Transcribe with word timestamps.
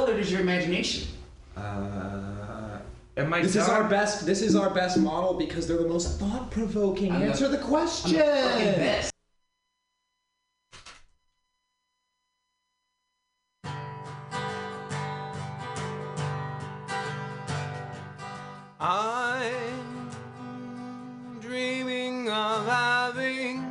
colored 0.00 0.18
is 0.18 0.32
your 0.32 0.40
imagination? 0.40 1.06
Uh, 1.56 2.78
and 3.16 3.28
my 3.28 3.42
This 3.42 3.54
dog, 3.54 3.62
is 3.64 3.68
our 3.68 3.84
best. 3.84 4.24
This 4.24 4.40
is 4.40 4.56
our 4.56 4.70
best 4.70 4.96
model 4.98 5.34
because 5.34 5.66
they're 5.68 5.76
the 5.76 5.88
most 5.88 6.18
thought-provoking. 6.18 7.12
I'm 7.12 7.20
the- 7.20 7.26
Answer 7.26 7.48
the 7.48 7.58
I'm 7.60 7.64
question. 7.68 8.12
the 8.12 8.18
fucking 8.24 8.74
best. 8.76 9.12
I'm 18.80 20.10
dreaming 21.40 22.30
of 22.30 22.66
having 22.66 23.64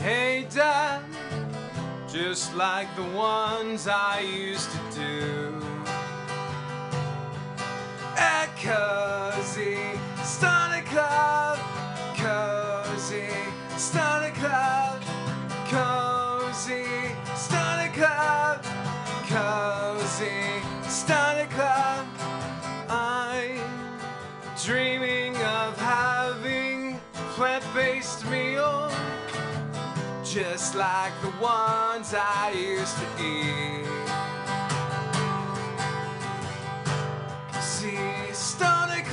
a 0.00 0.46
dad 0.52 1.02
just 2.08 2.54
like 2.54 2.94
the 2.96 3.02
ones 3.16 3.86
I 3.88 4.20
used 4.20 4.70
to 4.70 4.83
cozy 8.64 9.76
starter 10.24 10.82
club, 10.86 11.58
cozy 12.16 13.28
starter 13.76 14.34
club, 14.40 15.02
cozy 15.68 16.86
starter 17.36 17.92
club, 17.92 18.64
cozy 19.28 20.62
club. 21.50 22.06
I'm 22.88 23.60
dreaming 24.64 25.36
of 25.36 25.78
having 25.78 26.98
plant-based 27.34 28.24
meal 28.30 28.90
just 30.24 30.74
like 30.74 31.12
the 31.20 31.28
ones 31.38 32.14
I 32.16 32.54
used 32.56 32.96
to 32.96 33.22
eat. 33.22 33.73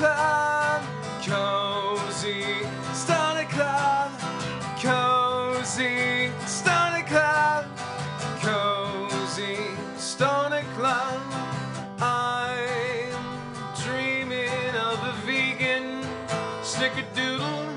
Club, 0.02 0.82
cozy, 1.22 2.44
Stoner 2.92 3.46
Club, 3.46 4.12
cozy, 4.82 6.32
Stoner 6.48 7.04
Club, 7.04 7.66
cozy, 8.40 9.60
Stoner 9.98 10.64
Club. 10.76 11.22
I'm 12.02 13.14
dreaming 13.84 14.74
of 14.74 14.98
a 15.04 15.14
vegan 15.24 16.04
snickerdoodle 16.64 17.68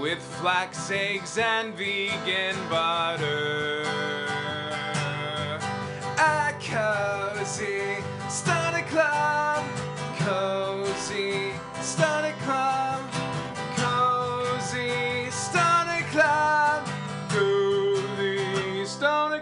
with 0.00 0.22
flax 0.40 0.90
eggs 0.90 1.36
and 1.36 1.74
vegan 1.74 2.56
butter. 2.70 3.84
A 6.18 6.54
cozy 6.62 8.02
starter 8.28 8.84
club, 8.88 9.55
cozy 10.26 11.52
club, 12.42 13.00
cozy 13.76 15.30
club, 16.10 16.84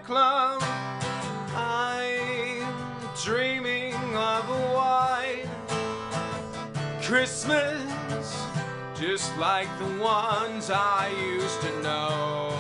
club. 0.04 0.62
I'm 1.54 2.66
dreaming 3.24 3.94
of 4.14 4.46
a 4.50 4.62
white 4.76 5.46
Christmas 7.00 8.44
just 8.94 9.34
like 9.38 9.68
the 9.78 10.02
ones 10.02 10.70
I 10.70 11.08
used 11.34 11.60
to 11.62 11.82
know. 11.82 12.50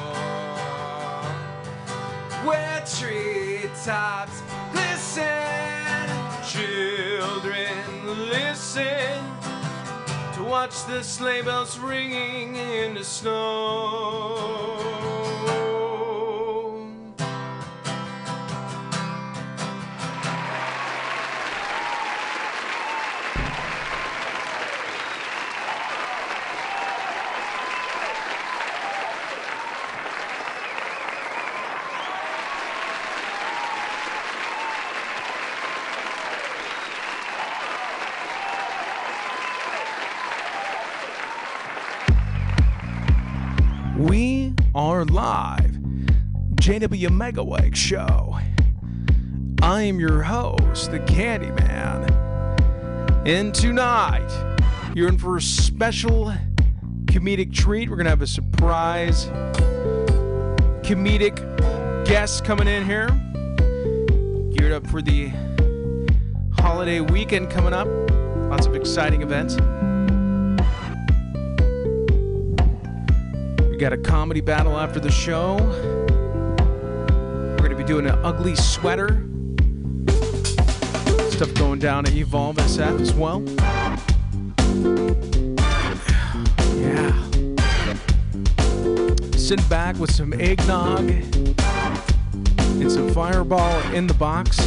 Where 2.46 2.82
treetops 2.86 4.42
listen, 4.72 5.24
children 6.42 7.73
to 8.74 10.42
watch 10.42 10.84
the 10.86 11.02
sleigh 11.02 11.42
bells 11.42 11.78
ringing 11.78 12.56
in 12.56 12.94
the 12.94 13.04
snow. 13.04 14.74
Live. 45.08 45.72
JW 46.56 47.08
Megaweg 47.08 47.74
Show. 47.74 48.38
I 49.62 49.82
am 49.82 49.98
your 49.98 50.22
host, 50.22 50.90
the 50.90 51.00
Candyman. 51.00 52.10
And 53.26 53.54
tonight, 53.54 54.30
you're 54.94 55.08
in 55.08 55.18
for 55.18 55.36
a 55.36 55.42
special 55.42 56.34
comedic 57.06 57.52
treat. 57.52 57.88
We're 57.88 57.96
going 57.96 58.04
to 58.04 58.10
have 58.10 58.22
a 58.22 58.26
surprise 58.26 59.26
comedic 60.84 61.36
guest 62.06 62.44
coming 62.44 62.68
in 62.68 62.84
here. 62.84 63.08
Geared 64.56 64.72
up 64.72 64.86
for 64.86 65.02
the 65.02 65.32
holiday 66.52 67.00
weekend 67.00 67.50
coming 67.50 67.72
up. 67.72 67.88
Lots 68.50 68.66
of 68.66 68.74
exciting 68.74 69.22
events. 69.22 69.56
We 73.74 73.80
got 73.80 73.92
a 73.92 73.96
comedy 73.96 74.40
battle 74.40 74.78
after 74.78 75.00
the 75.00 75.10
show. 75.10 75.56
We're 75.56 76.06
going 77.56 77.72
to 77.72 77.76
be 77.76 77.82
doing 77.82 78.06
an 78.06 78.16
ugly 78.24 78.54
sweater. 78.54 79.26
Stuff 81.32 81.52
going 81.54 81.80
down 81.80 82.06
at 82.06 82.14
Evolve 82.14 82.54
SF 82.54 83.00
as 83.00 83.12
well. 83.14 83.42
Yeah. 86.78 87.10
Sit 89.36 89.68
back 89.68 89.96
with 89.96 90.12
some 90.12 90.32
eggnog 90.34 91.10
and 91.10 92.92
some 92.92 93.12
fireball 93.12 93.80
in 93.92 94.06
the 94.06 94.14
box. 94.14 94.58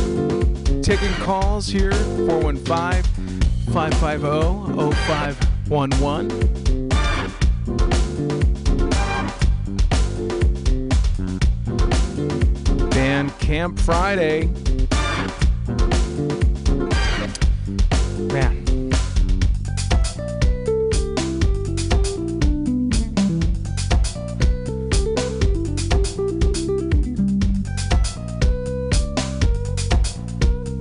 Taking 0.85 1.13
calls 1.23 1.67
here 1.67 1.94
415 1.94 3.03
550 3.72 4.91
0511. 5.07 6.66
Camp 13.47 13.80
Friday. 13.80 14.47
Man. 18.28 18.66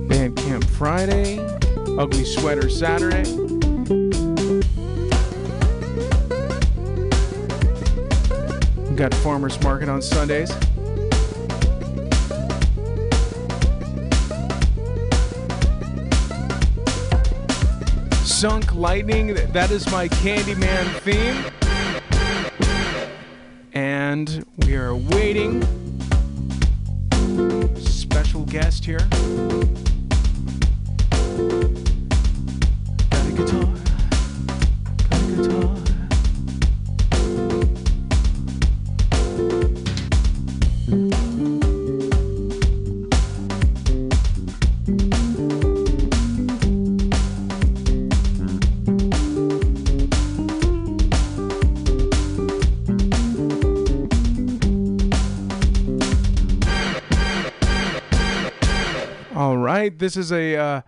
Band 0.09 0.35
Camp 0.35 0.65
Friday. 0.65 1.39
Ugly 1.97 2.25
Sweater 2.25 2.69
Saturday. 2.69 3.23
Got 8.97 9.13
Farmers 9.13 9.57
Market 9.63 9.87
on 9.87 10.01
Sundays. 10.01 10.51
Sunk 18.39 18.75
Lightning, 18.75 19.33
that 19.33 19.71
is 19.71 19.91
my 19.91 20.07
Candyman 20.09 20.85
theme. 20.99 21.43
And 23.73 24.45
we 24.57 24.75
are 24.75 24.93
waiting. 24.95 25.63
Special 27.77 28.43
guest 28.45 28.85
here. 28.85 28.99
This 59.97 60.15
is 60.15 60.31
a 60.31 60.55
uh, 60.55 60.81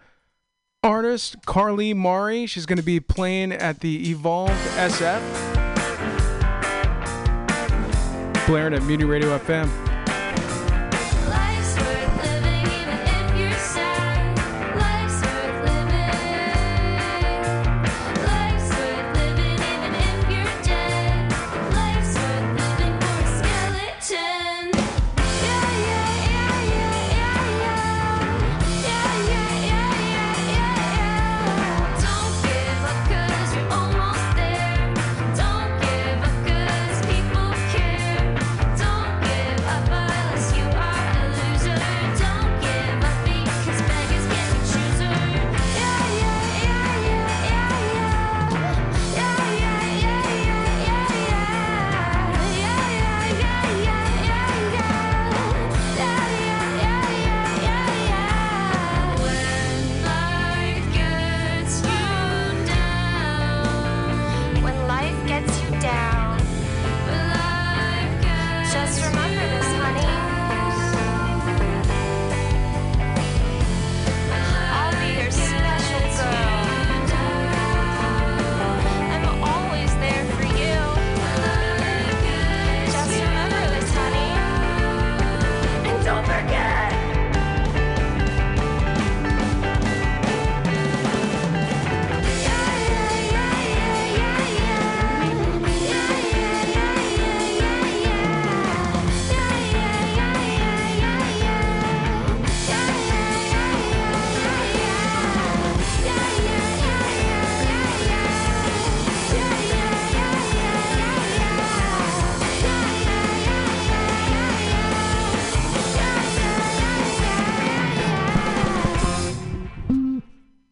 artist, 0.83 1.43
Carly 1.45 1.93
Mari. 1.95 2.45
She's 2.45 2.67
going 2.67 2.77
to 2.77 2.83
be 2.83 2.99
playing 2.99 3.51
at 3.51 3.79
the 3.79 4.09
Evolved 4.11 4.53
SF, 4.77 5.21
blaring 8.45 8.75
at 8.75 8.83
Mutiny 8.83 9.09
Radio 9.09 9.35
FM. 9.39 9.88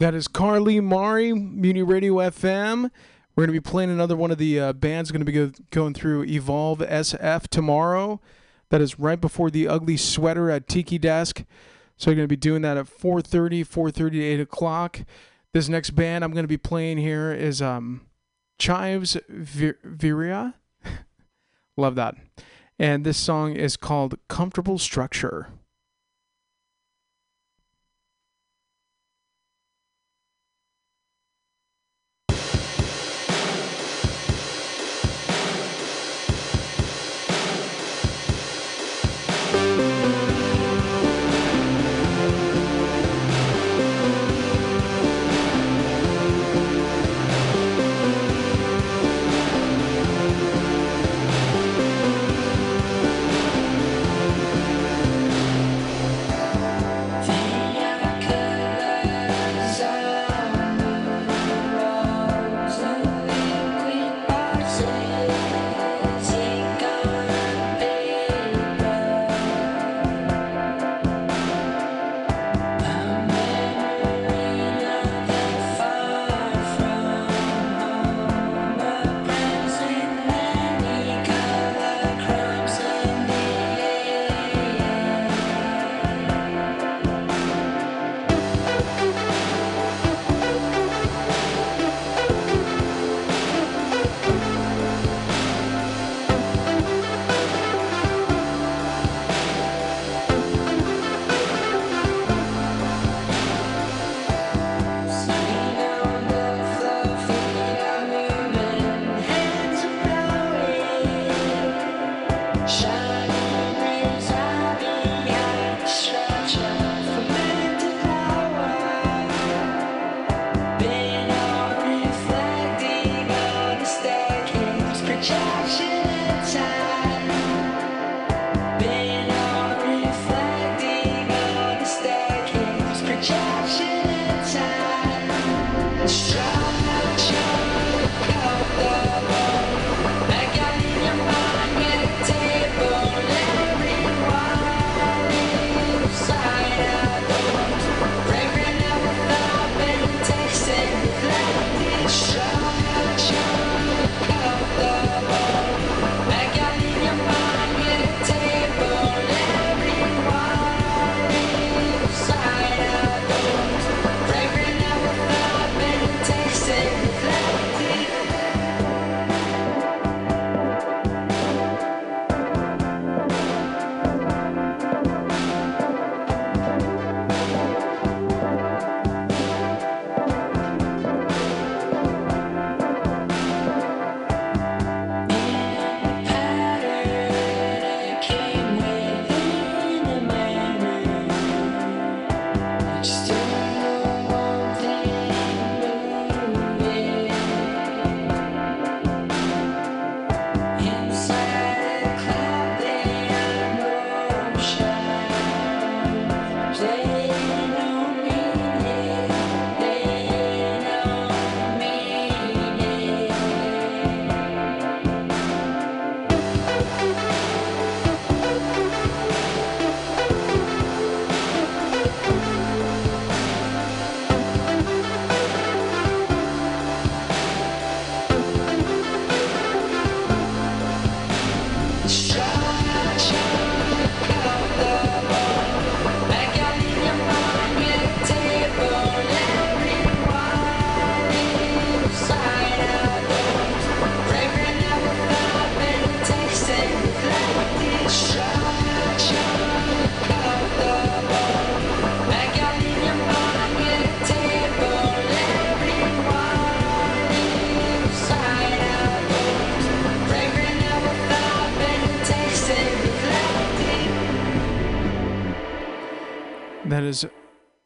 That 0.08 0.16
is 0.16 0.30
Carly 0.30 0.80
Mari, 0.80 1.34
Mutiny 1.34 1.84
Radio 1.84 2.14
FM. 2.14 2.90
We're 3.36 3.46
going 3.46 3.54
to 3.54 3.62
be 3.62 3.70
playing 3.70 3.90
another 3.90 4.16
one 4.16 4.32
of 4.32 4.38
the 4.38 4.58
uh, 4.58 4.72
bands 4.72 5.12
going 5.12 5.20
to 5.20 5.26
be 5.26 5.34
go- 5.34 5.52
going 5.70 5.94
through 5.94 6.24
Evolve 6.24 6.80
SF 6.80 7.50
tomorrow. 7.50 8.22
That 8.70 8.80
is 8.80 8.98
right 8.98 9.20
before 9.20 9.52
the 9.52 9.68
Ugly 9.68 9.98
Sweater 9.98 10.50
at 10.50 10.70
Tiki 10.70 10.98
Desk. 10.98 11.44
So 11.98 12.10
you're 12.10 12.16
going 12.16 12.24
to 12.24 12.30
be 12.30 12.38
doing 12.38 12.62
that 12.62 12.78
at 12.78 12.86
4.30, 12.86 13.68
4.30 13.68 14.12
to 14.12 14.24
8 14.24 14.40
o'clock. 14.40 15.02
This 15.52 15.68
next 15.68 15.90
band 15.90 16.24
I'm 16.24 16.32
going 16.32 16.46
to 16.46 16.48
be 16.48 16.56
playing 16.56 17.00
here 17.00 17.34
is 17.34 17.62
um, 17.62 18.08
Chives 18.58 19.18
Vir- 19.28 19.80
Viria. 19.86 20.54
Love 21.76 21.96
that. 21.96 22.16
And 22.80 23.06
this 23.06 23.18
song 23.18 23.58
is 23.58 23.76
called 23.76 24.18
Comfortable 24.30 24.78
Structure. 24.78 25.50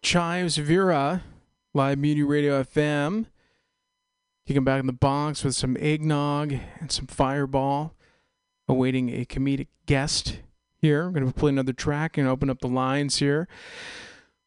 Chives 0.01 0.57
Vera, 0.57 1.23
live 1.75 1.99
Mutiny 1.99 2.23
Radio 2.23 2.63
FM. 2.63 3.27
Kicking 4.47 4.63
back 4.63 4.79
in 4.79 4.87
the 4.87 4.93
box 4.93 5.43
with 5.43 5.55
some 5.55 5.77
eggnog 5.79 6.53
and 6.79 6.91
some 6.91 7.05
fireball, 7.05 7.93
awaiting 8.67 9.09
a 9.09 9.25
comedic 9.25 9.67
guest 9.85 10.39
here. 10.81 11.03
I'm 11.03 11.13
going 11.13 11.27
to 11.27 11.31
play 11.31 11.49
another 11.49 11.71
track 11.71 12.17
and 12.17 12.27
open 12.27 12.49
up 12.49 12.61
the 12.61 12.67
lines 12.67 13.17
here. 13.17 13.47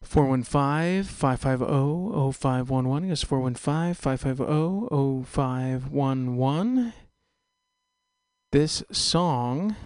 415 0.03 1.05
550 1.05 2.33
0511. 2.33 3.09
Yes, 3.09 3.23
415 3.23 3.95
550 3.95 5.25
0511. 5.25 6.93
This 8.51 8.83
song 8.91 9.77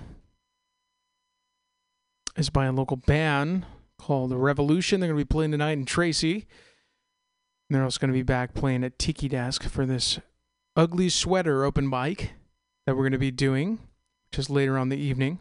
is 2.38 2.48
by 2.48 2.64
a 2.64 2.72
local 2.72 2.96
band 2.96 3.66
called 4.08 4.30
The 4.30 4.38
Revolution. 4.38 5.00
They're 5.00 5.10
going 5.10 5.18
to 5.18 5.24
be 5.26 5.28
playing 5.28 5.50
tonight 5.50 5.72
in 5.72 5.84
Tracy. 5.84 6.46
And 7.68 7.76
they're 7.76 7.84
also 7.84 8.00
going 8.00 8.08
to 8.08 8.18
be 8.18 8.22
back 8.22 8.54
playing 8.54 8.82
at 8.82 8.98
Tiki 8.98 9.28
Desk 9.28 9.64
for 9.64 9.84
this 9.84 10.18
Ugly 10.76 11.10
Sweater 11.10 11.62
open 11.62 11.86
mic 11.86 12.32
that 12.86 12.96
we're 12.96 13.02
going 13.02 13.12
to 13.12 13.18
be 13.18 13.30
doing, 13.30 13.80
just 14.32 14.48
later 14.48 14.78
on 14.78 14.88
the 14.88 14.96
evening. 14.96 15.40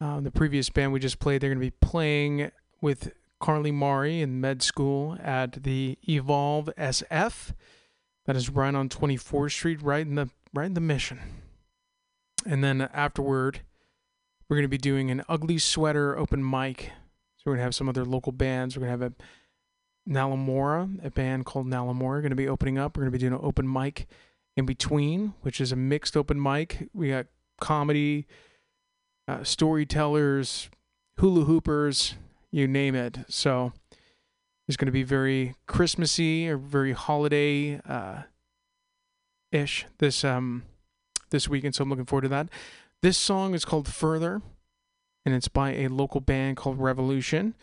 Uh, 0.00 0.18
the 0.18 0.32
previous 0.32 0.70
band 0.70 0.92
we 0.92 0.98
just 0.98 1.20
played, 1.20 1.40
they're 1.40 1.50
going 1.50 1.60
to 1.60 1.64
be 1.64 1.76
playing 1.80 2.50
with 2.80 3.12
Carly 3.40 3.70
Mari 3.70 4.20
in 4.20 4.40
med 4.40 4.60
school 4.60 5.16
at 5.22 5.62
the 5.62 5.96
Evolve 6.08 6.68
SF. 6.76 7.52
That 8.26 8.34
is 8.34 8.50
right 8.50 8.74
on 8.74 8.88
24th 8.88 9.52
Street, 9.52 9.80
right 9.80 10.04
in 10.04 10.16
the 10.16 10.30
right 10.52 10.66
in 10.66 10.74
the 10.74 10.80
Mission. 10.80 11.20
And 12.44 12.64
then 12.64 12.82
afterward, 12.92 13.60
we're 14.48 14.56
going 14.56 14.64
to 14.64 14.68
be 14.68 14.78
doing 14.78 15.12
an 15.12 15.22
ugly 15.28 15.58
sweater 15.58 16.18
open 16.18 16.48
mic. 16.48 16.90
So 17.42 17.50
we're 17.50 17.56
to 17.56 17.62
have 17.62 17.74
some 17.74 17.88
other 17.88 18.04
local 18.04 18.30
bands. 18.30 18.76
We're 18.76 18.86
to 18.86 18.90
have 18.90 19.02
a 19.02 19.12
Nalamora, 20.08 21.04
a 21.04 21.10
band 21.10 21.44
called 21.44 21.66
Nalamora, 21.66 22.20
going 22.20 22.30
to 22.30 22.36
be 22.36 22.46
opening 22.46 22.78
up. 22.78 22.96
We're 22.96 23.02
going 23.02 23.12
to 23.12 23.18
be 23.18 23.20
doing 23.20 23.32
an 23.32 23.40
open 23.42 23.70
mic 23.70 24.06
in 24.56 24.64
between, 24.64 25.34
which 25.42 25.60
is 25.60 25.72
a 25.72 25.76
mixed 25.76 26.16
open 26.16 26.40
mic. 26.40 26.88
We 26.94 27.08
got 27.08 27.26
comedy, 27.60 28.26
uh, 29.26 29.42
storytellers, 29.42 30.70
hula 31.18 31.44
hoopers, 31.44 32.14
you 32.52 32.68
name 32.68 32.94
it. 32.94 33.18
So 33.28 33.72
it's 34.68 34.76
going 34.76 34.86
to 34.86 34.92
be 34.92 35.02
very 35.02 35.56
Christmassy 35.66 36.48
or 36.48 36.56
very 36.56 36.92
holiday 36.92 37.80
uh, 37.88 38.22
ish 39.50 39.86
this 39.98 40.24
um 40.24 40.62
this 41.30 41.48
weekend. 41.48 41.74
So 41.74 41.82
I'm 41.82 41.90
looking 41.90 42.04
forward 42.04 42.22
to 42.22 42.28
that. 42.28 42.48
This 43.02 43.18
song 43.18 43.54
is 43.54 43.64
called 43.64 43.88
Further, 43.88 44.42
and 45.24 45.34
it's 45.34 45.48
by 45.48 45.74
a 45.74 45.88
local 45.88 46.20
band 46.20 46.56
called 46.56 46.78
Revolution. 46.78 47.54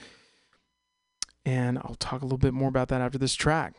And 1.45 1.77
I'll 1.79 1.95
talk 1.99 2.21
a 2.21 2.25
little 2.25 2.37
bit 2.37 2.53
more 2.53 2.69
about 2.69 2.89
that 2.89 3.01
after 3.01 3.17
this 3.17 3.35
track. 3.35 3.73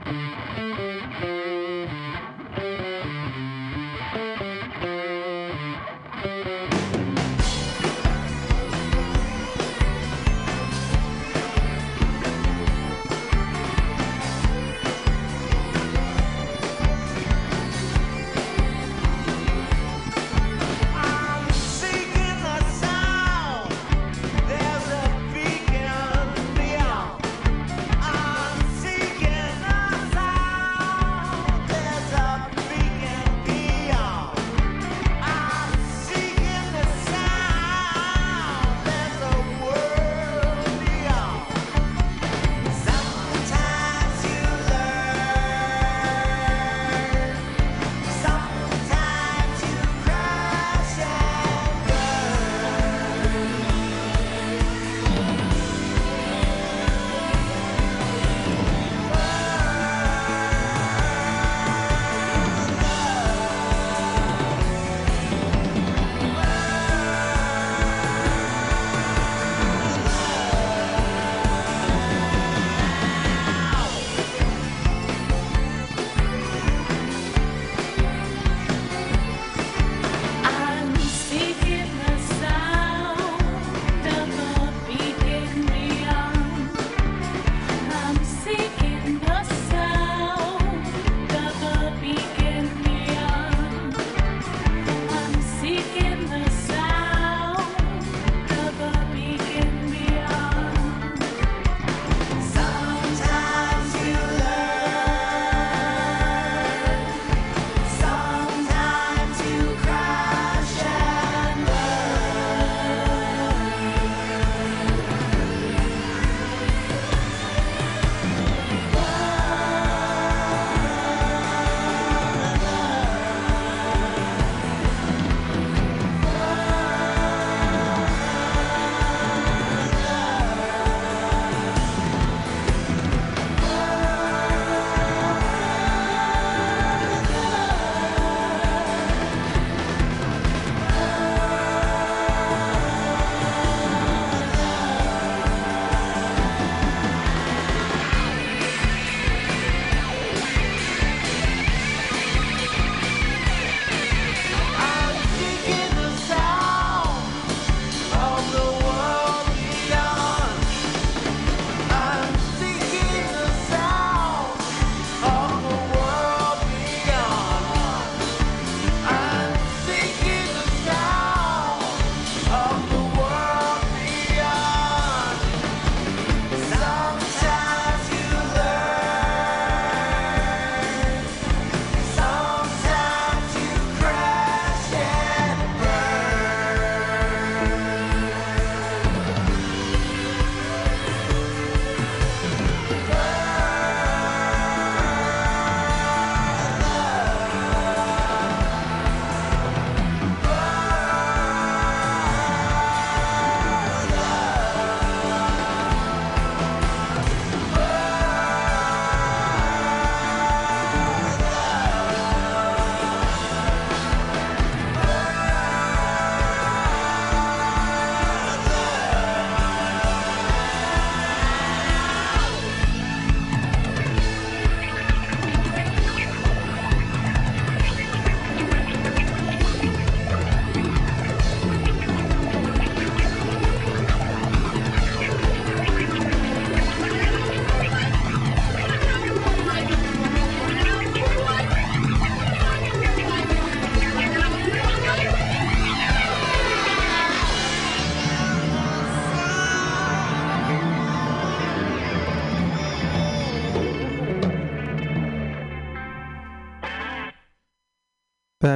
Mm. 0.00 0.35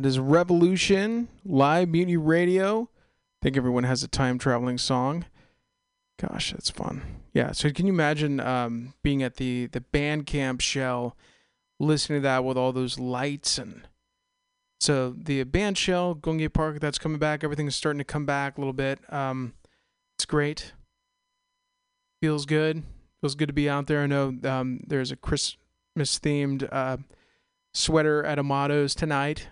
That 0.00 0.08
is 0.08 0.18
Revolution, 0.18 1.28
Live 1.44 1.90
Mutiny 1.90 2.16
Radio. 2.16 2.84
I 2.84 3.38
think 3.42 3.58
everyone 3.58 3.84
has 3.84 4.02
a 4.02 4.08
time 4.08 4.38
traveling 4.38 4.78
song. 4.78 5.26
Gosh, 6.18 6.52
that's 6.52 6.70
fun. 6.70 7.02
Yeah, 7.34 7.52
so 7.52 7.70
can 7.70 7.86
you 7.86 7.92
imagine 7.92 8.40
um, 8.40 8.94
being 9.02 9.22
at 9.22 9.36
the, 9.36 9.66
the 9.66 9.82
band 9.82 10.24
camp 10.24 10.62
shell, 10.62 11.18
listening 11.78 12.20
to 12.20 12.22
that 12.22 12.44
with 12.44 12.56
all 12.56 12.72
those 12.72 12.98
lights 12.98 13.58
and 13.58 13.86
so 14.80 15.10
the 15.10 15.42
band 15.42 15.76
shell, 15.76 16.14
Golden 16.14 16.38
Gate 16.38 16.54
Park, 16.54 16.80
that's 16.80 16.98
coming 16.98 17.18
back. 17.18 17.44
Everything's 17.44 17.76
starting 17.76 17.98
to 17.98 18.04
come 18.04 18.24
back 18.24 18.56
a 18.56 18.60
little 18.62 18.72
bit. 18.72 19.00
Um, 19.12 19.52
it's 20.16 20.24
great. 20.24 20.72
Feels 22.22 22.46
good. 22.46 22.84
Feels 23.20 23.34
good 23.34 23.48
to 23.48 23.52
be 23.52 23.68
out 23.68 23.86
there. 23.86 24.00
I 24.00 24.06
know 24.06 24.34
um, 24.44 24.80
there's 24.86 25.12
a 25.12 25.16
Christmas 25.16 25.58
themed 26.18 26.66
uh, 26.72 26.96
sweater 27.74 28.24
at 28.24 28.38
Amato's 28.38 28.94
tonight. 28.94 29.48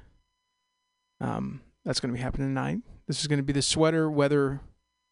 Um, 1.20 1.62
that's 1.84 2.00
going 2.00 2.12
to 2.12 2.16
be 2.16 2.22
happening 2.22 2.48
tonight. 2.48 2.78
This 3.06 3.20
is 3.20 3.26
going 3.26 3.38
to 3.38 3.44
be 3.44 3.52
the 3.52 3.62
sweater 3.62 4.10
weather 4.10 4.60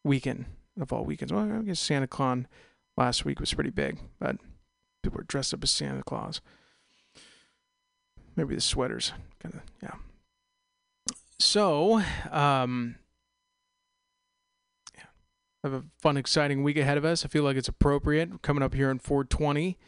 weekend 0.05 0.47
of 0.81 0.93
all 0.93 1.05
weekends. 1.05 1.33
Well, 1.33 1.51
I 1.51 1.63
guess 1.63 1.81
Santa 1.81 2.07
Claus 2.07 2.45
last 2.97 3.25
week 3.25 3.41
was 3.41 3.55
pretty 3.55 3.71
big, 3.71 3.99
but 4.19 4.37
people 5.03 5.19
were 5.19 5.25
dressed 5.25 5.55
up 5.55 5.63
as 5.63 5.71
Santa 5.71 6.03
Claus. 6.03 6.41
Maybe 8.37 8.55
the 8.55 8.61
sweaters, 8.61 9.13
kind 9.43 9.55
of, 9.55 9.61
yeah. 9.83 9.95
So, 11.39 12.03
um, 12.31 12.97
yeah, 14.95 15.05
have 15.65 15.73
a 15.73 15.85
fun, 15.99 16.17
exciting 16.17 16.63
week 16.63 16.77
ahead 16.77 16.99
of 16.99 17.05
us. 17.05 17.25
I 17.25 17.29
feel 17.29 17.43
like 17.43 17.57
it's 17.57 17.69
appropriate 17.69 18.43
coming 18.43 18.63
up 18.63 18.75
here 18.75 18.91
in 18.91 18.99
420 18.99 19.79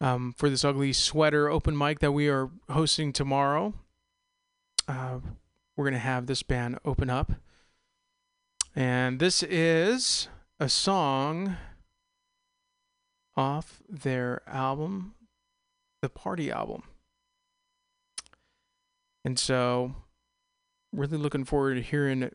um, 0.00 0.34
for 0.36 0.50
this 0.50 0.64
ugly 0.64 0.92
sweater 0.92 1.50
open 1.50 1.76
mic 1.76 2.00
that 2.00 2.12
we 2.12 2.28
are 2.28 2.50
hosting 2.70 3.12
tomorrow. 3.12 3.74
Uh, 4.88 5.18
we're 5.76 5.84
going 5.84 5.94
to 5.94 6.00
have 6.00 6.26
this 6.26 6.42
band 6.42 6.78
open 6.84 7.10
up. 7.10 7.32
And 8.74 9.18
this 9.18 9.42
is 9.42 10.28
a 10.58 10.68
song 10.68 11.56
off 13.36 13.82
their 13.88 14.42
album, 14.46 15.14
the 16.00 16.08
Party 16.08 16.50
album. 16.50 16.82
And 19.24 19.38
so, 19.38 19.94
really 20.92 21.16
looking 21.16 21.44
forward 21.44 21.74
to 21.74 21.82
hearing 21.82 22.30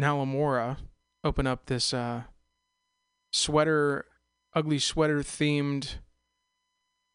Nalamora 0.00 0.78
open 1.24 1.46
up 1.46 1.66
this 1.66 1.92
uh, 1.92 2.22
sweater, 3.32 4.06
ugly 4.54 4.78
sweater 4.78 5.20
themed 5.20 5.96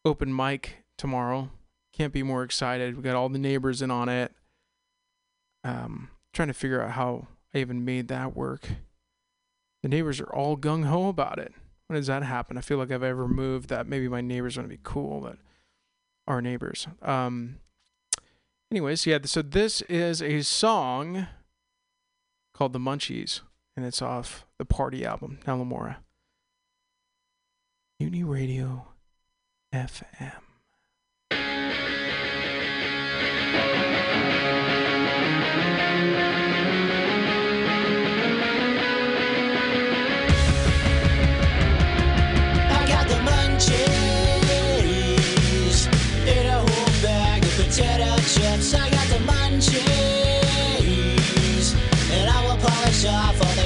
open 0.05 0.35
mic 0.35 0.83
tomorrow. 0.97 1.49
Can't 1.93 2.13
be 2.13 2.23
more 2.23 2.43
excited. 2.43 2.97
We 2.97 3.03
got 3.03 3.15
all 3.15 3.29
the 3.29 3.39
neighbors 3.39 3.81
in 3.81 3.91
on 3.91 4.09
it. 4.09 4.33
Um, 5.63 6.09
trying 6.33 6.49
to 6.49 6.53
figure 6.53 6.81
out 6.81 6.91
how 6.91 7.27
I 7.53 7.59
even 7.59 7.85
made 7.85 8.07
that 8.09 8.35
work. 8.35 8.67
The 9.81 9.89
neighbors 9.89 10.19
are 10.19 10.33
all 10.33 10.57
gung 10.57 10.85
ho 10.85 11.07
about 11.07 11.39
it. 11.39 11.53
When 11.87 11.99
does 11.99 12.07
that 12.07 12.23
happen? 12.23 12.57
I 12.57 12.61
feel 12.61 12.77
like 12.77 12.91
I've 12.91 13.03
ever 13.03 13.27
moved 13.27 13.69
that 13.69 13.87
maybe 13.87 14.07
my 14.07 14.21
neighbors 14.21 14.57
want 14.57 14.69
to 14.69 14.75
be 14.75 14.81
cool, 14.83 15.21
but 15.21 15.37
our 16.27 16.41
neighbors. 16.41 16.87
Um, 17.01 17.59
anyways, 18.71 19.05
yeah. 19.05 19.19
So 19.25 19.41
this 19.41 19.81
is 19.83 20.21
a 20.21 20.41
song 20.41 21.27
called 22.53 22.73
"The 22.73 22.79
Munchies," 22.79 23.41
and 23.75 23.85
it's 23.85 24.01
off 24.01 24.45
the 24.57 24.65
Party 24.65 25.05
album, 25.05 25.39
Nalamora. 25.45 25.97
Uni 27.99 28.23
Radio 28.23 28.87
FM. 29.73 30.52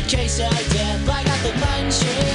The 0.08 0.15
queso 0.15 0.50
dip. 0.70 1.10
I 1.10 1.24
got 1.24 1.39
the 1.43 1.52
munchies, 1.60 2.26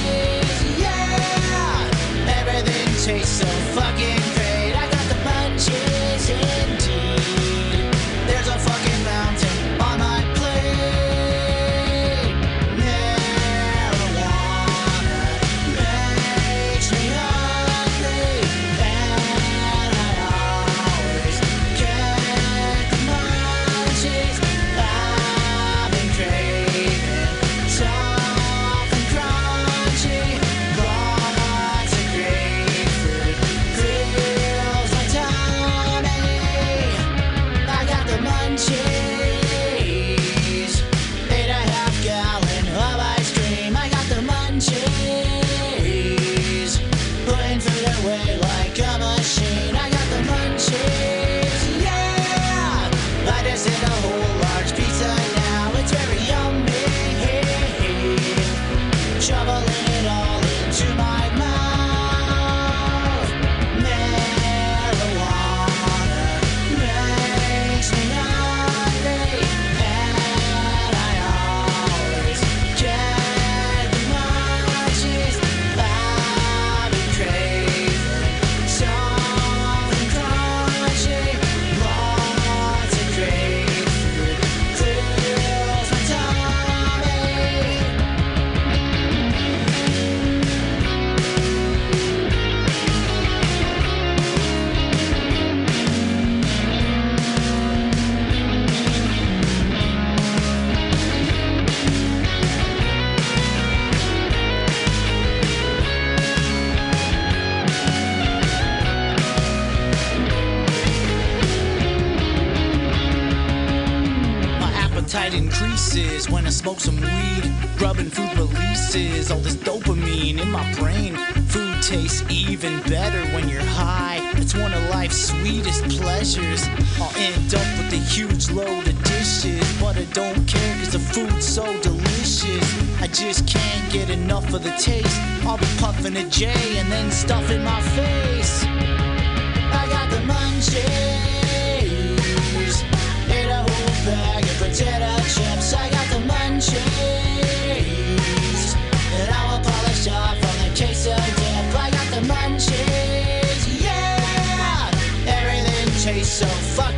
when 115.93 116.47
I 116.47 116.49
smoke 116.49 116.79
some 116.79 116.99
weed. 116.99 117.51
Grubbing 117.77 118.09
food 118.09 118.35
releases 118.35 119.29
all 119.29 119.37
this 119.37 119.55
dopamine 119.55 120.41
in 120.41 120.49
my 120.49 120.73
brain. 120.73 121.15
Food 121.49 121.83
tastes 121.83 122.23
even 122.31 122.81
better 122.81 123.21
when 123.35 123.47
you're 123.47 123.61
high. 123.61 124.19
It's 124.37 124.55
one 124.55 124.73
of 124.73 124.81
life's 124.89 125.29
sweetest 125.29 125.83
pleasures. 126.01 126.67
I'll 126.99 127.13
end 127.15 127.53
up 127.53 127.67
with 127.77 127.93
a 127.93 128.03
huge 128.09 128.49
load 128.49 128.87
of 128.87 129.03
dishes, 129.03 129.61
but 129.79 129.95
I 129.95 130.05
don't 130.13 130.47
care 130.47 130.75
cause 130.77 130.93
the 130.93 130.99
food's 130.99 131.45
so 131.45 131.65
delicious. 131.81 132.65
I 132.99 133.05
just 133.05 133.47
can't 133.47 133.93
get 133.93 134.09
enough 134.09 134.51
of 134.51 134.63
the 134.63 134.75
taste. 134.79 135.21
I'll 135.45 135.59
be 135.59 135.67
puffing 135.77 136.17
a 136.17 136.27
J 136.27 136.47
and 136.79 136.91
then 136.91 137.11
stuffing 137.11 137.63
my 137.63 137.81
face. 137.81 138.63
I 138.65 139.85
got 139.91 140.09
the 140.09 140.21
munchies. 140.25 141.42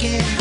Munchies. 0.06 0.35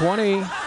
420. 0.00 0.59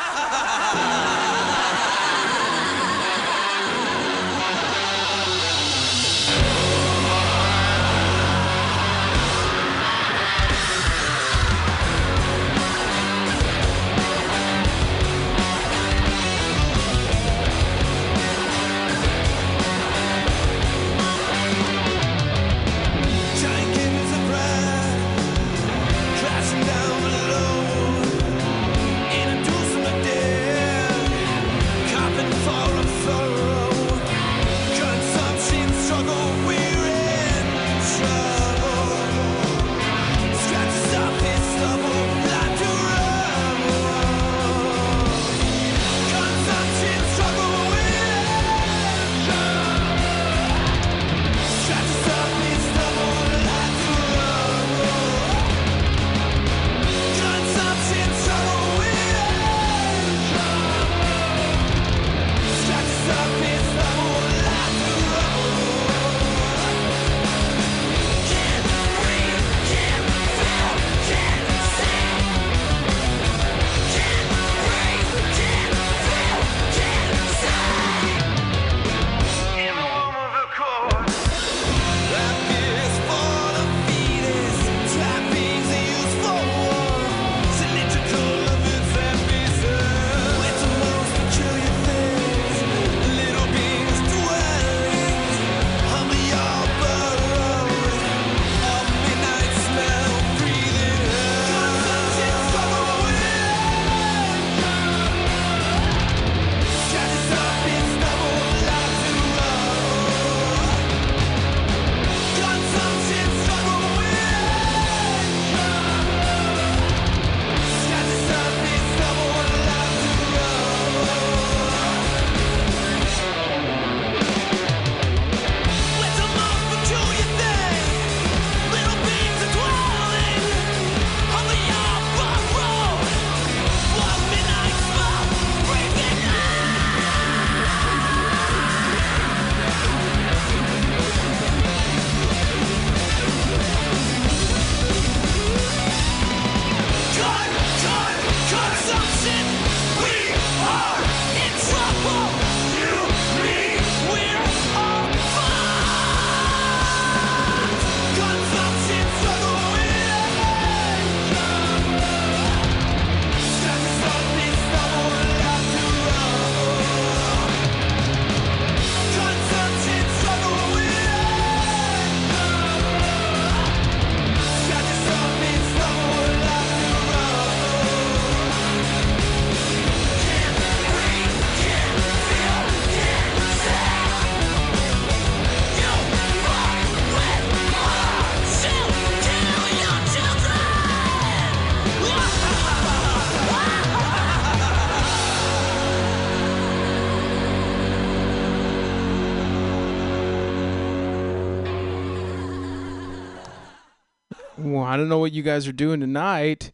I 204.93 204.97
don't 204.97 205.10
know 205.10 205.17
what 205.17 205.32
you 205.32 205.41
guys 205.41 205.67
are 205.67 205.71
doing 205.71 206.01
tonight, 206.01 206.71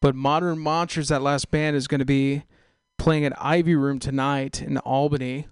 but 0.00 0.14
Modern 0.14 0.60
Monsters, 0.60 1.08
that 1.08 1.22
last 1.22 1.50
band, 1.50 1.74
is 1.74 1.88
going 1.88 1.98
to 1.98 2.04
be 2.04 2.44
playing 2.98 3.24
at 3.24 3.32
Ivy 3.36 3.74
Room 3.74 3.98
tonight 3.98 4.62
in 4.62 4.78
Albany. 4.78 5.48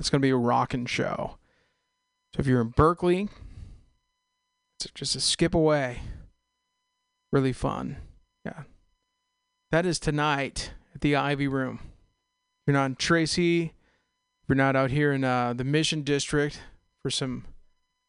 It's 0.00 0.10
going 0.10 0.20
to 0.20 0.26
be 0.26 0.30
a 0.30 0.36
rocking 0.36 0.86
show. 0.86 1.38
So 2.34 2.40
if 2.40 2.48
you're 2.48 2.60
in 2.60 2.70
Berkeley, 2.70 3.28
it's 4.80 4.90
just 4.96 5.14
a 5.14 5.20
skip 5.20 5.54
away. 5.54 6.00
Really 7.30 7.52
fun. 7.52 7.98
Yeah. 8.44 8.64
That 9.70 9.86
is 9.86 10.00
tonight 10.00 10.72
at 10.92 11.02
the 11.02 11.14
Ivy 11.14 11.46
Room. 11.46 11.78
If 11.82 12.62
you're 12.66 12.74
not 12.74 12.86
in 12.86 12.96
Tracy, 12.96 13.74
if 14.42 14.48
you're 14.48 14.56
not 14.56 14.74
out 14.74 14.90
here 14.90 15.12
in 15.12 15.22
uh, 15.22 15.52
the 15.52 15.62
Mission 15.62 16.02
District 16.02 16.60
for 17.00 17.10
some 17.10 17.44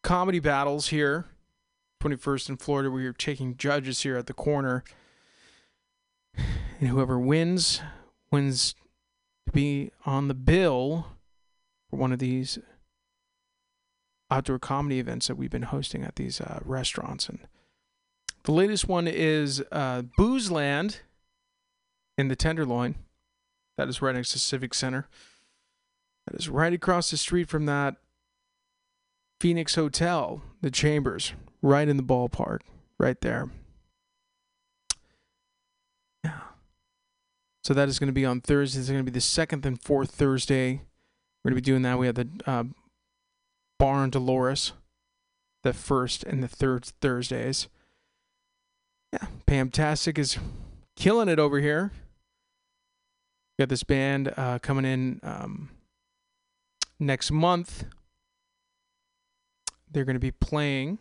comedy 0.01 0.39
battles 0.39 0.87
here. 0.87 1.27
21st 2.01 2.49
in 2.49 2.57
Florida, 2.57 2.89
where 2.89 3.01
you're 3.01 3.13
taking 3.13 3.57
judges 3.57 4.01
here 4.01 4.17
at 4.17 4.27
the 4.27 4.33
corner. 4.33 4.83
And 6.35 6.89
whoever 6.89 7.19
wins, 7.19 7.81
wins 8.31 8.73
to 9.45 9.51
be 9.51 9.91
on 10.05 10.27
the 10.27 10.33
bill 10.33 11.07
for 11.89 11.97
one 11.97 12.13
of 12.13 12.19
these 12.19 12.59
outdoor 14.31 14.59
comedy 14.59 14.99
events 14.99 15.27
that 15.27 15.35
we've 15.35 15.49
been 15.49 15.63
hosting 15.63 16.03
at 16.03 16.15
these 16.15 16.39
uh, 16.39 16.59
restaurants. 16.63 17.27
And 17.27 17.39
the 18.43 18.51
latest 18.51 18.87
one 18.87 19.07
is 19.07 19.63
uh, 19.71 20.03
Booze 20.17 20.51
Land 20.51 21.01
in 22.17 22.27
the 22.27 22.35
Tenderloin. 22.35 22.95
That 23.77 23.89
is 23.89 24.01
right 24.01 24.15
next 24.15 24.31
to 24.33 24.39
Civic 24.39 24.73
Center. 24.73 25.07
That 26.27 26.39
is 26.39 26.47
right 26.47 26.73
across 26.73 27.11
the 27.11 27.17
street 27.17 27.49
from 27.49 27.65
that 27.65 27.95
Phoenix 29.39 29.75
Hotel, 29.75 30.41
the 30.61 30.69
Chambers, 30.69 31.33
right 31.61 31.87
in 31.87 31.97
the 31.97 32.03
ballpark, 32.03 32.59
right 32.97 33.19
there. 33.21 33.49
Yeah. 36.23 36.39
So 37.63 37.73
that 37.73 37.89
is 37.89 37.99
going 37.99 38.07
to 38.07 38.13
be 38.13 38.25
on 38.25 38.41
Thursday. 38.41 38.79
It's 38.79 38.89
going 38.89 39.05
to 39.05 39.11
be 39.11 39.13
the 39.13 39.21
second 39.21 39.65
and 39.65 39.81
fourth 39.81 40.11
Thursday. 40.11 40.81
We're 41.43 41.51
going 41.51 41.55
to 41.55 41.61
be 41.61 41.71
doing 41.71 41.81
that. 41.83 41.97
We 41.97 42.07
have 42.07 42.15
the 42.15 42.29
uh, 42.45 42.63
Bar 43.77 44.07
Dolores, 44.07 44.73
the 45.63 45.73
first 45.73 46.23
and 46.23 46.43
the 46.43 46.47
third 46.47 46.85
Thursdays. 47.01 47.67
Yeah, 49.13 49.27
Pamtastic 49.47 50.17
is 50.17 50.37
killing 50.95 51.29
it 51.29 51.39
over 51.39 51.59
here. 51.59 51.91
We 53.57 53.63
got 53.63 53.69
this 53.69 53.83
band 53.83 54.33
uh, 54.37 54.59
coming 54.59 54.85
in 54.85 55.19
um, 55.23 55.69
next 56.99 57.31
month. 57.31 57.85
They're 59.91 60.05
going 60.05 60.15
to 60.15 60.19
be 60.19 60.31
playing. 60.31 60.99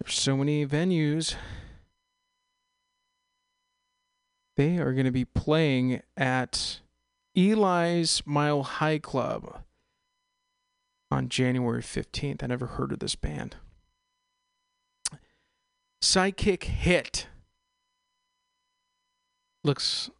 There's 0.00 0.14
so 0.14 0.36
many 0.36 0.66
venues. 0.66 1.34
They 4.56 4.78
are 4.78 4.92
going 4.92 5.06
to 5.06 5.12
be 5.12 5.24
playing 5.24 6.02
at 6.16 6.80
Eli's 7.36 8.22
Mile 8.26 8.62
High 8.62 8.98
Club 8.98 9.62
on 11.10 11.28
January 11.28 11.82
15th. 11.82 12.42
I 12.42 12.46
never 12.46 12.66
heard 12.66 12.92
of 12.92 12.98
this 12.98 13.14
band. 13.14 13.56
Psychic 16.00 16.64
Hit. 16.64 17.28
Looks, 19.64 20.10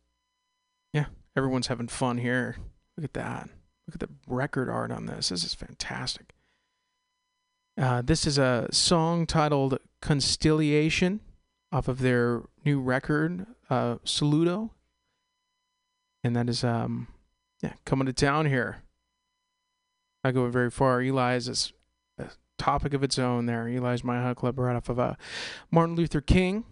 yeah, 0.93 1.07
everyone's 1.37 1.69
having 1.69 1.89
fun 1.89 2.19
here. 2.19 2.57
Look 2.97 3.05
at 3.05 3.15
that. 3.15 3.49
Look 3.87 3.95
at 3.95 4.01
the 4.01 4.09
record 4.27 4.69
art 4.69 4.91
on 4.91 5.07
this. 5.07 5.31
This 5.31 5.45
is 5.45 5.55
fantastic. 5.55 6.35
Uh, 7.79 8.03
this 8.03 8.27
is 8.27 8.39
a 8.39 8.67
song 8.73 9.25
titled 9.25 9.79
Constellation 10.03 11.21
off 11.71 11.87
of 11.87 12.01
their 12.01 12.43
new 12.65 12.81
record, 12.81 13.47
uh, 13.71 13.97
Saludo. 14.05 14.71
And 16.25 16.35
that 16.35 16.49
is, 16.49 16.65
um, 16.65 17.07
yeah, 17.63 17.75
coming 17.85 18.07
to 18.07 18.13
town 18.13 18.47
here. 18.47 18.83
I 20.25 20.33
go 20.33 20.49
very 20.49 20.73
far. 20.73 21.01
Eli 21.01 21.37
is 21.37 21.73
a 22.19 22.25
topic 22.59 22.95
of 22.95 23.05
its 23.05 23.17
own 23.17 23.47
there. 23.47 23.69
Eli's 23.69 24.03
Mile 24.03 24.25
High 24.25 24.35
Club 24.35 24.59
right 24.59 24.75
off 24.75 24.89
of 24.89 24.99
uh, 24.99 25.15
Martin 25.71 25.95
Luther 25.95 26.21
King. 26.21 26.65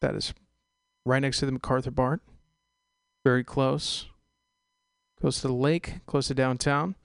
That 0.00 0.16
is 0.16 0.34
right 1.06 1.22
next 1.22 1.38
to 1.38 1.46
the 1.46 1.52
MacArthur 1.52 1.92
Bart. 1.92 2.20
Very 3.24 3.44
close. 3.44 4.06
Close 5.20 5.40
to 5.42 5.46
the 5.46 5.54
lake, 5.54 6.04
close 6.06 6.26
to 6.26 6.34
downtown. 6.34 6.96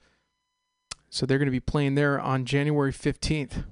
So 1.10 1.24
they're 1.26 1.38
going 1.38 1.46
to 1.46 1.52
be 1.52 1.60
playing 1.60 1.94
there 1.94 2.20
on 2.20 2.44
January 2.44 2.92
15th. 2.92 3.64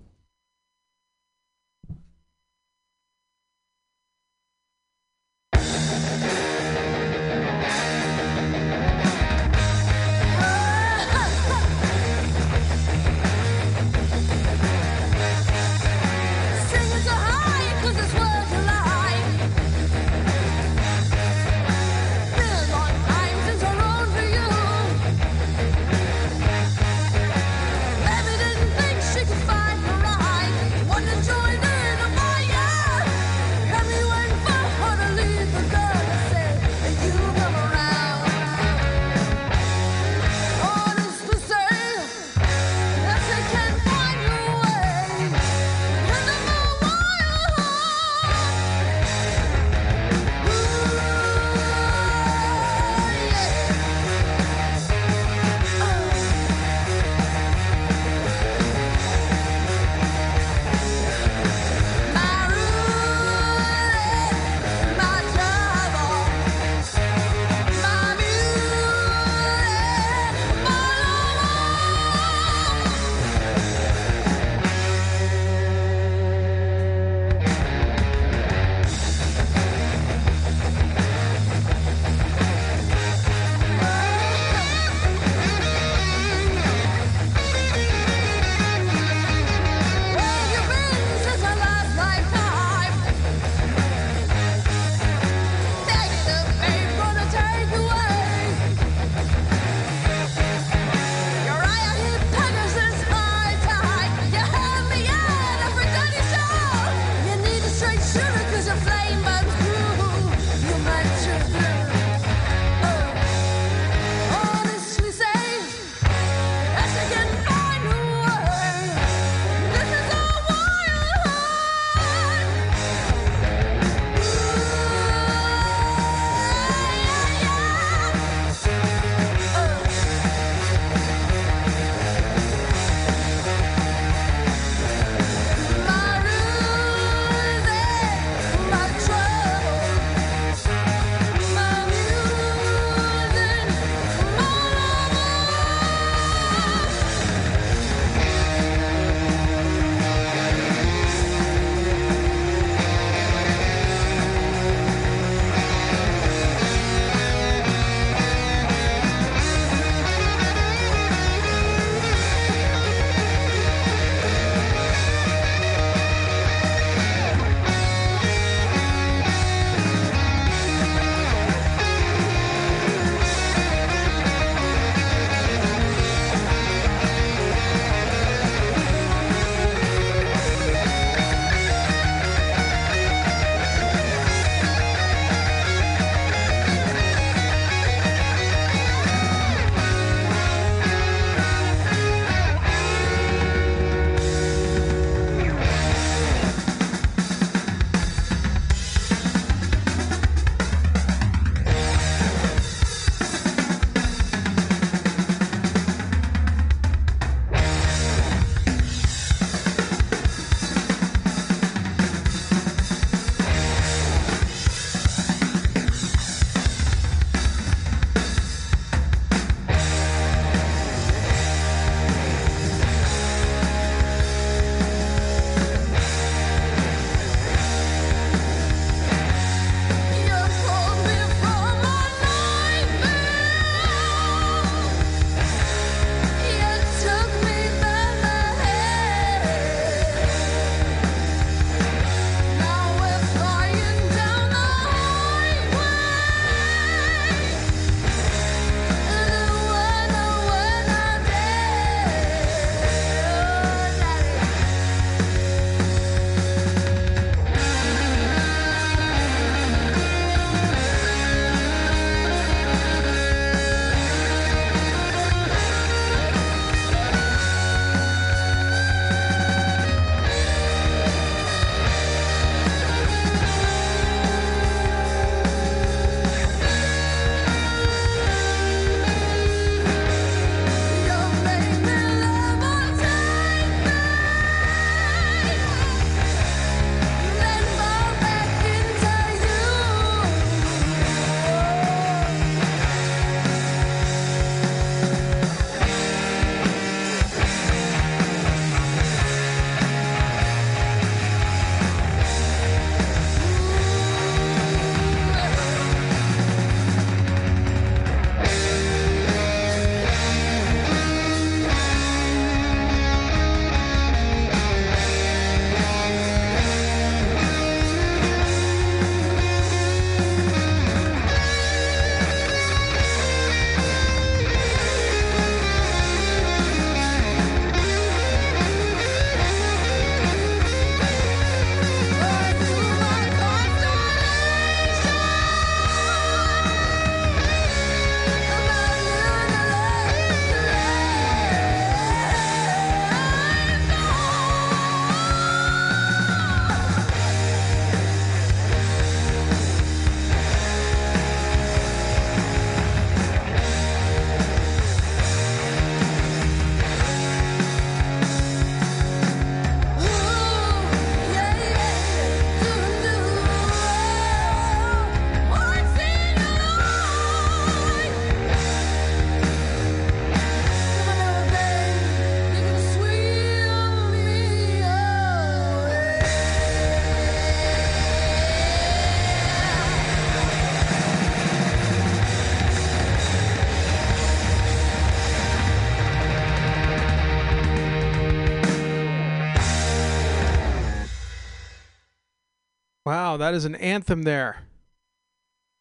That 393.37 393.55
is 393.55 393.65
an 393.65 393.75
anthem 393.77 394.23
there. 394.23 394.63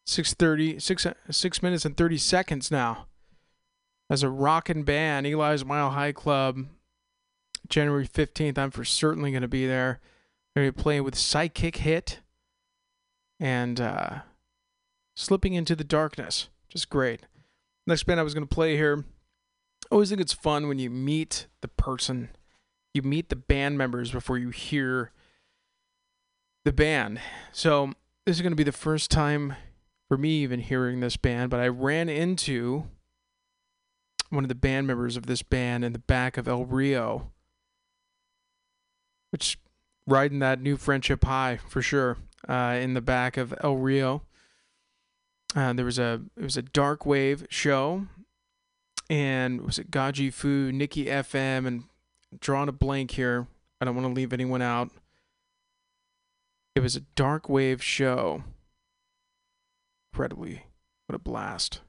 630, 0.05 0.79
six, 0.79 1.07
six 1.31 1.63
minutes 1.63 1.85
and 1.85 1.97
30 1.97 2.17
seconds 2.17 2.69
now. 2.69 3.07
As 4.09 4.21
a 4.21 4.29
rockin' 4.29 4.83
band, 4.83 5.25
Eli's 5.25 5.65
Mile 5.65 5.89
High 5.89 6.11
Club, 6.11 6.67
January 7.67 8.07
15th. 8.07 8.57
I'm 8.57 8.69
for 8.69 8.85
certainly 8.85 9.31
going 9.31 9.41
to 9.41 9.47
be 9.47 9.65
there. 9.65 9.99
They're 10.53 10.63
going 10.63 10.71
to 10.71 10.77
be 10.77 10.83
playing 10.83 11.03
with 11.03 11.15
Psychic 11.15 11.77
Hit 11.77 12.19
and 13.39 13.81
uh, 13.81 14.19
Slipping 15.15 15.55
into 15.55 15.75
the 15.75 15.83
Darkness. 15.83 16.49
Just 16.69 16.89
great. 16.89 17.21
Next 17.87 18.03
band 18.03 18.19
I 18.19 18.23
was 18.23 18.33
going 18.33 18.47
to 18.47 18.53
play 18.53 18.75
here. 18.75 19.03
I 19.83 19.95
always 19.95 20.09
think 20.09 20.21
it's 20.21 20.33
fun 20.33 20.67
when 20.67 20.79
you 20.79 20.89
meet 20.89 21.47
the 21.61 21.67
person, 21.67 22.29
you 22.93 23.01
meet 23.01 23.29
the 23.29 23.35
band 23.35 23.77
members 23.77 24.11
before 24.11 24.37
you 24.37 24.49
hear 24.49 25.11
the 26.65 26.73
band. 26.73 27.21
So 27.53 27.93
this 28.25 28.35
is 28.35 28.41
going 28.41 28.51
to 28.51 28.57
be 28.57 28.63
the 28.63 28.71
first 28.73 29.09
time 29.09 29.55
for 30.09 30.17
me 30.17 30.31
even 30.41 30.59
hearing 30.59 30.99
this 30.99 31.15
band, 31.15 31.49
but 31.49 31.59
I 31.59 31.67
ran 31.67 32.09
into 32.09 32.85
one 34.29 34.43
of 34.43 34.49
the 34.49 34.55
band 34.55 34.87
members 34.87 35.15
of 35.15 35.27
this 35.27 35.43
band 35.43 35.85
in 35.85 35.93
the 35.93 35.99
back 35.99 36.37
of 36.37 36.47
El 36.47 36.65
Rio, 36.65 37.31
which 39.31 39.57
riding 40.07 40.39
that 40.39 40.59
new 40.59 40.75
friendship 40.75 41.23
high 41.23 41.57
for 41.69 41.81
sure. 41.81 42.17
Uh, 42.47 42.77
in 42.79 42.93
the 42.93 43.01
back 43.01 43.37
of 43.37 43.55
El 43.63 43.77
Rio, 43.77 44.21
uh, 45.55 45.73
there 45.73 45.85
was 45.85 45.97
a 45.97 46.21
it 46.37 46.43
was 46.43 46.57
a 46.57 46.61
dark 46.61 47.03
wave 47.03 47.47
show, 47.49 48.05
and 49.09 49.61
was 49.61 49.79
it 49.79 49.89
Gaji 49.89 50.31
Fu, 50.31 50.71
Nikki 50.71 51.05
FM, 51.05 51.65
and 51.65 51.85
drawing 52.39 52.69
a 52.69 52.71
blank 52.71 53.11
here. 53.11 53.47
I 53.81 53.85
don't 53.85 53.95
want 53.95 54.07
to 54.07 54.13
leave 54.13 54.31
anyone 54.31 54.61
out. 54.61 54.91
It 56.75 56.81
was 56.81 56.97
a 56.97 57.01
dark 57.15 57.47
wave 57.47 57.81
show. 57.81 58.43
Incredibly, 60.11 60.63
what 61.07 61.15
a 61.15 61.19
blast! 61.19 61.81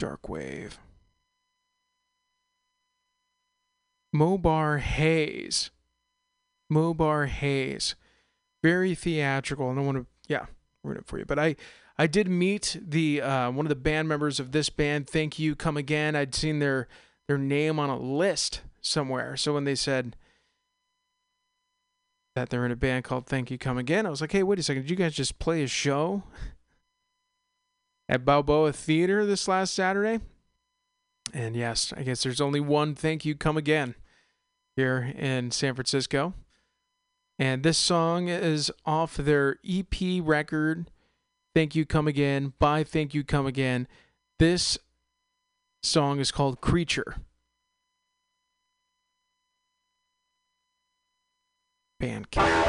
Dark 0.00 0.28
wave. 0.28 0.78
Mobar 4.14 4.80
Hayes. 4.80 5.70
Mobar 6.72 7.28
Hayes. 7.28 7.94
Very 8.62 8.94
theatrical. 8.94 9.70
I 9.70 9.74
don't 9.74 9.86
want 9.86 9.98
to, 9.98 10.06
yeah, 10.28 10.46
ruin 10.82 10.98
it 10.98 11.06
for 11.06 11.18
you. 11.18 11.24
But 11.24 11.38
I, 11.38 11.56
I 11.98 12.06
did 12.06 12.28
meet 12.28 12.76
the 12.80 13.22
uh, 13.22 13.50
one 13.50 13.66
of 13.66 13.68
the 13.70 13.76
band 13.76 14.08
members 14.08 14.40
of 14.40 14.52
this 14.52 14.70
band. 14.70 15.08
Thank 15.08 15.38
you, 15.38 15.54
come 15.54 15.76
again. 15.76 16.16
I'd 16.16 16.34
seen 16.34 16.58
their 16.58 16.88
their 17.28 17.38
name 17.38 17.78
on 17.78 17.90
a 17.90 17.98
list 17.98 18.62
somewhere. 18.80 19.36
So 19.36 19.54
when 19.54 19.64
they 19.64 19.74
said 19.74 20.16
that 22.34 22.50
they're 22.50 22.66
in 22.66 22.72
a 22.72 22.76
band 22.76 23.04
called 23.04 23.26
Thank 23.26 23.50
You 23.50 23.58
Come 23.58 23.78
Again, 23.78 24.06
I 24.06 24.10
was 24.10 24.20
like, 24.20 24.32
hey, 24.32 24.42
wait 24.42 24.58
a 24.58 24.62
second. 24.62 24.82
Did 24.82 24.90
you 24.90 24.96
guys 24.96 25.14
just 25.14 25.38
play 25.38 25.62
a 25.62 25.68
show 25.68 26.24
at 28.08 28.24
Balboa 28.24 28.72
Theater 28.72 29.24
this 29.24 29.46
last 29.46 29.74
Saturday? 29.74 30.20
And 31.32 31.56
yes, 31.56 31.92
I 31.96 32.02
guess 32.02 32.22
there's 32.22 32.40
only 32.40 32.60
one 32.60 32.94
Thank 32.94 33.24
You 33.24 33.34
Come 33.34 33.56
Again 33.56 33.94
here 34.76 35.12
in 35.16 35.50
San 35.50 35.74
Francisco. 35.74 36.34
And 37.38 37.62
this 37.62 37.78
song 37.78 38.28
is 38.28 38.70
off 38.84 39.16
their 39.16 39.58
EP 39.68 39.94
record, 40.22 40.90
Thank 41.54 41.74
You 41.74 41.86
Come 41.86 42.06
Again, 42.08 42.52
by 42.58 42.84
Thank 42.84 43.14
You 43.14 43.24
Come 43.24 43.46
Again. 43.46 43.88
This 44.38 44.78
song 45.82 46.18
is 46.18 46.32
called 46.32 46.60
Creature. 46.60 47.16
Bandcamp. 52.04 52.63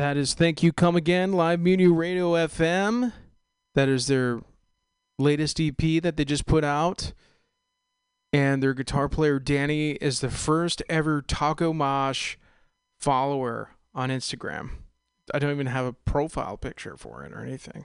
That 0.00 0.16
is 0.16 0.32
Thank 0.32 0.62
You 0.62 0.72
Come 0.72 0.96
Again, 0.96 1.34
Live 1.34 1.60
Muni 1.60 1.86
Radio 1.86 2.32
FM. 2.32 3.12
That 3.74 3.90
is 3.90 4.06
their 4.06 4.40
latest 5.18 5.60
EP 5.60 5.76
that 6.02 6.16
they 6.16 6.24
just 6.24 6.46
put 6.46 6.64
out. 6.64 7.12
And 8.32 8.62
their 8.62 8.72
guitar 8.72 9.10
player, 9.10 9.38
Danny, 9.38 9.90
is 9.90 10.20
the 10.20 10.30
first 10.30 10.82
ever 10.88 11.20
Taco 11.20 11.74
Mosh 11.74 12.38
follower 12.98 13.72
on 13.94 14.08
Instagram. 14.08 14.70
I 15.34 15.38
don't 15.38 15.50
even 15.50 15.66
have 15.66 15.84
a 15.84 15.92
profile 15.92 16.56
picture 16.56 16.96
for 16.96 17.22
it 17.22 17.34
or 17.34 17.42
anything. 17.42 17.84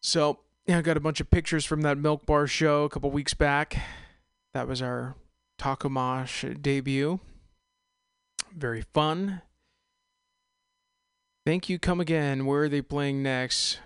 So, 0.00 0.38
yeah, 0.66 0.78
I 0.78 0.80
got 0.80 0.96
a 0.96 1.00
bunch 1.00 1.20
of 1.20 1.30
pictures 1.30 1.66
from 1.66 1.82
that 1.82 1.98
Milk 1.98 2.24
Bar 2.24 2.46
show 2.46 2.84
a 2.84 2.88
couple 2.88 3.10
weeks 3.10 3.34
back. 3.34 3.76
That 4.54 4.68
was 4.68 4.80
our 4.80 5.16
Taco 5.58 5.90
Mosh 5.90 6.46
debut. 6.62 7.20
Very 8.56 8.80
fun. 8.80 9.42
Thank 11.48 11.70
you, 11.70 11.78
come 11.78 11.98
again. 11.98 12.44
Where 12.44 12.64
are 12.64 12.68
they 12.68 12.82
playing 12.82 13.22
next? 13.22 13.80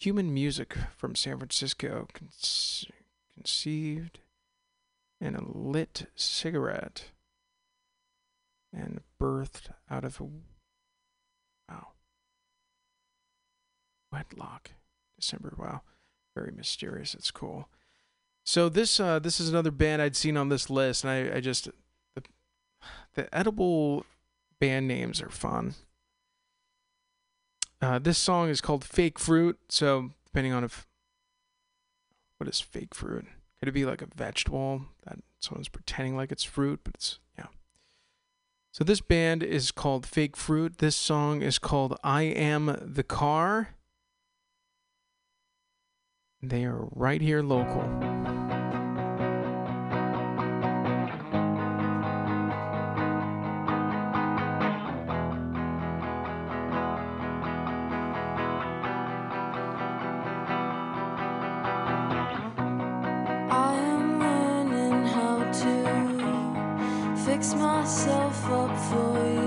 Human 0.00 0.34
music 0.34 0.76
from 0.94 1.14
San 1.14 1.38
Francisco, 1.38 2.06
conce- 2.12 2.90
conceived 3.34 4.20
in 5.18 5.34
a 5.34 5.40
lit 5.42 6.10
cigarette 6.14 7.06
and 8.70 9.00
birthed 9.18 9.70
out 9.90 10.04
of 10.04 10.20
a 10.20 10.24
wow 10.24 11.92
wedlock. 14.12 14.72
December. 15.18 15.54
Wow, 15.56 15.80
very 16.36 16.52
mysterious. 16.54 17.14
It's 17.14 17.30
cool. 17.30 17.70
So 18.44 18.68
this 18.68 19.00
uh, 19.00 19.20
this 19.20 19.40
is 19.40 19.48
another 19.48 19.70
band 19.70 20.02
I'd 20.02 20.16
seen 20.16 20.36
on 20.36 20.50
this 20.50 20.68
list, 20.68 21.02
and 21.02 21.10
I, 21.10 21.36
I 21.36 21.40
just 21.40 21.70
the, 22.14 22.22
the 23.14 23.34
edible 23.34 24.04
band 24.60 24.86
names 24.86 25.22
are 25.22 25.30
fun. 25.30 25.76
Uh, 27.80 27.98
this 27.98 28.18
song 28.18 28.48
is 28.48 28.60
called 28.60 28.84
Fake 28.84 29.18
Fruit. 29.18 29.58
So 29.68 30.10
depending 30.26 30.52
on 30.52 30.64
if 30.64 30.86
what 32.38 32.48
is 32.48 32.60
fake 32.60 32.94
fruit? 32.94 33.26
Could 33.58 33.68
it 33.68 33.72
be 33.72 33.84
like 33.84 34.02
a 34.02 34.08
vegetable 34.14 34.82
that 35.06 35.18
someone's 35.40 35.68
pretending 35.68 36.16
like 36.16 36.32
it's 36.32 36.44
fruit, 36.44 36.80
but 36.84 36.94
it's 36.94 37.18
yeah. 37.38 37.46
So 38.72 38.84
this 38.84 39.00
band 39.00 39.42
is 39.42 39.70
called 39.70 40.06
Fake 40.06 40.36
Fruit. 40.36 40.78
This 40.78 40.96
song 40.96 41.42
is 41.42 41.58
called 41.58 41.96
I 42.02 42.22
Am 42.22 42.76
the 42.82 43.04
Car. 43.04 43.70
They 46.42 46.64
are 46.64 46.88
right 46.90 47.22
here 47.22 47.42
local. 47.42 48.23
Up 68.46 68.78
for 68.90 69.26
you. 69.26 69.43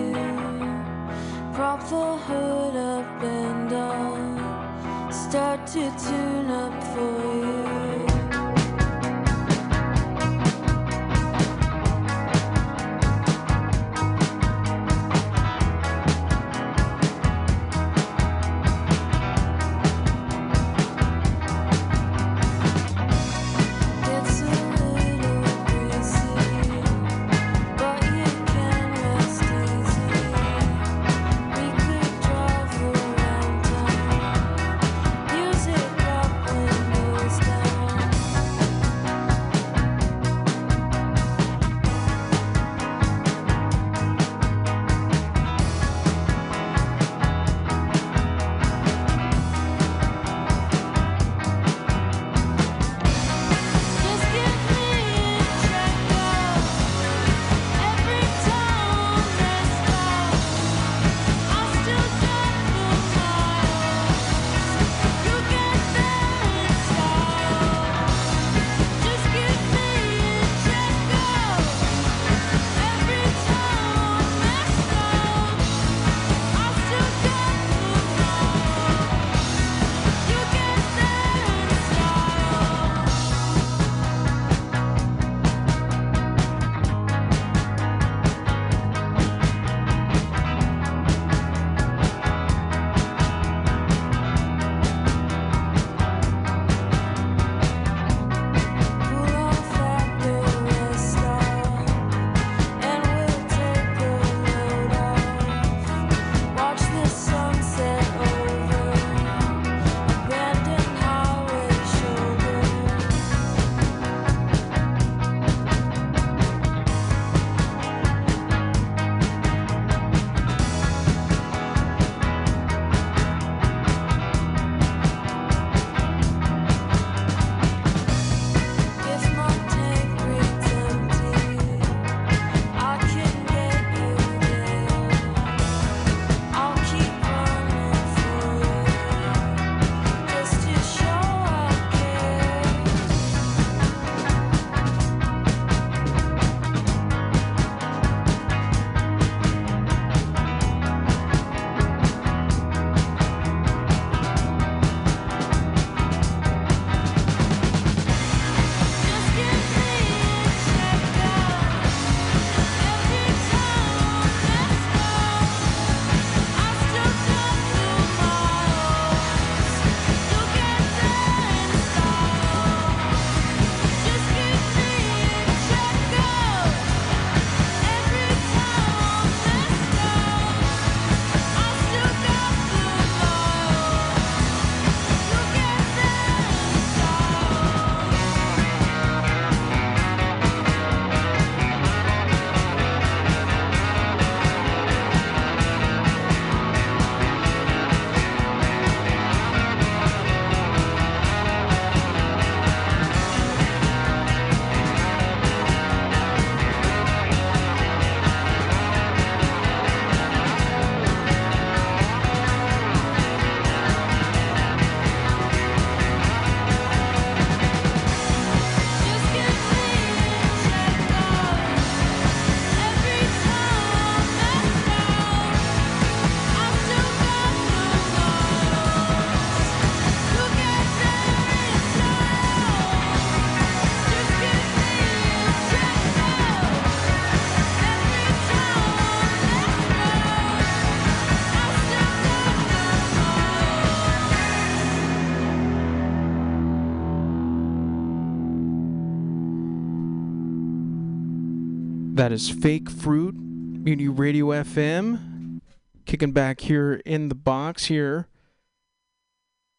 That 252.27 252.33
is 252.33 252.49
Fake 252.49 252.89
Fruit, 252.89 253.35
Mutiny 253.35 254.09
Radio 254.09 254.47
FM. 254.47 255.61
Kicking 256.05 256.33
back 256.33 256.59
here 256.59 257.01
in 257.05 257.29
the 257.29 257.35
box 257.35 257.85
here 257.85 258.27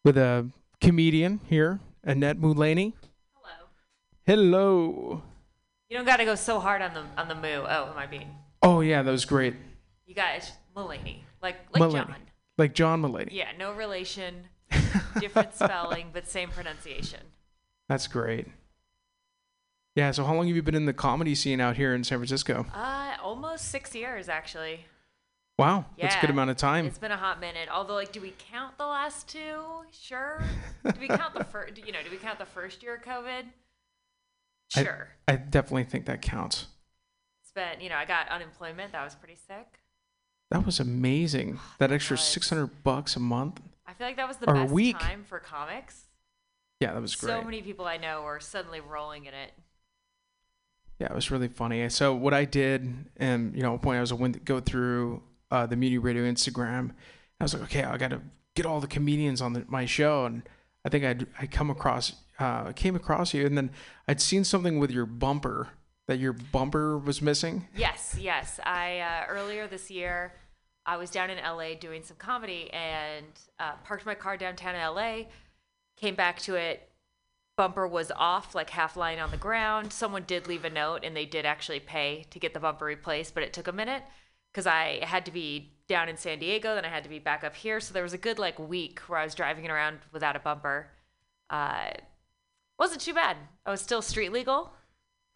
with 0.03 0.17
a 0.17 0.49
comedian 0.81 1.41
here, 1.45 1.81
Annette 2.03 2.39
Mulaney. 2.39 2.95
Hello. 3.35 3.67
Hello. 4.25 5.23
You 5.91 5.99
don't 5.99 6.07
got 6.07 6.17
to 6.17 6.25
go 6.25 6.37
so 6.37 6.59
hard 6.59 6.81
on 6.81 6.95
the 6.95 7.03
on 7.19 7.29
the 7.29 7.35
moo. 7.35 7.67
Oh, 7.69 7.91
am 7.91 7.99
I 7.99 8.07
being? 8.07 8.31
Oh 8.63 8.81
yeah, 8.81 9.03
that 9.03 9.11
was 9.11 9.27
great. 9.27 9.55
You 10.07 10.15
guys, 10.15 10.53
Mulaney, 10.75 11.19
like 11.43 11.57
like 11.75 11.83
Mulaney. 11.83 12.07
John. 12.07 12.17
Like 12.57 12.73
John 12.73 13.03
Mulaney. 13.03 13.29
Yeah, 13.31 13.49
no 13.59 13.75
relation, 13.75 14.45
different 15.21 15.55
spelling, 15.55 16.07
but 16.15 16.27
same 16.27 16.49
pronunciation. 16.49 17.21
That's 17.91 18.07
great. 18.07 18.47
Yeah, 19.99 20.13
so 20.13 20.23
how 20.23 20.33
long 20.37 20.47
have 20.47 20.55
you 20.55 20.63
been 20.63 20.77
in 20.77 20.85
the 20.85 20.93
comedy 20.93 21.35
scene 21.35 21.61
out 21.61 21.75
here 21.75 21.93
in 21.93 22.05
San 22.05 22.19
Francisco? 22.19 22.65
Uh, 22.73 23.17
almost 23.21 23.65
six 23.65 23.97
years 23.97 24.29
actually. 24.29 24.85
Wow, 25.59 25.87
that's 26.01 26.15
a 26.15 26.21
good 26.21 26.31
amount 26.31 26.51
of 26.51 26.57
time. 26.57 26.87
It's 26.87 26.99
been 27.01 27.11
a 27.11 27.17
hot 27.17 27.41
minute. 27.41 27.69
Although, 27.69 27.95
like, 27.95 28.13
do 28.13 28.21
we 28.21 28.33
count 28.39 28.79
the 28.79 28.87
last 28.87 29.27
two? 29.27 29.61
Sure. 29.91 30.41
do 30.85 31.01
we 31.01 31.09
count 31.09 31.35
the 31.35 31.43
first? 31.43 31.85
You 31.85 31.91
know, 31.91 31.99
do 32.05 32.13
we 32.13 32.17
count 32.17 32.39
the 32.39 32.47
first 32.47 32.81
year 32.81 32.95
of 32.95 33.03
COVID? 33.03 33.47
Sure. 34.69 35.09
I 35.27 35.35
definitely 35.35 35.83
think 35.83 36.07
that 36.07 36.23
counts. 36.23 36.67
it's 37.43 37.51
been. 37.51 37.81
You 37.81 37.89
know, 37.89 37.97
I 37.97 38.05
got 38.05 38.29
unemployment. 38.29 38.93
That 38.93 39.03
was 39.03 39.17
pretty 39.17 39.35
sick. 39.49 39.81
That 40.53 40.65
was 40.65 40.79
amazing. 40.79 41.59
That 41.79 41.91
extra 41.91 42.17
600 42.17 42.85
bucks 42.85 43.17
a 43.17 43.21
month. 43.21 43.61
I 43.85 43.95
feel 43.95 44.07
like 44.07 44.17
that 44.17 44.29
was 44.29 44.37
the 44.37 44.47
best 44.47 44.73
week. 44.73 44.97
time 45.01 45.25
for 45.27 45.41
comics. 45.41 46.05
Yeah, 46.79 46.93
that 46.93 47.03
was 47.03 47.17
great. 47.17 47.33
So 47.33 47.43
many 47.43 47.63
people 47.63 47.85
I 47.85 47.97
know 47.97 48.23
are 48.23 48.39
suddenly 48.39 48.79
rolling 48.79 49.25
in 49.25 49.35
it. 49.35 49.51
Yeah, 50.99 51.07
it 51.07 51.15
was 51.15 51.31
really 51.31 51.49
funny. 51.49 51.89
So 51.91 52.15
what 52.15 52.35
I 52.35 52.45
did, 52.45 52.93
and 53.17 53.55
you 53.55 53.63
know, 53.63 53.71
one 53.71 53.79
point 53.79 53.99
I 53.99 54.01
was 54.01 54.13
going 54.13 54.33
to 54.33 54.41
go 54.41 54.61
through 54.61 55.23
uh, 55.51 55.67
the 55.67 55.77
Mutiny 55.77 55.99
Radio 55.99 56.25
Instagram. 56.25 56.91
I 57.41 57.45
was 57.45 57.55
like, 57.55 57.63
okay, 57.65 57.85
I 57.85 57.97
got 57.97 58.11
to 58.11 58.21
get 58.57 58.67
all 58.67 58.81
the 58.81 58.89
comedians 58.89 59.41
on 59.41 59.53
the, 59.53 59.65
my 59.69 59.87
show, 59.87 60.27
and 60.27 60.43
I 60.85 60.89
think 60.89 61.05
I'd 61.05 61.27
I 61.39 61.47
come 61.47 61.71
across 61.71 62.15
uh, 62.39 62.73
came 62.73 62.97
across 62.97 63.33
you, 63.35 63.47
and 63.47 63.57
then 63.57 63.71
I'd 64.07 64.21
seen 64.21 64.45
something 64.45 64.79
with 64.79 64.91
your 64.91 65.07
bumper 65.07 65.69
that 66.09 66.19
your 66.19 66.33
bumper 66.33 66.99
was 66.99 67.23
missing. 67.23 67.69
Yes, 67.77 68.17
yes. 68.19 68.59
I 68.65 69.01
uh, 69.01 69.27
earlier 69.29 69.67
this 69.69 69.91
year, 69.91 70.33
I 70.87 70.97
was 70.97 71.11
down 71.11 71.31
in 71.31 71.39
LA 71.39 71.75
doing 71.79 72.03
some 72.03 72.17
comedy 72.17 72.71
and 72.73 73.27
uh, 73.61 73.73
parked 73.85 74.07
my 74.07 74.15
car 74.15 74.37
downtown 74.37 74.75
in 74.75 74.81
LA. 74.81 75.29
Came 75.97 76.15
back 76.15 76.39
to 76.41 76.55
it. 76.55 76.88
Bumper 77.59 77.89
was 77.89 78.13
off, 78.15 78.55
like 78.55 78.71
half 78.71 78.97
lying 78.97 79.19
on 79.19 79.33
the 79.33 79.37
ground. 79.37 79.93
Someone 79.93 80.23
did 80.23 80.47
leave 80.47 80.65
a 80.65 80.71
note, 80.71 81.01
and 81.03 81.17
they 81.17 81.27
did 81.27 81.45
actually 81.45 81.81
pay 81.81 82.25
to 82.31 82.39
get 82.39 82.55
the 82.55 82.61
bumper 82.61 82.85
replaced, 82.85 83.35
but 83.35 83.43
it 83.43 83.53
took 83.53 83.67
a 83.67 83.73
minute 83.73 84.05
because 84.53 84.65
I 84.65 85.01
had 85.03 85.25
to 85.25 85.33
be 85.33 85.73
down 85.89 86.09
in 86.09 86.17
San 86.17 86.39
Diego, 86.39 86.77
then 86.77 86.85
I 86.85 86.89
had 86.89 87.03
to 87.03 87.11
be 87.11 87.19
back 87.19 87.43
up 87.43 87.57
here. 87.57 87.81
So 87.81 87.93
there 87.93 88.05
was 88.05 88.13
a 88.13 88.19
good 88.19 88.39
like 88.39 88.61
week 88.61 89.01
where 89.09 89.19
I 89.19 89.25
was 89.25 89.35
driving 89.35 89.65
it 89.65 89.73
around 89.73 89.99
without 90.13 90.37
a 90.37 90.39
bumper. 90.39 90.93
Uh, 91.51 91.91
wasn't 92.79 93.01
too 93.01 93.15
bad. 93.15 93.37
I 93.67 93.73
was 93.73 93.81
still 93.81 94.03
street 94.03 94.31
legal. 94.31 94.73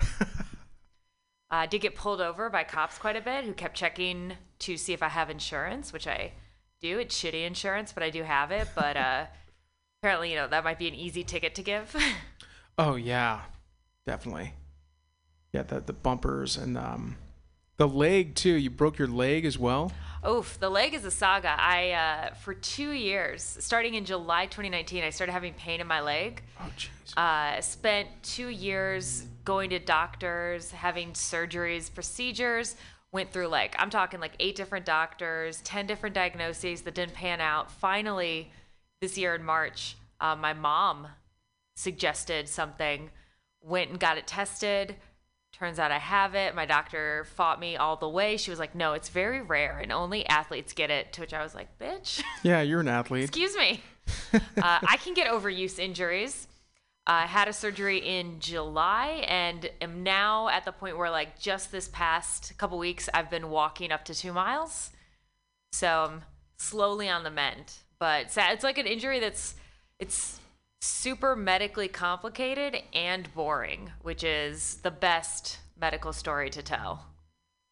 I 1.51 1.67
did 1.67 1.81
get 1.81 1.97
pulled 1.97 2.21
over 2.21 2.49
by 2.51 2.63
cops 2.63 2.99
quite 2.99 3.17
a 3.17 3.21
bit 3.21 3.45
who 3.45 3.53
kept 3.53 3.77
checking 3.77 4.35
to 4.61 4.77
see 4.77 4.93
if 4.93 5.03
I 5.03 5.09
have 5.09 5.29
insurance, 5.29 5.93
which 5.93 6.07
I 6.07 6.35
do. 6.81 7.01
It's 7.01 7.21
shitty 7.21 7.45
insurance, 7.45 7.93
but 7.93 8.05
I 8.05 8.11
do 8.11 8.23
have 8.23 8.53
it. 8.53 8.69
But 8.77 8.97
uh, 8.97 9.27
apparently, 10.03 10.31
you 10.31 10.37
know, 10.37 10.49
that 10.49 10.65
might 10.65 10.81
be 10.81 10.89
an 10.89 10.95
easy 10.95 11.23
ticket 11.23 11.55
to 11.55 11.63
give. 11.63 11.95
Oh 12.79 12.95
yeah, 12.95 13.43
definitely. 14.07 14.55
Yeah, 15.53 15.63
the 15.63 15.81
the 15.81 15.93
bumpers 15.93 16.57
and 16.57 16.79
um, 16.79 17.17
the 17.77 17.87
leg 17.87 18.35
too. 18.35 18.55
You 18.55 18.71
broke 18.71 18.99
your 18.99 19.09
leg 19.09 19.45
as 19.45 19.59
well. 19.59 19.93
Oof, 20.27 20.59
the 20.59 20.71
leg 20.71 20.95
is 20.95 21.05
a 21.05 21.11
saga. 21.11 21.55
I, 21.59 21.91
uh, 21.91 22.35
for 22.35 22.55
two 22.55 22.93
years, 22.93 23.43
starting 23.61 23.93
in 23.93 24.07
July 24.07 24.47
2019, 24.47 25.05
I 25.05 25.11
started 25.11 25.33
having 25.33 25.53
pain 25.53 25.83
in 25.83 25.87
my 25.87 26.01
leg. 26.01 26.43
Oh 26.59 26.71
jeez. 26.79 27.15
Uh, 27.15 27.61
spent 27.61 28.09
two 28.23 28.49
years 28.49 29.27
going 29.45 29.69
to 29.69 29.79
doctors, 29.79 30.71
having 30.71 31.13
surgeries, 31.13 31.93
procedures. 31.93 32.75
Went 33.13 33.31
through 33.33 33.49
like 33.49 33.77
I'm 33.79 33.91
talking 33.91 34.19
like 34.19 34.33
eight 34.41 34.57
different 34.57 34.87
doctors, 34.87 35.61
ten 35.61 35.87
different 35.87 36.15
diagnoses 36.15 36.81
that 36.83 36.95
didn't 36.95 37.13
pan 37.13 37.43
out. 37.43 37.71
Finally, 37.71 38.51
this 39.03 39.19
year 39.19 39.35
in 39.35 39.45
March, 39.45 39.97
uh, 40.21 40.37
my 40.37 40.55
mom 40.55 41.09
suggested 41.75 42.49
something. 42.49 43.11
Went 43.61 43.91
and 43.91 44.01
got 44.01 44.17
it 44.17 44.27
tested. 44.27 44.97
Turns 45.53 45.79
out 45.79 45.91
I 45.91 45.99
have 45.99 46.35
it. 46.35 46.55
My 46.55 46.65
doctor 46.65 47.27
fought 47.35 47.61
me 47.61 47.77
all 47.77 47.97
the 47.97 48.09
way. 48.09 48.37
She 48.37 48.51
was 48.51 48.59
like, 48.59 48.75
"No, 48.75 48.95
it's 48.95 49.11
very 49.11 49.43
rare, 49.43 49.79
and 49.79 49.93
only 49.93 50.27
athletes 50.27 50.73
get 50.73 50.91
it." 50.91 51.13
To 51.13 51.21
which 51.21 51.35
I 51.35 51.43
was 51.43 51.55
like, 51.55 51.79
"Bitch." 51.79 52.23
Yeah, 52.43 52.63
you're 52.63 52.81
an 52.81 52.89
athlete. 52.89 53.25
Excuse 53.25 53.57
me. 53.57 53.83
uh, 54.33 54.41
I 54.57 54.97
can 55.03 55.15
get 55.15 55.29
overuse 55.29 55.79
injuries. 55.79 56.49
I 57.07 57.27
had 57.27 57.49
a 57.49 57.53
surgery 57.53 57.99
in 57.99 58.39
July 58.39 59.25
and 59.27 59.69
am 59.81 60.05
now 60.05 60.49
at 60.49 60.65
the 60.65 60.73
point 60.73 60.97
where, 60.97 61.11
like, 61.11 61.39
just 61.39 61.73
this 61.73 61.89
past 61.89 62.57
couple 62.59 62.79
weeks, 62.79 63.09
I've 63.13 63.31
been 63.31 63.51
walking 63.51 63.91
up 63.91 64.05
to 64.05 64.15
two 64.15 64.33
miles. 64.33 64.91
So 65.73 65.89
I'm 65.89 66.23
slowly 66.57 67.09
on 67.09 67.25
the 67.25 67.31
mend. 67.31 67.75
But 68.03 68.37
it's 68.37 68.65
like 68.65 68.79
an 68.79 68.87
injury 68.89 69.21
that's 69.21 69.55
it's 70.01 70.41
super 70.81 71.37
medically 71.37 71.87
complicated 71.87 72.83
and 72.93 73.33
boring, 73.33 73.93
which 74.03 74.25
is 74.25 74.79
the 74.83 74.91
best 74.91 75.61
medical 75.81 76.13
story 76.13 76.51
to 76.51 76.65
tell. 76.65 77.07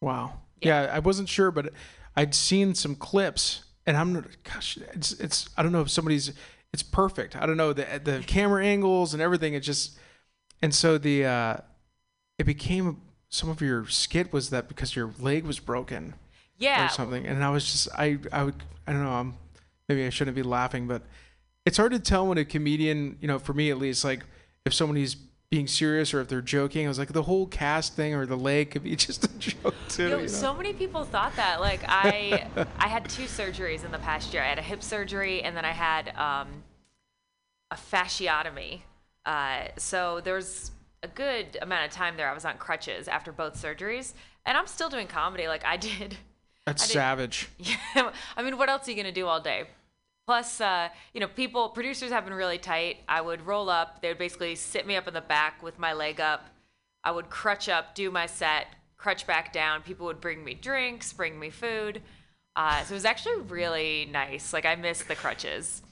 Wow. 0.01 0.35
Yeah. 0.61 0.83
I 0.83 1.01
wasn't 1.01 1.28
sure, 1.28 1.51
but 1.51 1.72
I'd 2.14 2.33
seen 2.33 2.76
some 2.76 2.95
clips, 2.95 3.64
and 3.89 3.97
I'm 3.97 4.24
gosh, 4.45 4.78
it's 4.95 5.11
it's 5.14 5.49
I 5.57 5.64
don't 5.64 5.72
know 5.72 5.81
if 5.81 5.91
somebody's 5.91 6.33
it's 6.72 6.85
perfect. 6.85 7.35
I 7.35 7.45
don't 7.45 7.57
know 7.57 7.72
the 7.72 8.01
the 8.01 8.22
camera 8.24 8.64
angles 8.64 9.12
and 9.12 9.20
everything. 9.20 9.55
It 9.55 9.64
just 9.64 9.99
and 10.62 10.72
so 10.72 10.97
the 10.97 11.24
uh, 11.24 11.57
it 12.39 12.45
became 12.45 13.01
some 13.31 13.51
of 13.51 13.61
your 13.61 13.89
skit 13.89 14.33
was 14.33 14.51
that 14.51 14.68
because 14.68 14.95
your 14.95 15.11
leg 15.18 15.43
was 15.45 15.59
broken 15.59 16.14
Yeah. 16.57 16.87
or 16.87 16.89
something, 16.89 17.26
and 17.26 17.43
I 17.43 17.51
was 17.51 17.64
just 17.64 17.89
I 17.99 18.18
I 18.33 18.45
would 18.45 18.62
I 18.87 18.93
don't 18.93 19.03
know 19.03 19.11
I'm 19.11 19.35
maybe 19.91 20.07
I 20.07 20.11
shouldn't 20.11 20.36
be 20.36 20.43
laughing, 20.43 20.86
but 20.86 21.03
it's 21.66 21.76
hard 21.76 21.93
to 21.93 21.99
tell 21.99 22.26
when 22.28 22.38
a 22.38 22.45
comedian 22.45 23.18
you 23.20 23.28
know 23.28 23.38
for 23.38 23.53
me 23.53 23.70
at 23.70 23.78
least 23.78 24.05
like 24.05 24.24
if 24.64 24.72
somebody's 24.72 25.16
being 25.51 25.66
serious 25.66 26.14
or 26.14 26.20
if 26.20 26.28
they're 26.28 26.41
joking. 26.41 26.86
I 26.86 26.88
was 26.88 26.99
like 26.99 27.12
the 27.12 27.24
whole 27.24 27.47
cast 27.47 27.97
thing 27.97 28.14
or 28.14 28.24
the 28.24 28.36
leg 28.36 28.70
could 28.70 28.84
be 28.84 28.95
just 29.07 29.24
a 29.24 29.38
joke 29.38 29.74
too. 29.88 30.09
Yo, 30.09 30.16
you 30.16 30.22
know? 30.22 30.26
so 30.28 30.55
many 30.55 30.72
people 30.72 31.05
thought 31.05 31.34
that. 31.36 31.61
Like 31.61 31.80
I, 31.88 32.47
I 32.78 32.88
had 32.88 33.09
two 33.09 33.24
surgeries 33.24 33.84
in 33.84 33.91
the 33.91 33.99
past 33.99 34.32
year. 34.32 34.43
I 34.43 34.47
had 34.47 34.59
a 34.59 34.62
hip 34.62 34.82
surgery, 34.82 35.43
and 35.43 35.57
then 35.57 35.64
I 35.64 35.72
had 35.72 36.14
um, 36.16 36.49
a 37.70 37.76
fasciotomy. 37.76 38.82
Uh, 39.26 39.64
so 39.76 40.20
there 40.22 40.34
was 40.34 40.70
a 41.03 41.09
good 41.09 41.59
amount 41.61 41.84
of 41.84 41.91
time 41.91 42.16
there. 42.16 42.30
I 42.30 42.34
was 42.34 42.45
on 42.45 42.57
crutches 42.57 43.09
after 43.09 43.32
both 43.32 43.61
surgeries, 43.61 44.14
and 44.47 44.57
I'm 44.57 44.68
still 44.68 44.88
doing 44.88 45.09
comedy. 45.09 45.49
Like 45.49 45.64
I 45.64 45.76
did. 45.76 46.16
That's 46.64 46.84
I 46.84 46.86
savage. 46.86 47.49
Yeah, 47.59 48.12
I 48.36 48.43
mean, 48.43 48.57
what 48.57 48.68
else 48.68 48.86
are 48.86 48.93
you 48.93 48.97
gonna 48.97 49.11
do 49.11 49.26
all 49.26 49.41
day? 49.41 49.64
Plus, 50.31 50.61
uh, 50.61 50.89
you 51.12 51.18
know, 51.18 51.26
people, 51.26 51.70
producers 51.70 52.12
have 52.12 52.24
been 52.24 52.35
really 52.35 52.57
tight. 52.57 52.99
I 53.09 53.20
would 53.20 53.45
roll 53.45 53.68
up. 53.68 54.01
They 54.01 54.07
would 54.07 54.18
basically 54.18 54.55
sit 54.55 54.87
me 54.87 54.95
up 54.95 55.09
in 55.09 55.14
the 55.14 55.20
back 55.20 55.61
with 55.61 55.76
my 55.76 55.93
leg 55.93 56.20
up. 56.20 56.47
I 57.03 57.11
would 57.11 57.31
crutch 57.31 57.68
up, 57.68 57.97
do 57.97 58.12
my 58.12 58.26
set, 58.26 58.68
crutch 58.97 59.26
back 59.26 59.53
down. 59.53 59.83
People 59.83 60.07
would 60.07 60.20
bring 60.20 60.45
me 60.45 60.55
drinks, 60.55 61.12
bring 61.12 61.41
me 61.41 61.51
food. 61.51 62.01
Uh, 62.55 62.85
so 62.85 62.93
it 62.93 62.95
was 62.95 63.05
actually 63.05 63.41
really 63.41 64.09
nice. 64.12 64.53
Like 64.53 64.64
I 64.64 64.76
miss 64.76 65.03
the 65.03 65.16
crutches. 65.16 65.83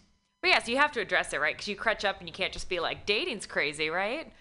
But 0.40 0.50
yeah, 0.50 0.62
so 0.62 0.70
you 0.70 0.78
have 0.78 0.92
to 0.92 1.00
address 1.00 1.32
it, 1.32 1.40
right? 1.40 1.56
Because 1.56 1.66
you 1.66 1.74
crutch 1.74 2.04
up 2.04 2.20
and 2.20 2.28
you 2.28 2.32
can't 2.32 2.52
just 2.52 2.68
be 2.68 2.78
like, 2.78 3.06
dating's 3.06 3.44
crazy, 3.44 3.90
right? 3.90 4.32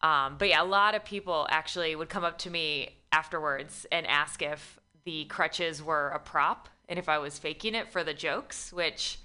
Um, 0.00 0.36
but 0.38 0.48
yeah, 0.48 0.62
a 0.62 0.64
lot 0.64 0.94
of 0.94 1.04
people 1.04 1.46
actually 1.50 1.94
would 1.94 2.08
come 2.08 2.24
up 2.24 2.38
to 2.38 2.50
me 2.50 2.96
afterwards 3.12 3.84
and 3.92 4.06
ask 4.06 4.40
if 4.40 4.80
the 5.04 5.26
crutches 5.26 5.82
were 5.82 6.08
a 6.08 6.18
prop 6.18 6.70
and 6.88 6.98
if 6.98 7.06
I 7.06 7.18
was 7.18 7.38
faking 7.38 7.74
it 7.74 7.92
for 7.92 8.02
the 8.02 8.14
jokes, 8.14 8.72
which, 8.72 9.18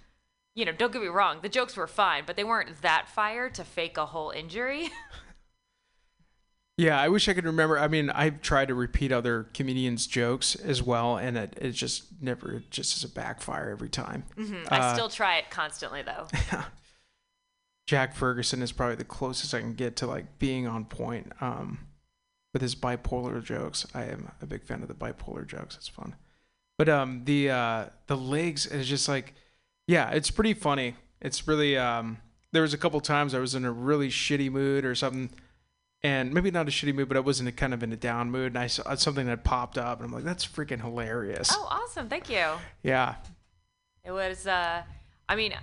you 0.57 0.65
know, 0.65 0.71
don't 0.73 0.91
get 0.91 1.01
me 1.01 1.07
wrong, 1.07 1.39
the 1.41 1.47
jokes 1.49 1.77
were 1.77 1.87
fine, 1.87 2.23
but 2.25 2.35
they 2.35 2.43
weren't 2.43 2.81
that 2.81 3.07
fire 3.07 3.49
to 3.51 3.63
fake 3.63 3.97
a 3.97 4.07
whole 4.07 4.31
injury. 4.31 4.89
Yeah, 6.79 7.01
I 7.01 7.09
wish 7.09 7.27
I 7.27 7.33
could 7.33 7.45
remember. 7.45 7.79
I 7.79 7.87
mean, 7.87 8.11
I've 8.11 8.39
tried 8.39 8.67
to 8.67 8.75
repeat 8.75 9.11
other 9.11 9.47
comedians' 9.55 10.05
jokes 10.05 10.53
as 10.53 10.83
well, 10.83 11.17
and 11.17 11.35
it, 11.35 11.57
it 11.59 11.71
just 11.71 12.21
never, 12.21 12.57
it 12.57 12.69
just 12.69 12.95
is 12.97 13.03
a 13.03 13.09
backfire 13.11 13.71
every 13.71 13.89
time. 13.89 14.25
I 14.69 14.77
Uh, 14.77 14.93
still 14.93 15.09
try 15.09 15.37
it 15.37 15.49
constantly, 15.49 16.03
though. 16.03 16.27
Jack 17.87 18.13
Ferguson 18.13 18.61
is 18.61 18.71
probably 18.71 18.95
the 18.95 19.05
closest 19.05 19.55
I 19.55 19.59
can 19.61 19.73
get 19.73 19.95
to 19.95 20.05
like 20.05 20.37
being 20.37 20.67
on 20.67 20.85
point 20.85 21.31
um, 21.41 21.79
with 22.53 22.61
his 22.61 22.75
bipolar 22.75 23.43
jokes. 23.43 23.87
I 23.95 24.03
am 24.03 24.31
a 24.39 24.45
big 24.45 24.63
fan 24.63 24.83
of 24.83 24.87
the 24.87 24.93
bipolar 24.93 25.47
jokes. 25.47 25.77
It's 25.77 25.87
fun, 25.87 26.15
but 26.77 26.87
um, 26.89 27.23
the 27.25 27.49
uh, 27.49 27.85
the 28.05 28.17
legs 28.17 28.67
is 28.67 28.87
just 28.87 29.07
like, 29.09 29.33
yeah, 29.87 30.11
it's 30.11 30.29
pretty 30.29 30.53
funny. 30.53 30.95
It's 31.21 31.47
really 31.47 31.77
um, 31.77 32.17
there 32.51 32.61
was 32.61 32.73
a 32.73 32.77
couple 32.77 32.99
times 32.99 33.33
I 33.33 33.39
was 33.39 33.55
in 33.55 33.65
a 33.65 33.71
really 33.71 34.09
shitty 34.09 34.51
mood 34.51 34.85
or 34.85 34.93
something, 34.95 35.29
and 36.03 36.33
maybe 36.33 36.51
not 36.51 36.67
a 36.67 36.71
shitty 36.71 36.93
mood, 36.93 37.07
but 37.07 37.17
I 37.17 37.21
was 37.21 37.39
in 37.39 37.47
a 37.47 37.51
kind 37.51 37.73
of 37.73 37.83
in 37.83 37.91
a 37.91 37.97
down 37.97 38.29
mood, 38.29 38.53
and 38.53 38.57
I 38.57 38.67
saw 38.67 38.93
something 38.95 39.25
that 39.27 39.43
popped 39.43 39.77
up, 39.77 39.99
and 39.99 40.05
I'm 40.05 40.13
like, 40.13 40.23
that's 40.23 40.45
freaking 40.45 40.81
hilarious. 40.81 41.49
Oh, 41.53 41.67
awesome! 41.69 42.09
Thank 42.09 42.29
you. 42.29 42.45
Yeah, 42.83 43.15
It 44.03 44.11
was. 44.11 44.45
Uh, 44.45 44.83
I 45.27 45.35
mean, 45.35 45.53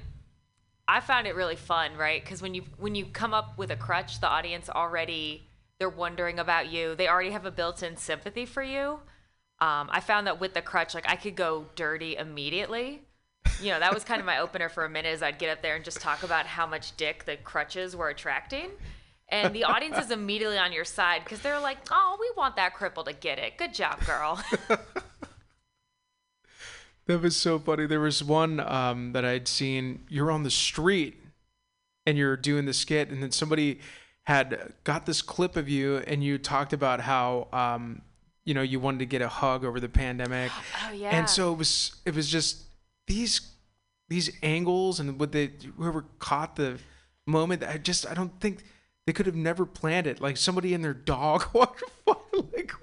I 0.88 1.00
found 1.00 1.26
it 1.26 1.34
really 1.34 1.56
fun, 1.56 1.96
right? 1.96 2.22
Because 2.22 2.42
when 2.42 2.54
you 2.54 2.64
when 2.78 2.94
you 2.94 3.06
come 3.06 3.32
up 3.32 3.56
with 3.58 3.70
a 3.70 3.76
crutch, 3.76 4.20
the 4.20 4.28
audience 4.28 4.68
already 4.68 5.48
they're 5.78 5.88
wondering 5.88 6.38
about 6.38 6.70
you. 6.70 6.94
They 6.94 7.08
already 7.08 7.30
have 7.30 7.46
a 7.46 7.50
built-in 7.50 7.96
sympathy 7.96 8.46
for 8.46 8.62
you. 8.62 9.00
Um, 9.60 9.88
I 9.90 10.00
found 10.00 10.26
that 10.26 10.40
with 10.40 10.54
the 10.54 10.62
crutch, 10.62 10.94
like 10.94 11.08
I 11.08 11.16
could 11.16 11.36
go 11.36 11.66
dirty 11.74 12.16
immediately. 12.16 13.02
You 13.60 13.70
know, 13.70 13.78
that 13.80 13.94
was 13.94 14.04
kind 14.04 14.20
of 14.20 14.26
my 14.26 14.38
opener 14.38 14.68
for 14.68 14.84
a 14.84 14.90
minute. 14.90 15.14
Is 15.14 15.22
I'd 15.22 15.38
get 15.38 15.50
up 15.50 15.62
there 15.62 15.76
and 15.76 15.84
just 15.84 16.00
talk 16.00 16.22
about 16.22 16.46
how 16.46 16.66
much 16.66 16.96
dick 16.96 17.24
the 17.24 17.36
crutches 17.36 17.94
were 17.96 18.08
attracting. 18.08 18.70
And 19.28 19.54
the 19.54 19.64
audience 19.64 19.98
is 19.98 20.10
immediately 20.10 20.58
on 20.58 20.72
your 20.72 20.84
side 20.84 21.22
because 21.24 21.40
they're 21.40 21.60
like, 21.60 21.78
"Oh, 21.90 22.16
we 22.20 22.30
want 22.36 22.56
that 22.56 22.74
cripple 22.74 23.04
to 23.06 23.12
get 23.12 23.38
it. 23.38 23.56
Good 23.56 23.72
job, 23.72 24.04
girl." 24.04 24.42
that 27.06 27.22
was 27.22 27.36
so 27.36 27.58
funny. 27.58 27.86
There 27.86 28.00
was 28.00 28.22
one 28.22 28.60
um, 28.60 29.12
that 29.12 29.24
I'd 29.24 29.48
seen. 29.48 30.04
You're 30.08 30.30
on 30.30 30.42
the 30.42 30.50
street, 30.50 31.16
and 32.06 32.18
you're 32.18 32.36
doing 32.36 32.66
the 32.66 32.74
skit, 32.74 33.08
and 33.10 33.22
then 33.22 33.30
somebody 33.30 33.80
had 34.24 34.72
got 34.84 35.06
this 35.06 35.22
clip 35.22 35.56
of 35.56 35.68
you, 35.68 35.98
and 36.06 36.22
you 36.22 36.38
talked 36.38 36.72
about 36.72 37.00
how. 37.00 37.48
Um, 37.52 38.02
you 38.46 38.52
know, 38.52 38.60
you 38.60 38.78
wanted 38.78 38.98
to 38.98 39.06
get 39.06 39.22
a 39.22 39.28
hug 39.28 39.64
over 39.64 39.80
the 39.80 39.88
pandemic, 39.88 40.52
Oh 40.86 40.92
yeah. 40.92 41.16
and 41.16 41.30
so 41.30 41.50
it 41.50 41.56
was. 41.56 41.96
It 42.04 42.14
was 42.14 42.28
just 42.28 42.64
these 43.06 43.52
these 44.08 44.30
angles, 44.42 45.00
and 45.00 45.18
what 45.18 45.32
they 45.32 45.52
whoever 45.76 46.04
caught 46.18 46.56
the 46.56 46.78
moment. 47.26 47.64
I 47.64 47.78
just 47.78 48.06
I 48.06 48.14
don't 48.14 48.38
think 48.40 48.64
they 49.06 49.12
could 49.12 49.26
have 49.26 49.34
never 49.34 49.66
planned 49.66 50.06
it. 50.06 50.20
Like 50.20 50.36
somebody 50.36 50.74
and 50.74 50.84
their 50.84 50.94
dog 50.94 51.46
walked 51.52 51.82
like. 52.06 52.72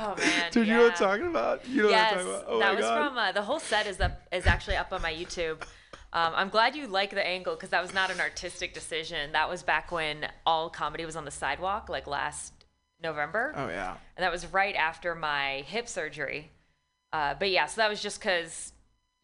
Oh 0.00 0.14
man. 0.18 0.52
Dude, 0.52 0.68
you 0.68 0.74
know 0.74 0.84
what 0.84 0.92
I'm 0.92 0.98
talking 0.98 1.26
about? 1.26 1.68
You 1.68 1.82
know 1.82 1.88
yes, 1.88 2.12
what 2.12 2.20
I'm 2.20 2.26
talking 2.26 2.42
about? 2.42 2.54
Oh 2.54 2.58
that 2.60 2.76
was 2.76 2.84
god. 2.84 3.08
from 3.08 3.18
uh, 3.18 3.32
the 3.32 3.42
whole 3.42 3.58
set 3.58 3.86
is 3.86 4.00
up 4.00 4.20
is 4.32 4.46
actually 4.46 4.76
up 4.76 4.92
on 4.92 5.02
my 5.02 5.12
YouTube. 5.12 5.62
Um, 6.12 6.32
I'm 6.34 6.48
glad 6.48 6.74
you 6.74 6.86
like 6.86 7.10
the 7.10 7.26
angle 7.26 7.54
because 7.54 7.70
that 7.70 7.82
was 7.82 7.92
not 7.92 8.10
an 8.10 8.20
artistic 8.20 8.72
decision. 8.72 9.32
That 9.32 9.50
was 9.50 9.62
back 9.62 9.90
when 9.92 10.28
all 10.46 10.70
comedy 10.70 11.04
was 11.04 11.16
on 11.16 11.24
the 11.24 11.30
sidewalk, 11.30 11.88
like 11.88 12.06
last 12.06 12.52
November, 13.02 13.52
oh 13.56 13.68
yeah. 13.68 13.96
and 14.16 14.22
that 14.24 14.32
was 14.32 14.46
right 14.52 14.74
after 14.74 15.14
my 15.14 15.64
hip 15.66 15.88
surgery. 15.88 16.50
Uh, 17.12 17.34
but 17.38 17.50
yeah, 17.50 17.66
so 17.66 17.80
that 17.80 17.90
was 17.90 18.00
just 18.00 18.20
because 18.20 18.72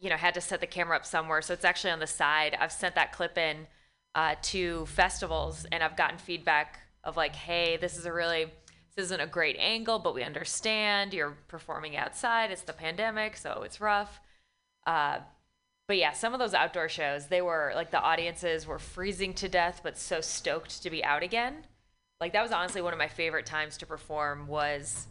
you 0.04 0.10
know 0.10 0.16
had 0.16 0.34
to 0.34 0.40
set 0.42 0.60
the 0.60 0.66
camera 0.66 0.96
up 0.96 1.06
somewhere, 1.06 1.40
so 1.40 1.54
it's 1.54 1.64
actually 1.64 1.90
on 1.90 1.98
the 1.98 2.06
side. 2.06 2.54
I've 2.60 2.70
sent 2.70 2.94
that 2.94 3.10
clip 3.12 3.38
in 3.38 3.66
uh, 4.14 4.34
to 4.42 4.84
festivals, 4.84 5.66
and 5.72 5.82
I've 5.82 5.96
gotten 5.96 6.18
feedback 6.18 6.80
of 7.02 7.16
like, 7.16 7.34
hey, 7.34 7.78
this 7.78 7.96
is 7.96 8.04
a 8.04 8.12
really 8.12 8.52
this 8.94 9.06
isn't 9.06 9.20
a 9.20 9.26
great 9.26 9.56
angle, 9.58 9.98
but 9.98 10.14
we 10.14 10.22
understand 10.22 11.14
you're 11.14 11.38
performing 11.48 11.96
outside. 11.96 12.50
It's 12.50 12.62
the 12.62 12.74
pandemic, 12.74 13.38
so 13.38 13.62
it's 13.64 13.80
rough. 13.80 14.20
Uh, 14.86 15.20
but 15.88 15.96
yeah, 15.96 16.12
some 16.12 16.34
of 16.34 16.38
those 16.38 16.54
outdoor 16.54 16.90
shows, 16.90 17.28
they 17.28 17.40
were 17.40 17.72
like 17.74 17.90
the 17.90 18.00
audiences 18.00 18.66
were 18.66 18.78
freezing 18.78 19.32
to 19.34 19.48
death, 19.48 19.80
but 19.82 19.96
so 19.96 20.20
stoked 20.20 20.82
to 20.82 20.90
be 20.90 21.02
out 21.02 21.22
again. 21.22 21.64
Like 22.20 22.34
that 22.34 22.42
was 22.42 22.52
honestly 22.52 22.82
one 22.82 22.92
of 22.92 22.98
my 22.98 23.08
favorite 23.08 23.46
times 23.46 23.78
to 23.78 23.86
perform 23.86 24.48
was 24.48 25.06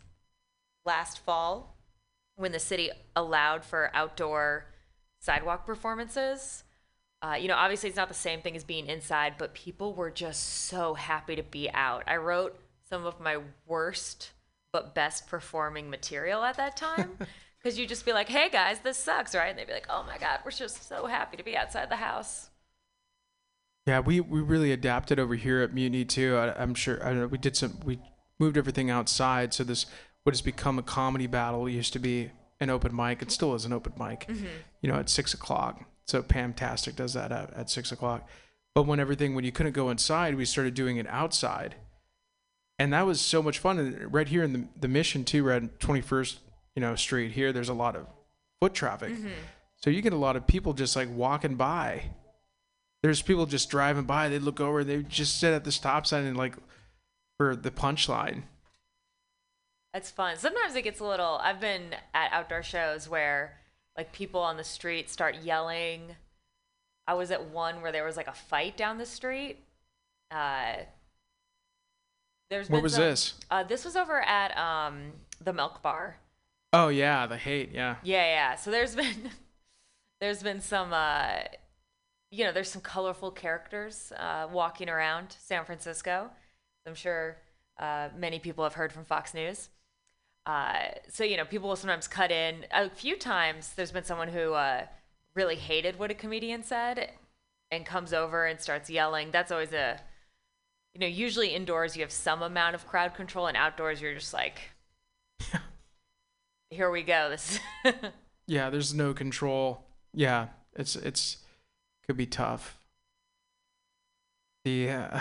last 0.85 1.17
fall 1.17 1.77
when 2.35 2.51
the 2.51 2.59
city 2.59 2.91
allowed 3.15 3.65
for 3.65 3.89
outdoor 3.95 4.67
sidewalk 5.24 5.65
performances. 5.65 6.63
Uh, 7.21 7.36
you 7.36 7.47
know, 7.47 7.55
obviously 7.55 7.88
it's 7.88 7.95
not 7.95 8.09
the 8.09 8.13
same 8.13 8.41
thing 8.41 8.55
as 8.55 8.65
being 8.65 8.88
inside, 8.88 9.36
but 9.38 9.53
people 9.53 9.93
were 9.93 10.11
just 10.11 10.65
so 10.65 10.93
happy 10.93 11.36
to 11.38 11.43
be 11.43 11.69
out. 11.74 12.03
I 12.05 12.17
wrote 12.17 12.59
some 12.89 13.05
of 13.05 13.19
my 13.21 13.38
worst 13.65 14.32
but 14.74 14.93
best 14.93 15.28
performing 15.28 15.89
material 15.89 16.43
at 16.43 16.57
that 16.57 16.76
time 16.76 17.17
because 17.63 17.80
you 17.80 17.88
just 17.88 18.05
be 18.05 18.11
like, 18.11 18.28
"Hey 18.28 18.49
guys, 18.49 18.80
this 18.80 18.97
sucks," 18.97 19.34
right? 19.34 19.49
And 19.49 19.57
they'd 19.57 19.67
be 19.67 19.74
like, 19.74 19.88
"Oh 19.89 20.03
my 20.05 20.17
god, 20.17 20.39
we're 20.43 20.51
just 20.51 20.88
so 20.89 21.05
happy 21.05 21.38
to 21.38 21.43
be 21.43 21.55
outside 21.55 21.89
the 21.89 21.97
house." 21.97 22.49
Yeah, 23.86 23.99
we, 23.99 24.19
we 24.19 24.41
really 24.41 24.71
adapted 24.71 25.19
over 25.19 25.36
here 25.36 25.61
at 25.61 25.74
Mutiny 25.74 26.05
too. 26.05 26.36
I, 26.36 26.61
I'm 26.61 26.74
sure 26.74 27.01
I 27.05 27.09
don't 27.09 27.19
know, 27.19 27.28
we 27.28 27.38
did 27.38 27.55
some 27.55 27.80
we 27.86 27.99
moved 28.39 28.57
everything 28.57 28.89
outside. 28.89 29.53
So 29.53 29.63
this 29.63 29.86
what 30.24 30.34
has 30.34 30.41
become 30.41 30.80
a 30.80 30.84
comedy 30.84 31.28
battle 31.28 31.69
used 31.69 31.93
to 31.93 31.99
be 31.99 32.32
an 32.64 32.70
open 32.70 32.95
mic. 32.95 33.22
It 33.22 33.32
still 33.32 33.53
is 33.53 33.66
an 33.66 33.74
open 33.74 33.93
mic. 33.97 34.28
Mm-hmm. 34.28 34.45
You 34.82 34.89
know, 34.91 34.95
at 34.95 35.09
six 35.09 35.34
o'clock. 35.34 35.86
So 36.05 36.22
Pamtastic 36.22 36.95
does 36.95 37.14
that 37.14 37.32
at, 37.32 37.53
at 37.53 37.70
six 37.70 37.91
o'clock. 37.91 38.28
But 38.76 38.88
when 38.88 38.99
everything 38.99 39.36
when 39.36 39.45
you 39.45 39.51
couldn't 39.51 39.74
go 39.74 39.89
inside, 39.89 40.36
we 40.36 40.45
started 40.45 40.74
doing 40.74 40.97
it 40.97 41.07
outside, 41.07 41.76
and 42.80 42.91
that 42.91 43.05
was 43.05 43.22
so 43.22 43.43
much 43.43 43.59
fun. 43.59 43.78
And 43.78 44.14
right 44.14 44.28
here 44.28 44.43
in 44.43 44.53
the 44.53 44.68
the 44.80 44.88
Mission 44.88 45.24
too, 45.24 45.43
right 45.43 45.64
at 45.64 45.80
21st 45.80 46.38
you 46.76 46.82
know 46.82 46.95
Street 46.95 47.32
here, 47.34 47.53
there's 47.53 47.70
a 47.70 47.74
lot 47.74 47.95
of 47.95 48.07
foot 48.59 48.74
traffic. 48.74 49.11
Mm-hmm. 49.11 49.28
So 49.76 49.89
you 49.89 50.01
get 50.01 50.14
a 50.14 50.18
lot 50.18 50.36
of 50.36 50.47
people 50.47 50.74
just 50.74 50.95
like 50.95 51.09
walking 51.14 51.55
by 51.55 52.03
there's 53.03 53.22
people 53.22 53.45
just 53.45 53.70
driving 53.70 54.05
by. 54.05 54.30
They 54.30 54.39
look 54.39 54.61
over. 54.61 54.84
They 54.84 55.03
just 55.03 55.39
sit 55.39 55.53
at 55.53 55.66
the 55.66 55.72
stop 55.72 56.07
sign 56.07 56.26
and 56.26 56.38
like 56.38 56.55
for 57.38 57.55
the 57.55 57.70
punchline. 57.70 58.43
That's 59.93 60.09
fun. 60.09 60.37
Sometimes 60.37 60.75
it 60.75 60.81
gets 60.83 60.99
a 60.99 61.05
little. 61.05 61.37
I've 61.41 61.59
been 61.59 61.95
at 62.13 62.31
outdoor 62.31 62.63
shows 62.63 63.07
where 63.07 63.57
like 63.95 64.11
people 64.11 64.41
on 64.41 64.57
the 64.57 64.63
street 64.63 65.09
start 65.09 65.35
yelling. 65.43 66.15
I 67.07 67.13
was 67.13 67.29
at 67.31 67.49
one 67.49 67.81
where 67.81 67.91
there 67.91 68.03
was 68.05 68.17
like 68.17 68.27
a 68.27 68.33
fight 68.33 68.75
down 68.75 68.97
the 68.97 69.05
street. 69.05 69.59
Uh, 70.31 70.77
there's 72.49 72.69
what 72.69 72.81
was 72.83 72.93
some- 72.93 73.03
this? 73.03 73.33
Uh, 73.51 73.63
this 73.63 73.85
was 73.85 73.95
over 73.95 74.21
at 74.21 74.57
um, 74.57 75.11
the 75.41 75.53
Milk 75.53 75.81
Bar. 75.81 76.17
Oh 76.71 76.87
yeah, 76.87 77.27
the 77.27 77.37
Haight. 77.37 77.71
Yeah. 77.71 77.97
Yeah, 78.03 78.25
yeah. 78.25 78.55
So 78.55 78.71
there's 78.71 78.95
been 79.03 79.29
there's 80.19 80.41
been 80.41 80.59
some 80.61 80.91
uh 80.91 81.39
you 82.31 82.43
know, 82.45 82.51
there's 82.51 82.71
some 82.71 82.81
colorful 82.81 83.29
characters 83.29 84.11
uh 84.17 84.47
walking 84.51 84.89
around 84.89 85.35
San 85.39 85.65
Francisco. 85.65 86.31
I'm 86.87 86.95
sure 86.95 87.37
uh 87.79 88.09
many 88.17 88.39
people 88.39 88.63
have 88.63 88.73
heard 88.73 88.91
from 88.91 89.05
Fox 89.05 89.35
News. 89.35 89.69
Uh 90.45 90.87
so 91.09 91.23
you 91.23 91.37
know, 91.37 91.45
people 91.45 91.69
will 91.69 91.75
sometimes 91.75 92.07
cut 92.07 92.31
in. 92.31 92.65
A 92.71 92.89
few 92.89 93.17
times 93.17 93.73
there's 93.75 93.91
been 93.91 94.03
someone 94.03 94.27
who 94.27 94.53
uh 94.53 94.85
really 95.35 95.55
hated 95.55 95.97
what 95.97 96.11
a 96.11 96.13
comedian 96.13 96.63
said 96.63 97.11
and 97.71 97.85
comes 97.85 98.13
over 98.13 98.45
and 98.45 98.59
starts 98.59 98.89
yelling. 98.89 99.31
That's 99.31 99.51
always 99.51 99.73
a 99.73 99.99
you 100.93 100.99
know, 100.99 101.07
usually 101.07 101.49
indoors 101.55 101.95
you 101.95 102.01
have 102.03 102.11
some 102.11 102.41
amount 102.43 102.75
of 102.75 102.87
crowd 102.87 103.15
control 103.15 103.47
and 103.47 103.57
outdoors 103.57 104.01
you're 104.01 104.13
just 104.13 104.33
like 104.33 104.59
here 106.69 106.91
we 106.91 107.03
go. 107.03 107.29
This 107.29 107.59
Yeah. 108.47 108.69
There's 108.69 108.93
no 108.93 109.13
control. 109.13 109.85
Yeah. 110.13 110.47
It's 110.75 110.95
it's 110.95 111.37
could 112.05 112.17
be 112.17 112.25
tough. 112.25 112.79
The 114.65 114.89
uh, 114.89 115.19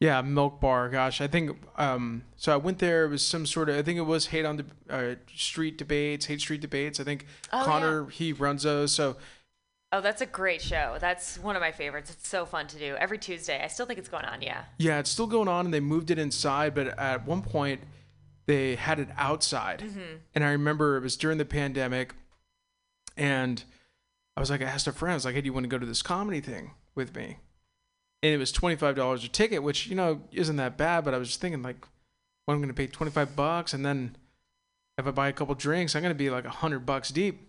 yeah 0.00 0.20
milk 0.22 0.60
bar. 0.60 0.88
Gosh, 0.88 1.20
I 1.20 1.26
think 1.26 1.58
um. 1.76 2.24
So 2.36 2.52
I 2.52 2.56
went 2.56 2.78
there. 2.78 3.04
It 3.04 3.08
was 3.08 3.26
some 3.26 3.46
sort 3.46 3.68
of. 3.68 3.76
I 3.76 3.82
think 3.82 3.98
it 3.98 4.02
was 4.02 4.26
Haight 4.26 4.44
on 4.44 4.56
the 4.58 4.64
uh, 4.90 5.14
street 5.34 5.76
debates. 5.78 6.26
Haight 6.26 6.40
street 6.40 6.60
debates. 6.60 7.00
I 7.00 7.04
think 7.04 7.26
Oh, 7.52 7.62
Connor 7.64 8.08
he 8.08 8.32
runs 8.32 8.62
those. 8.62 8.92
So 8.92 9.16
Oh, 9.90 10.02
that's 10.02 10.20
a 10.20 10.26
great 10.26 10.60
show. 10.60 10.98
That's 11.00 11.38
one 11.38 11.56
of 11.56 11.62
my 11.62 11.72
favorites. 11.72 12.10
It's 12.10 12.28
so 12.28 12.44
fun 12.44 12.66
to 12.66 12.78
do 12.78 12.94
every 12.96 13.16
Tuesday. 13.16 13.62
I 13.64 13.68
still 13.68 13.86
think 13.86 13.98
it's 13.98 14.10
going 14.10 14.26
on. 14.26 14.42
Yeah. 14.42 14.64
Yeah, 14.76 14.98
it's 14.98 15.08
still 15.08 15.26
going 15.26 15.48
on, 15.48 15.64
and 15.64 15.72
they 15.72 15.80
moved 15.80 16.10
it 16.10 16.18
inside. 16.18 16.74
But 16.74 16.88
at 16.98 17.26
one 17.26 17.40
point, 17.40 17.80
they 18.44 18.74
had 18.74 18.98
it 19.00 19.08
outside, 19.16 19.82
and 20.34 20.44
I 20.44 20.50
remember 20.52 20.96
it 20.98 21.02
was 21.02 21.16
during 21.16 21.38
the 21.38 21.44
pandemic, 21.46 22.14
and 23.16 23.64
I 24.36 24.40
was 24.40 24.50
like, 24.50 24.60
I 24.62 24.64
asked 24.64 24.86
a 24.86 24.92
friend, 24.92 25.12
I 25.12 25.16
was 25.16 25.24
like, 25.24 25.34
Hey, 25.34 25.40
do 25.40 25.46
you 25.46 25.52
want 25.52 25.64
to 25.64 25.68
go 25.68 25.78
to 25.78 25.86
this 25.86 26.02
comedy 26.02 26.40
thing 26.40 26.72
with 26.94 27.14
me? 27.16 27.38
And 28.22 28.32
it 28.32 28.38
was 28.38 28.52
twenty 28.52 28.76
five 28.76 28.96
dollars 28.96 29.24
a 29.24 29.28
ticket, 29.28 29.62
which 29.62 29.86
you 29.86 29.94
know 29.94 30.22
isn't 30.32 30.56
that 30.56 30.76
bad. 30.76 31.04
But 31.04 31.14
I 31.14 31.18
was 31.18 31.28
just 31.28 31.40
thinking, 31.40 31.62
like, 31.62 31.86
what 32.44 32.54
I'm 32.54 32.60
going 32.60 32.68
to 32.68 32.74
pay 32.74 32.86
twenty 32.86 33.12
five 33.12 33.36
bucks, 33.36 33.72
and 33.72 33.84
then 33.84 34.16
if 34.96 35.06
I 35.06 35.10
buy 35.12 35.28
a 35.28 35.32
couple 35.32 35.54
drinks, 35.54 35.94
I'm 35.94 36.02
going 36.02 36.14
to 36.14 36.18
be 36.18 36.30
like 36.30 36.44
a 36.44 36.50
hundred 36.50 36.80
bucks 36.80 37.10
deep. 37.10 37.48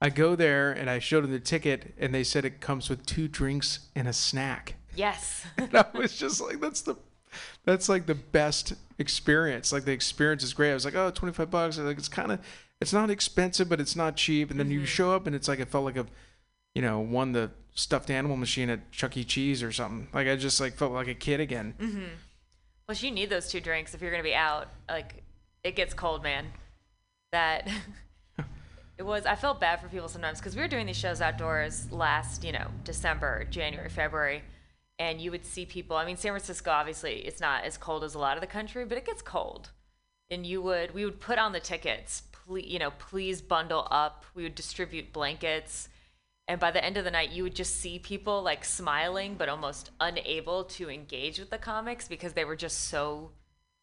I 0.00 0.10
go 0.10 0.36
there 0.36 0.70
and 0.70 0.88
I 0.88 1.00
showed 1.00 1.24
them 1.24 1.32
the 1.32 1.40
ticket, 1.40 1.94
and 1.98 2.14
they 2.14 2.22
said 2.22 2.44
it 2.44 2.60
comes 2.60 2.88
with 2.88 3.04
two 3.04 3.26
drinks 3.26 3.88
and 3.96 4.06
a 4.06 4.12
snack. 4.12 4.76
Yes. 4.94 5.46
And 5.56 5.74
I 5.74 5.86
was 5.94 6.16
just 6.16 6.40
like, 6.40 6.60
that's 6.60 6.82
the, 6.82 6.96
that's 7.64 7.88
like 7.88 8.06
the 8.06 8.14
best 8.14 8.74
experience. 8.98 9.72
Like 9.72 9.84
the 9.84 9.92
experience 9.92 10.42
is 10.42 10.54
great. 10.54 10.70
I 10.70 10.74
was 10.74 10.84
like, 10.84 10.94
oh, 10.94 11.10
25 11.10 11.50
bucks. 11.50 11.78
Like, 11.78 11.98
it's 11.98 12.08
kind 12.08 12.32
of, 12.32 12.40
it's 12.80 12.92
not 12.92 13.10
expensive, 13.10 13.68
but 13.68 13.80
it's 13.80 13.96
not 13.96 14.16
cheap. 14.16 14.50
And 14.50 14.58
then 14.58 14.70
you 14.70 14.80
mm-hmm. 14.80 14.86
show 14.86 15.12
up 15.12 15.26
and 15.26 15.34
it's 15.34 15.48
like, 15.48 15.58
it 15.58 15.68
felt 15.68 15.84
like 15.84 15.96
a, 15.96 16.06
you 16.74 16.82
know, 16.82 17.00
won 17.00 17.32
the 17.32 17.50
stuffed 17.78 18.10
animal 18.10 18.36
machine 18.36 18.70
at 18.70 18.90
Chuck 18.90 19.16
E. 19.16 19.24
Cheese 19.24 19.62
or 19.62 19.70
something. 19.72 20.08
Like 20.12 20.26
I 20.26 20.36
just 20.36 20.60
like 20.60 20.74
felt 20.74 20.92
like 20.92 21.08
a 21.08 21.14
kid 21.14 21.40
again. 21.40 21.74
Mhm. 21.78 22.08
Plus, 22.86 23.02
you 23.02 23.10
need 23.10 23.30
those 23.30 23.48
two 23.50 23.60
drinks 23.60 23.94
if 23.94 24.00
you're 24.00 24.10
gonna 24.10 24.22
be 24.22 24.34
out. 24.34 24.68
Like, 24.88 25.22
it 25.62 25.76
gets 25.76 25.94
cold, 25.94 26.22
man. 26.22 26.52
That. 27.32 27.68
It 28.98 29.06
was. 29.06 29.26
I 29.26 29.36
felt 29.36 29.60
bad 29.60 29.80
for 29.80 29.86
people 29.86 30.08
sometimes 30.08 30.40
because 30.40 30.56
we 30.56 30.60
were 30.60 30.66
doing 30.66 30.86
these 30.86 30.96
shows 30.96 31.20
outdoors 31.20 31.92
last, 31.92 32.42
you 32.42 32.50
know, 32.50 32.66
December, 32.82 33.44
January, 33.44 33.88
February, 33.88 34.42
and 34.98 35.20
you 35.20 35.30
would 35.30 35.46
see 35.46 35.64
people. 35.64 35.96
I 35.96 36.04
mean, 36.04 36.16
San 36.16 36.32
Francisco 36.32 36.72
obviously 36.72 37.18
it's 37.24 37.40
not 37.40 37.62
as 37.62 37.78
cold 37.78 38.02
as 38.02 38.16
a 38.16 38.18
lot 38.18 38.36
of 38.36 38.40
the 38.40 38.48
country, 38.48 38.84
but 38.84 38.98
it 38.98 39.06
gets 39.06 39.22
cold. 39.22 39.70
And 40.30 40.44
you 40.44 40.60
would 40.62 40.94
we 40.94 41.04
would 41.04 41.20
put 41.20 41.38
on 41.38 41.52
the 41.52 41.60
tickets, 41.60 42.24
please, 42.32 42.66
you 42.66 42.80
know, 42.80 42.90
please 42.90 43.40
bundle 43.40 43.86
up. 43.88 44.24
We 44.34 44.42
would 44.42 44.56
distribute 44.56 45.12
blankets. 45.12 45.88
And 46.48 46.58
by 46.58 46.70
the 46.70 46.82
end 46.82 46.96
of 46.96 47.04
the 47.04 47.10
night, 47.10 47.30
you 47.30 47.42
would 47.42 47.54
just 47.54 47.76
see 47.76 47.98
people 47.98 48.42
like 48.42 48.64
smiling, 48.64 49.34
but 49.36 49.50
almost 49.50 49.90
unable 50.00 50.64
to 50.64 50.88
engage 50.88 51.38
with 51.38 51.50
the 51.50 51.58
comics 51.58 52.08
because 52.08 52.32
they 52.32 52.46
were 52.46 52.56
just 52.56 52.86
so 52.88 53.32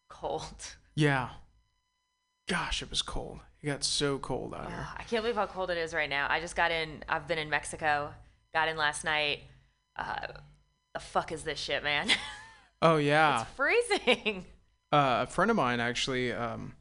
cold. 0.09 0.75
Yeah. 0.95 1.29
Gosh, 2.47 2.81
it 2.81 2.89
was 2.89 3.03
cold. 3.03 3.39
It 3.61 3.67
got 3.67 3.83
so 3.83 4.17
cold 4.17 4.55
out 4.55 4.67
here. 4.67 4.87
I 4.97 5.03
can't 5.03 5.21
believe 5.21 5.35
how 5.35 5.45
cold 5.45 5.69
it 5.69 5.77
is 5.77 5.93
right 5.93 6.09
now. 6.09 6.27
I 6.29 6.39
just 6.39 6.55
got 6.55 6.71
in. 6.71 7.03
I've 7.07 7.27
been 7.27 7.37
in 7.37 7.49
Mexico. 7.49 8.13
Got 8.53 8.67
in 8.67 8.77
last 8.77 9.03
night. 9.03 9.41
Uh, 9.95 10.27
the 10.93 10.99
fuck 10.99 11.31
is 11.31 11.43
this 11.43 11.59
shit, 11.59 11.83
man? 11.83 12.09
Oh 12.81 12.97
yeah. 12.97 13.41
it's 13.41 13.51
freezing. 13.51 14.45
uh, 14.91 15.25
a 15.27 15.31
friend 15.31 15.51
of 15.51 15.57
mine 15.57 15.79
actually 15.79 16.31
um, 16.31 16.73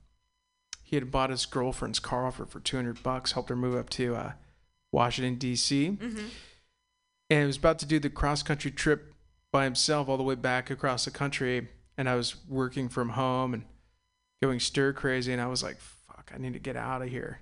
he 0.82 0.96
had 0.96 1.10
bought 1.10 1.30
his 1.30 1.46
girlfriend's 1.46 1.98
car 1.98 2.26
off 2.26 2.36
her 2.36 2.46
for 2.46 2.60
200 2.60 3.02
bucks 3.02 3.32
helped 3.32 3.48
her 3.48 3.56
move 3.56 3.74
up 3.74 3.90
to 3.90 4.14
uh, 4.14 4.32
washington 4.94 5.34
d.c 5.36 5.90
Mm-hmm. 6.00 6.26
and 7.30 7.40
he 7.40 7.46
was 7.46 7.56
about 7.56 7.78
to 7.80 7.86
do 7.86 7.98
the 7.98 8.10
cross 8.10 8.42
country 8.42 8.70
trip 8.70 9.12
by 9.52 9.64
himself 9.64 10.08
all 10.08 10.16
the 10.16 10.22
way 10.22 10.34
back 10.34 10.70
across 10.70 11.04
the 11.04 11.10
country. 11.10 11.68
And 11.96 12.08
i 12.08 12.14
was 12.14 12.34
working 12.48 12.88
from 12.88 13.10
home 13.10 13.54
and 13.54 13.64
going 14.42 14.60
stir 14.60 14.92
crazy. 14.92 15.32
And 15.32 15.40
i 15.40 15.46
was 15.46 15.62
like 15.62 15.78
fuck 15.80 16.30
i 16.34 16.38
need 16.38 16.52
to 16.54 16.58
get 16.58 16.76
out 16.76 17.02
of 17.02 17.08
here. 17.08 17.40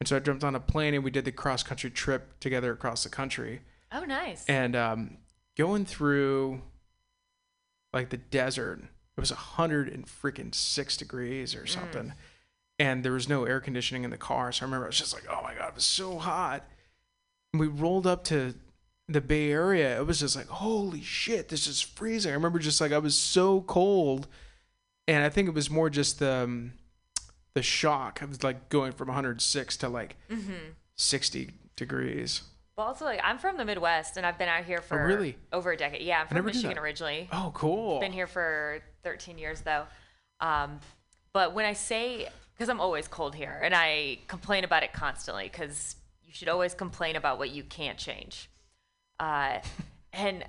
And 0.00 0.08
so 0.08 0.16
i 0.16 0.18
jumped 0.20 0.44
on 0.44 0.54
a 0.54 0.60
plane 0.60 0.94
and 0.94 1.04
we 1.04 1.10
did 1.10 1.24
the 1.24 1.32
cross 1.32 1.62
country 1.62 1.90
trip 1.90 2.38
together 2.40 2.72
across 2.72 3.04
the 3.04 3.08
country. 3.10 3.60
Oh, 3.92 4.04
nice. 4.04 4.44
and 4.46 4.76
um, 4.76 5.16
going 5.56 5.84
through 5.84 6.62
like 7.92 8.10
the 8.10 8.16
desert 8.18 8.80
it 9.16 9.20
was 9.20 9.30
a 9.32 9.34
hundred 9.34 9.88
and 9.88 10.06
freaking 10.06 10.54
six 10.54 10.96
degrees 10.96 11.54
or 11.54 11.66
something 11.66 12.12
and 12.80 13.04
there 13.04 13.12
was 13.12 13.28
no 13.28 13.44
air 13.44 13.60
conditioning 13.60 14.02
in 14.04 14.10
the 14.10 14.16
car 14.16 14.50
so 14.50 14.62
i 14.62 14.66
remember 14.66 14.86
i 14.86 14.88
was 14.88 14.98
just 14.98 15.12
like 15.14 15.24
oh 15.30 15.40
my 15.42 15.54
god 15.54 15.68
it 15.68 15.74
was 15.76 15.84
so 15.84 16.18
hot 16.18 16.64
and 17.52 17.60
we 17.60 17.66
rolled 17.68 18.06
up 18.06 18.24
to 18.24 18.54
the 19.08 19.20
bay 19.20 19.50
area 19.52 19.98
it 20.00 20.06
was 20.06 20.20
just 20.20 20.34
like 20.34 20.46
holy 20.48 21.02
shit 21.02 21.48
this 21.48 21.66
is 21.66 21.80
freezing 21.80 22.30
i 22.32 22.34
remember 22.34 22.58
just 22.58 22.80
like 22.80 22.92
i 22.92 22.98
was 22.98 23.16
so 23.16 23.60
cold 23.62 24.26
and 25.06 25.22
i 25.24 25.28
think 25.28 25.46
it 25.48 25.54
was 25.54 25.68
more 25.70 25.90
just 25.90 26.18
the 26.20 26.32
um, 26.32 26.72
the 27.54 27.62
shock 27.62 28.22
of 28.22 28.42
like 28.44 28.68
going 28.68 28.92
from 28.92 29.08
106 29.08 29.76
to 29.78 29.88
like 29.88 30.16
Mm-hmm. 30.30 30.70
60 30.96 31.50
degrees 31.76 32.42
Well, 32.76 32.86
also 32.86 33.04
like 33.04 33.20
I'm 33.24 33.38
from 33.38 33.56
the 33.56 33.64
Midwest 33.64 34.16
and 34.16 34.24
I've 34.24 34.38
been 34.38 34.48
out 34.48 34.64
here 34.64 34.78
for 34.80 35.00
Oh, 35.00 35.04
really? 35.04 35.36
over 35.52 35.72
a 35.72 35.76
decade. 35.76 36.02
Yeah, 36.02 36.20
I'm 36.20 36.28
from 36.28 36.44
Michigan 36.46 36.78
originally. 36.78 37.28
oh 37.32 37.50
cool 37.54 37.98
Been 38.00 38.12
here 38.12 38.26
for 38.26 38.80
13 39.02 39.38
years 39.38 39.62
though. 39.62 39.84
Um, 40.40 40.78
but 41.32 41.54
when 41.54 41.64
I 41.64 41.72
say 41.72 42.28
because 42.60 42.68
I'm 42.68 42.78
always 42.80 43.08
cold 43.08 43.34
here 43.34 43.58
and 43.64 43.74
I 43.74 44.18
complain 44.28 44.64
about 44.64 44.82
it 44.82 44.92
constantly 44.92 45.44
because 45.44 45.96
you 46.22 46.34
should 46.34 46.50
always 46.50 46.74
complain 46.74 47.16
about 47.16 47.38
what 47.38 47.48
you 47.48 47.62
can't 47.64 47.96
change. 47.96 48.50
Uh, 49.18 49.60
and 50.12 50.44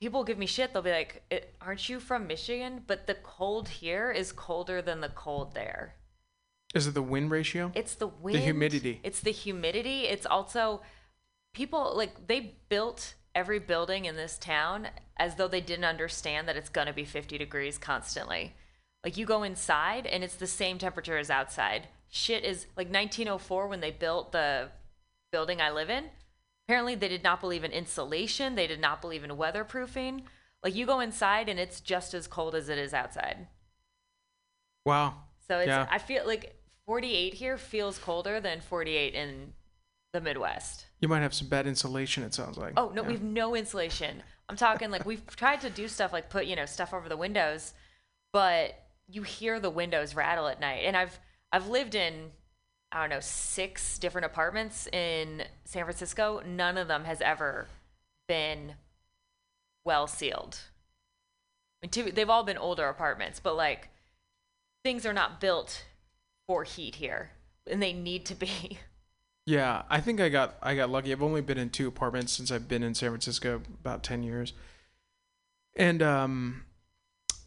people 0.00 0.24
give 0.24 0.38
me 0.38 0.46
shit. 0.46 0.72
They'll 0.72 0.80
be 0.80 0.90
like, 0.90 1.22
"It- 1.28 1.54
"Aren't 1.60 1.90
you 1.90 2.00
from 2.00 2.26
Michigan?" 2.26 2.82
But 2.86 3.06
the 3.06 3.16
cold 3.16 3.68
here 3.68 4.10
is 4.10 4.32
colder 4.32 4.80
than 4.80 5.02
the 5.02 5.10
cold 5.10 5.52
there. 5.52 5.96
Is 6.74 6.86
it 6.86 6.94
the 6.94 7.02
wind 7.02 7.30
ratio? 7.30 7.70
It's 7.74 7.96
the 7.96 8.06
wind. 8.06 8.38
The 8.38 8.40
humidity. 8.40 9.00
It's 9.02 9.20
the 9.20 9.30
humidity. 9.30 10.06
It's 10.06 10.24
also 10.24 10.80
people 11.52 11.94
like 11.94 12.28
they 12.28 12.56
built 12.70 13.12
every 13.34 13.58
building 13.58 14.06
in 14.06 14.16
this 14.16 14.38
town 14.38 14.88
as 15.18 15.34
though 15.34 15.48
they 15.48 15.60
didn't 15.60 15.84
understand 15.84 16.48
that 16.48 16.56
it's 16.56 16.70
going 16.70 16.86
to 16.86 16.94
be 16.94 17.04
50 17.04 17.36
degrees 17.36 17.76
constantly. 17.76 18.54
Like 19.04 19.16
you 19.16 19.26
go 19.26 19.42
inside 19.42 20.06
and 20.06 20.22
it's 20.22 20.36
the 20.36 20.46
same 20.46 20.78
temperature 20.78 21.18
as 21.18 21.30
outside. 21.30 21.88
Shit 22.08 22.44
is 22.44 22.66
like 22.76 22.86
1904 22.88 23.66
when 23.66 23.80
they 23.80 23.90
built 23.90 24.32
the 24.32 24.68
building 25.32 25.60
I 25.60 25.70
live 25.70 25.90
in. 25.90 26.04
Apparently 26.68 26.94
they 26.94 27.08
did 27.08 27.24
not 27.24 27.40
believe 27.40 27.64
in 27.64 27.72
insulation, 27.72 28.54
they 28.54 28.66
did 28.66 28.80
not 28.80 29.00
believe 29.00 29.24
in 29.24 29.30
weatherproofing. 29.30 30.22
Like 30.62 30.74
you 30.74 30.86
go 30.86 31.00
inside 31.00 31.48
and 31.48 31.58
it's 31.58 31.80
just 31.80 32.14
as 32.14 32.26
cold 32.28 32.54
as 32.54 32.68
it 32.68 32.78
is 32.78 32.94
outside. 32.94 33.48
Wow. 34.84 35.14
So 35.48 35.58
it's 35.58 35.68
Yeah. 35.68 35.86
I 35.90 35.98
feel 35.98 36.26
like 36.26 36.56
48 36.86 37.34
here 37.34 37.56
feels 37.58 37.98
colder 37.98 38.40
than 38.40 38.60
48 38.60 39.14
in 39.14 39.52
the 40.12 40.20
Midwest. 40.20 40.86
You 41.00 41.08
might 41.08 41.20
have 41.20 41.34
some 41.34 41.48
bad 41.48 41.66
insulation, 41.66 42.22
it 42.22 42.34
sounds 42.34 42.58
like. 42.58 42.74
Oh 42.76 42.90
no, 42.94 43.02
Yeah. 43.02 43.08
we've 43.08 43.22
no 43.22 43.54
insulation. 43.56 44.22
I'm 44.48 44.56
talking 44.56 44.90
like 44.90 45.06
we've 45.06 45.26
tried 45.36 45.60
to 45.62 45.70
do 45.70 45.88
stuff 45.88 46.12
like 46.12 46.28
put 46.30 46.46
you 46.46 46.54
know 46.56 46.66
stuff 46.66 46.92
over 46.92 47.08
the 47.08 47.16
windows, 47.16 47.72
but 48.32 48.81
you 49.12 49.22
hear 49.22 49.60
the 49.60 49.70
windows 49.70 50.14
rattle 50.14 50.48
at 50.48 50.60
night. 50.60 50.82
And 50.84 50.96
I've 50.96 51.18
I've 51.52 51.68
lived 51.68 51.94
in 51.94 52.30
I 52.90 53.00
don't 53.00 53.10
know 53.10 53.20
six 53.20 53.98
different 53.98 54.26
apartments 54.26 54.86
in 54.88 55.44
San 55.64 55.84
Francisco. 55.84 56.42
None 56.46 56.76
of 56.76 56.88
them 56.88 57.04
has 57.04 57.20
ever 57.20 57.68
been 58.28 58.74
well 59.84 60.06
sealed. 60.06 60.60
I 61.82 61.88
mean, 61.96 62.14
they've 62.14 62.30
all 62.30 62.44
been 62.44 62.58
older 62.58 62.88
apartments, 62.88 63.40
but 63.40 63.56
like 63.56 63.88
things 64.84 65.04
are 65.06 65.12
not 65.12 65.40
built 65.40 65.84
for 66.46 66.64
heat 66.64 66.96
here, 66.96 67.30
and 67.66 67.82
they 67.82 67.92
need 67.92 68.24
to 68.26 68.34
be. 68.34 68.78
Yeah, 69.44 69.82
I 69.90 70.00
think 70.00 70.20
I 70.20 70.28
got 70.28 70.54
I 70.62 70.76
got 70.76 70.88
lucky. 70.88 71.10
I've 71.10 71.20
only 71.20 71.40
been 71.40 71.58
in 71.58 71.70
two 71.70 71.88
apartments 71.88 72.32
since 72.32 72.52
I've 72.52 72.68
been 72.68 72.84
in 72.84 72.94
San 72.94 73.10
Francisco 73.10 73.60
about 73.80 74.04
10 74.04 74.22
years. 74.22 74.52
And 75.74 76.00
um 76.00 76.62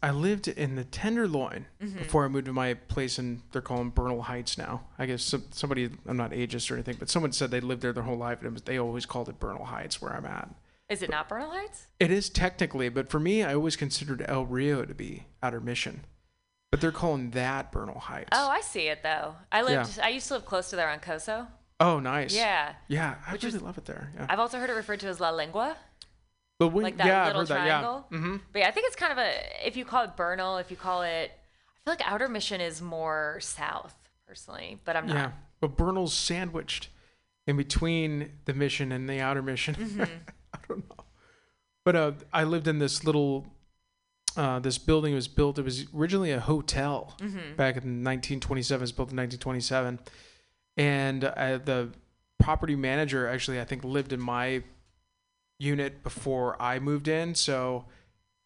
I 0.02 0.10
lived 0.10 0.48
in 0.48 0.76
the 0.76 0.84
Tenderloin 0.84 1.66
Mm-hmm. 1.82 1.98
before 1.98 2.24
I 2.24 2.28
moved 2.28 2.46
to 2.46 2.52
my 2.52 2.74
place 2.74 3.18
and 3.18 3.42
they're 3.52 3.62
calling 3.62 3.90
Bernal 3.90 4.22
Heights 4.22 4.56
now. 4.58 4.82
I 4.98 5.06
guess 5.06 5.22
some, 5.22 5.44
somebody 5.50 5.90
I'm 6.06 6.16
not 6.16 6.30
ageist 6.32 6.70
or 6.70 6.74
anything, 6.74 6.96
but 6.98 7.08
someone 7.10 7.32
said 7.32 7.50
they 7.50 7.60
lived 7.60 7.82
there 7.82 7.92
their 7.92 8.02
whole 8.02 8.16
life 8.16 8.38
and 8.38 8.48
it 8.48 8.52
was, 8.52 8.62
they 8.62 8.78
always 8.78 9.06
called 9.06 9.28
it 9.28 9.38
Bernal 9.40 9.64
Heights 9.64 10.00
where 10.02 10.12
I'm 10.14 10.26
at. 10.26 10.48
Is 10.88 11.02
it 11.02 11.10
not 11.10 11.28
Bernal 11.28 11.50
Heights? 11.50 11.86
It 11.98 12.10
is 12.10 12.28
technically, 12.28 12.88
but 12.88 13.08
for 13.10 13.18
me 13.18 13.42
I 13.42 13.54
always 13.54 13.74
considered 13.76 14.24
El 14.28 14.44
Rio 14.44 14.84
to 14.84 14.94
be 14.94 15.24
Outer 15.42 15.60
Mission. 15.60 16.04
But 16.70 16.80
they're 16.80 16.92
calling 16.92 17.30
that 17.30 17.72
Bernal 17.72 17.98
Heights. 17.98 18.28
Oh, 18.32 18.48
I 18.48 18.60
see 18.60 18.88
it 18.88 19.02
though. 19.02 19.34
I 19.50 19.62
lived. 19.62 19.96
Yeah. 19.96 20.04
I 20.06 20.08
used 20.10 20.28
to 20.28 20.34
live 20.34 20.44
close 20.46 20.70
to 20.70 20.76
there 20.76 20.88
on 20.90 20.98
Coso. 21.00 21.46
Oh, 21.80 22.00
nice. 22.00 22.34
Yeah. 22.34 22.72
Yeah, 22.88 23.16
I 23.26 23.32
Which 23.32 23.42
really 23.44 23.54
was- 23.56 23.62
love 23.62 23.78
it 23.78 23.84
there. 23.84 24.10
Yeah. 24.16 24.26
I've 24.28 24.38
also 24.40 24.58
heard 24.58 24.70
it 24.70 24.74
referred 24.74 25.00
to 25.00 25.08
as 25.08 25.20
La 25.20 25.30
Lengua, 25.30 25.76
The 26.58 26.68
wing, 26.68 26.84
like 26.84 26.96
that 26.98 27.06
yeah, 27.06 27.26
little 27.26 27.40
heard 27.42 27.48
that, 27.48 27.54
triangle. 27.66 28.06
Yeah. 28.10 28.18
hmm 28.18 28.36
But 28.52 28.58
yeah, 28.60 28.68
I 28.68 28.70
think 28.70 28.86
it's 28.86 28.96
kind 28.96 29.12
of 29.12 29.18
a. 29.18 29.66
If 29.66 29.76
you 29.76 29.84
call 29.84 30.04
it 30.04 30.16
Bernal, 30.16 30.56
if 30.58 30.70
you 30.70 30.76
call 30.76 31.02
it, 31.02 31.30
I 31.30 31.78
feel 31.84 31.92
like 31.92 32.02
Outer 32.10 32.28
Mission 32.28 32.60
is 32.60 32.80
more 32.80 33.38
south, 33.40 33.94
personally. 34.26 34.78
But 34.84 34.96
I'm 34.96 35.06
not. 35.06 35.14
Yeah, 35.16 35.30
but 35.60 35.76
Bernal's 35.76 36.14
sandwiched 36.14 36.88
in 37.46 37.56
between 37.56 38.30
the 38.46 38.54
mission 38.54 38.90
and 38.92 39.08
the 39.08 39.20
outer 39.20 39.42
mission. 39.42 39.74
Mm-hmm. 39.96 40.02
I 40.54 40.58
don't 40.68 40.88
know. 40.88 41.04
But 41.84 41.96
uh, 41.96 42.12
I 42.32 42.44
lived 42.44 42.66
in 42.66 42.78
this 42.78 43.04
little, 43.04 43.46
uh, 44.36 44.58
this 44.58 44.78
building 44.78 45.14
was 45.14 45.28
built. 45.28 45.58
It 45.58 45.62
was 45.64 45.84
originally 45.94 46.32
a 46.32 46.40
hotel 46.40 47.14
Mm-hmm. 47.20 47.54
back 47.56 47.74
in 47.76 48.02
1927. 48.02 48.80
It 48.80 48.82
was 48.82 48.92
built 48.92 49.10
in 49.10 49.16
1927, 49.18 49.98
and 50.78 51.24
uh, 51.24 51.58
the 51.58 51.90
property 52.40 52.74
manager 52.74 53.28
actually 53.28 53.60
I 53.60 53.64
think 53.64 53.84
lived 53.84 54.12
in 54.12 54.20
my 54.20 54.62
unit 55.58 56.02
before 56.02 56.60
I 56.60 56.78
moved 56.78 57.08
in. 57.08 57.34
So 57.34 57.84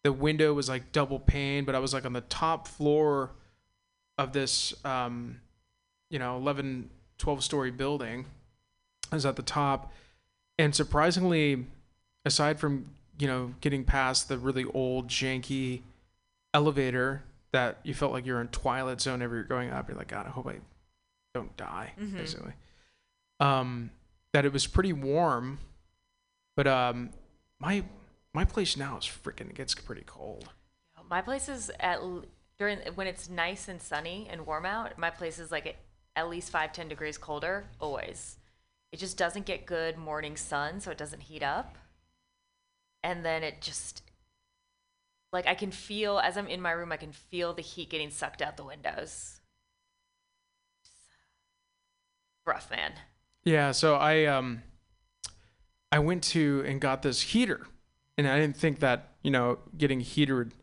the 0.03 0.11
window 0.13 0.53
was 0.53 0.69
like 0.69 0.91
double 0.91 1.19
pane, 1.19 1.65
but 1.65 1.75
I 1.75 1.79
was 1.79 1.93
like 1.93 2.05
on 2.05 2.13
the 2.13 2.21
top 2.21 2.67
floor 2.67 3.31
of 4.17 4.33
this, 4.33 4.73
um, 4.85 5.41
you 6.09 6.19
know, 6.19 6.37
11, 6.37 6.89
12 7.17 7.43
story 7.43 7.71
building. 7.71 8.25
I 9.11 9.15
was 9.15 9.25
at 9.25 9.35
the 9.35 9.41
top. 9.43 9.91
And 10.57 10.73
surprisingly, 10.75 11.65
aside 12.25 12.59
from, 12.59 12.85
you 13.19 13.27
know, 13.27 13.53
getting 13.61 13.83
past 13.83 14.29
the 14.29 14.37
really 14.37 14.63
old, 14.65 15.07
janky 15.07 15.81
elevator 16.53 17.23
that 17.51 17.79
you 17.83 17.93
felt 17.93 18.11
like 18.13 18.25
you're 18.25 18.41
in 18.41 18.47
Twilight 18.49 19.01
Zone 19.01 19.21
every 19.21 19.39
you're 19.39 19.43
going 19.45 19.69
up, 19.71 19.87
you're 19.89 19.97
like, 19.97 20.07
God, 20.07 20.25
I 20.25 20.29
hope 20.29 20.47
I 20.47 20.59
don't 21.33 21.55
die, 21.57 21.93
Mhm. 21.99 22.13
basically. 22.17 22.53
Um, 23.39 23.89
that 24.33 24.45
it 24.45 24.53
was 24.53 24.67
pretty 24.67 24.93
warm, 24.93 25.59
but 26.55 26.67
um, 26.67 27.11
my 27.59 27.83
my 28.33 28.45
place 28.45 28.77
now 28.77 28.97
is 28.97 29.05
freaking 29.05 29.49
it 29.49 29.55
gets 29.55 29.75
pretty 29.75 30.03
cold. 30.05 30.49
My 31.09 31.21
place 31.21 31.49
is 31.49 31.71
at 31.79 31.99
during 32.57 32.79
when 32.95 33.07
it's 33.07 33.29
nice 33.29 33.67
and 33.67 33.81
sunny 33.81 34.27
and 34.29 34.45
warm 34.45 34.65
out. 34.65 34.97
My 34.97 35.09
place 35.09 35.39
is 35.39 35.51
like 35.51 35.77
at 36.15 36.29
least 36.29 36.51
five 36.51 36.73
ten 36.73 36.87
degrees 36.87 37.17
colder 37.17 37.65
always. 37.79 38.37
It 38.91 38.99
just 38.99 39.17
doesn't 39.17 39.45
get 39.45 39.65
good 39.65 39.97
morning 39.97 40.35
sun, 40.35 40.81
so 40.81 40.91
it 40.91 40.97
doesn't 40.97 41.23
heat 41.23 41.43
up. 41.43 41.77
And 43.03 43.25
then 43.25 43.43
it 43.43 43.61
just 43.61 44.03
like 45.33 45.47
I 45.47 45.55
can 45.55 45.71
feel 45.71 46.19
as 46.19 46.37
I'm 46.37 46.47
in 46.47 46.61
my 46.61 46.71
room, 46.71 46.91
I 46.91 46.97
can 46.97 47.11
feel 47.11 47.53
the 47.53 47.61
heat 47.61 47.89
getting 47.89 48.09
sucked 48.09 48.41
out 48.41 48.57
the 48.57 48.63
windows. 48.63 49.39
Rough, 52.45 52.69
man. 52.69 52.93
Yeah, 53.43 53.71
so 53.71 53.95
I 53.95 54.25
um 54.25 54.63
I 55.91 55.99
went 55.99 56.23
to 56.25 56.63
and 56.65 56.79
got 56.79 57.01
this 57.01 57.21
heater, 57.21 57.67
and 58.17 58.27
I 58.27 58.39
didn't 58.39 58.57
think 58.57 58.79
that 58.79 59.11
you 59.23 59.31
know, 59.31 59.59
getting 59.77 60.01
a 60.01 60.03
heater 60.03 60.35
would 60.37 60.53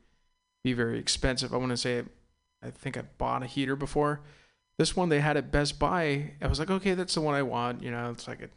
be 0.64 0.72
very 0.72 0.98
expensive. 0.98 1.54
I 1.54 1.56
want 1.56 1.70
to 1.70 1.76
say, 1.76 2.02
I 2.62 2.70
think 2.70 2.96
I 2.96 3.02
bought 3.18 3.42
a 3.42 3.46
heater 3.46 3.76
before. 3.76 4.20
This 4.78 4.96
one 4.96 5.08
they 5.08 5.20
had 5.20 5.36
at 5.36 5.50
Best 5.50 5.78
Buy. 5.78 6.32
I 6.40 6.46
was 6.46 6.58
like, 6.58 6.70
okay, 6.70 6.94
that's 6.94 7.14
the 7.14 7.20
one 7.20 7.34
I 7.34 7.42
want. 7.42 7.82
You 7.82 7.90
know, 7.90 8.10
it's 8.10 8.28
like 8.28 8.42
a, 8.42 8.48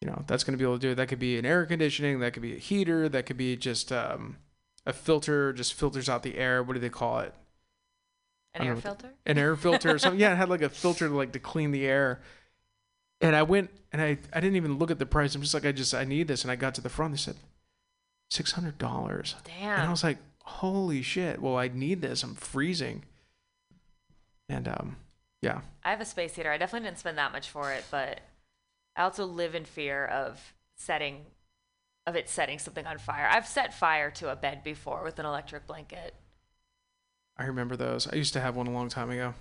you 0.00 0.08
know, 0.08 0.24
that's 0.26 0.44
gonna 0.44 0.58
be 0.58 0.64
able 0.64 0.78
to 0.78 0.80
do 0.80 0.90
it. 0.90 0.94
That 0.96 1.08
could 1.08 1.18
be 1.18 1.38
an 1.38 1.46
air 1.46 1.66
conditioning. 1.66 2.20
That 2.20 2.32
could 2.32 2.42
be 2.42 2.54
a 2.54 2.58
heater. 2.58 3.08
That 3.08 3.26
could 3.26 3.36
be 3.36 3.56
just 3.56 3.92
um, 3.92 4.36
a 4.86 4.92
filter. 4.92 5.52
Just 5.52 5.74
filters 5.74 6.08
out 6.08 6.22
the 6.22 6.36
air. 6.36 6.62
What 6.62 6.74
do 6.74 6.80
they 6.80 6.90
call 6.90 7.20
it? 7.20 7.34
An 8.54 8.66
air 8.66 8.74
know 8.74 8.80
filter? 8.80 9.10
an 9.26 9.38
air 9.38 9.56
filter 9.56 9.90
or 9.94 9.98
something. 9.98 10.20
Yeah, 10.20 10.32
it 10.32 10.36
had 10.36 10.48
like 10.48 10.62
a 10.62 10.68
filter 10.68 11.08
to 11.08 11.14
like 11.14 11.32
to 11.32 11.38
clean 11.38 11.70
the 11.70 11.86
air. 11.86 12.20
And 13.20 13.36
I 13.36 13.42
went 13.42 13.70
and 13.92 14.00
I, 14.00 14.18
I 14.32 14.40
didn't 14.40 14.56
even 14.56 14.78
look 14.78 14.90
at 14.90 14.98
the 14.98 15.06
price. 15.06 15.34
I'm 15.34 15.42
just 15.42 15.54
like 15.54 15.66
I 15.66 15.72
just 15.72 15.94
I 15.94 16.04
need 16.04 16.28
this 16.28 16.42
and 16.42 16.50
I 16.50 16.56
got 16.56 16.74
to 16.76 16.80
the 16.80 16.88
front. 16.88 17.12
They 17.12 17.18
said 17.18 17.36
six 18.30 18.52
hundred 18.52 18.78
dollars. 18.78 19.34
Damn. 19.44 19.80
And 19.80 19.88
I 19.88 19.90
was 19.90 20.04
like, 20.04 20.18
holy 20.42 21.02
shit. 21.02 21.40
Well, 21.42 21.56
I 21.56 21.68
need 21.68 22.00
this. 22.00 22.22
I'm 22.22 22.34
freezing. 22.34 23.04
And 24.48 24.66
um, 24.66 24.96
yeah, 25.42 25.60
I 25.84 25.90
have 25.90 26.00
a 26.00 26.04
space 26.04 26.34
heater. 26.34 26.50
I 26.50 26.58
definitely 26.58 26.88
didn't 26.88 26.98
spend 26.98 27.18
that 27.18 27.32
much 27.32 27.48
for 27.48 27.72
it, 27.72 27.84
but 27.90 28.20
I 28.96 29.02
also 29.02 29.24
live 29.24 29.54
in 29.54 29.64
fear 29.64 30.04
of 30.06 30.54
setting 30.76 31.26
of 32.06 32.16
it 32.16 32.28
setting 32.28 32.58
something 32.58 32.86
on 32.86 32.98
fire. 32.98 33.28
I've 33.30 33.46
set 33.46 33.74
fire 33.74 34.10
to 34.12 34.30
a 34.32 34.36
bed 34.36 34.64
before 34.64 35.04
with 35.04 35.18
an 35.18 35.26
electric 35.26 35.66
blanket. 35.66 36.14
I 37.36 37.44
remember 37.44 37.76
those. 37.76 38.08
I 38.08 38.16
used 38.16 38.32
to 38.32 38.40
have 38.40 38.56
one 38.56 38.66
a 38.66 38.72
long 38.72 38.88
time 38.88 39.10
ago. 39.10 39.34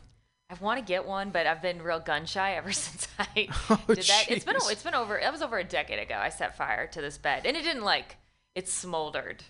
I 0.49 0.55
want 0.59 0.79
to 0.79 0.85
get 0.85 1.05
one, 1.05 1.29
but 1.29 1.45
I've 1.45 1.61
been 1.61 1.81
real 1.81 1.99
gun 1.99 2.25
shy 2.25 2.53
ever 2.53 2.71
since 2.73 3.07
I 3.19 3.47
Oh, 3.69 3.81
did 3.87 3.97
that. 3.97 4.25
It's 4.29 4.45
been 4.45 4.55
it's 4.57 4.83
been 4.83 4.95
over 4.95 5.19
that 5.21 5.31
was 5.31 5.41
over 5.41 5.57
a 5.57 5.63
decade 5.63 5.99
ago. 5.99 6.15
I 6.15 6.29
set 6.29 6.57
fire 6.57 6.87
to 6.87 7.01
this 7.01 7.17
bed, 7.17 7.45
and 7.45 7.55
it 7.55 7.63
didn't 7.63 7.83
like 7.83 8.17
it 8.55 8.67
smoldered. 8.67 9.43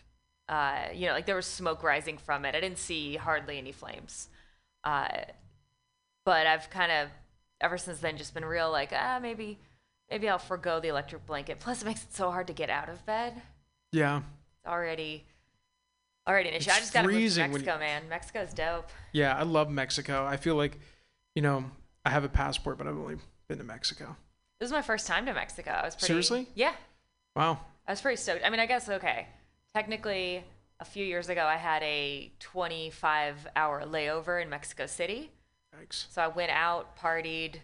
Uh, 0.47 0.85
you 0.93 1.05
know, 1.05 1.13
like 1.13 1.25
there 1.25 1.35
was 1.35 1.45
smoke 1.45 1.83
rising 1.83 2.17
from 2.17 2.43
it. 2.43 2.55
I 2.55 2.59
didn't 2.59 2.79
see 2.79 3.15
hardly 3.15 3.57
any 3.59 3.71
flames. 3.71 4.27
Uh, 4.83 5.07
but 6.25 6.47
I've 6.47 6.69
kind 6.69 6.91
of 6.91 7.09
ever 7.61 7.77
since 7.77 7.99
then 7.99 8.17
just 8.17 8.33
been 8.33 8.45
real 8.45 8.71
like 8.71 8.91
ah 8.93 9.19
maybe 9.21 9.59
maybe 10.09 10.29
I'll 10.29 10.37
forego 10.39 10.79
the 10.79 10.87
electric 10.89 11.25
blanket. 11.25 11.59
Plus, 11.59 11.81
it 11.81 11.85
makes 11.85 12.03
it 12.03 12.13
so 12.13 12.31
hard 12.31 12.47
to 12.47 12.53
get 12.53 12.69
out 12.69 12.89
of 12.89 13.05
bed. 13.05 13.41
Yeah. 13.91 14.17
It's 14.17 14.67
already 14.67 15.25
an 16.28 16.45
issue. 16.53 16.70
I 16.72 16.80
just 16.80 16.93
got 16.93 17.01
to 17.03 17.07
move 17.07 17.34
to 17.34 17.41
when 17.41 17.49
you- 17.51 17.57
Mexico, 17.57 17.80
man. 17.80 18.09
Mexico's 18.09 18.53
dope. 18.53 18.89
Yeah, 19.13 19.36
I 19.36 19.43
love 19.43 19.70
Mexico. 19.70 20.26
I 20.26 20.38
feel 20.38 20.55
like, 20.55 20.78
you 21.36 21.41
know, 21.41 21.65
I 22.05 22.09
have 22.11 22.24
a 22.24 22.30
passport, 22.30 22.78
but 22.78 22.88
I've 22.88 22.97
only 22.97 23.17
been 23.47 23.57
to 23.57 23.63
Mexico. 23.63 24.15
This 24.59 24.67
is 24.67 24.74
my 24.74 24.82
first 24.82 25.07
time 25.07 25.26
to 25.26 25.34
Mexico. 25.34 25.72
I 25.72 25.86
was 25.86 25.95
pretty 25.95 26.07
Seriously? 26.07 26.47
Yeah, 26.55 26.74
Wow. 27.36 27.59
I 27.88 27.91
was 27.91 28.01
pretty 28.01 28.17
stoked. 28.17 28.43
I 28.45 28.49
mean, 28.49 28.59
I 28.59 28.65
guess 28.67 28.88
okay. 28.89 29.28
Technically, 29.74 30.43
a 30.80 30.86
few 30.86 31.03
years 31.05 31.30
ago, 31.30 31.45
I 31.45 31.55
had 31.55 31.82
a 31.82 32.32
25-hour 32.39 33.84
layover 33.86 34.41
in 34.41 34.49
Mexico 34.49 34.86
City. 34.86 35.32
Thanks. 35.76 36.07
So 36.11 36.22
I 36.22 36.28
went 36.28 36.51
out, 36.51 36.97
partied, 36.97 37.55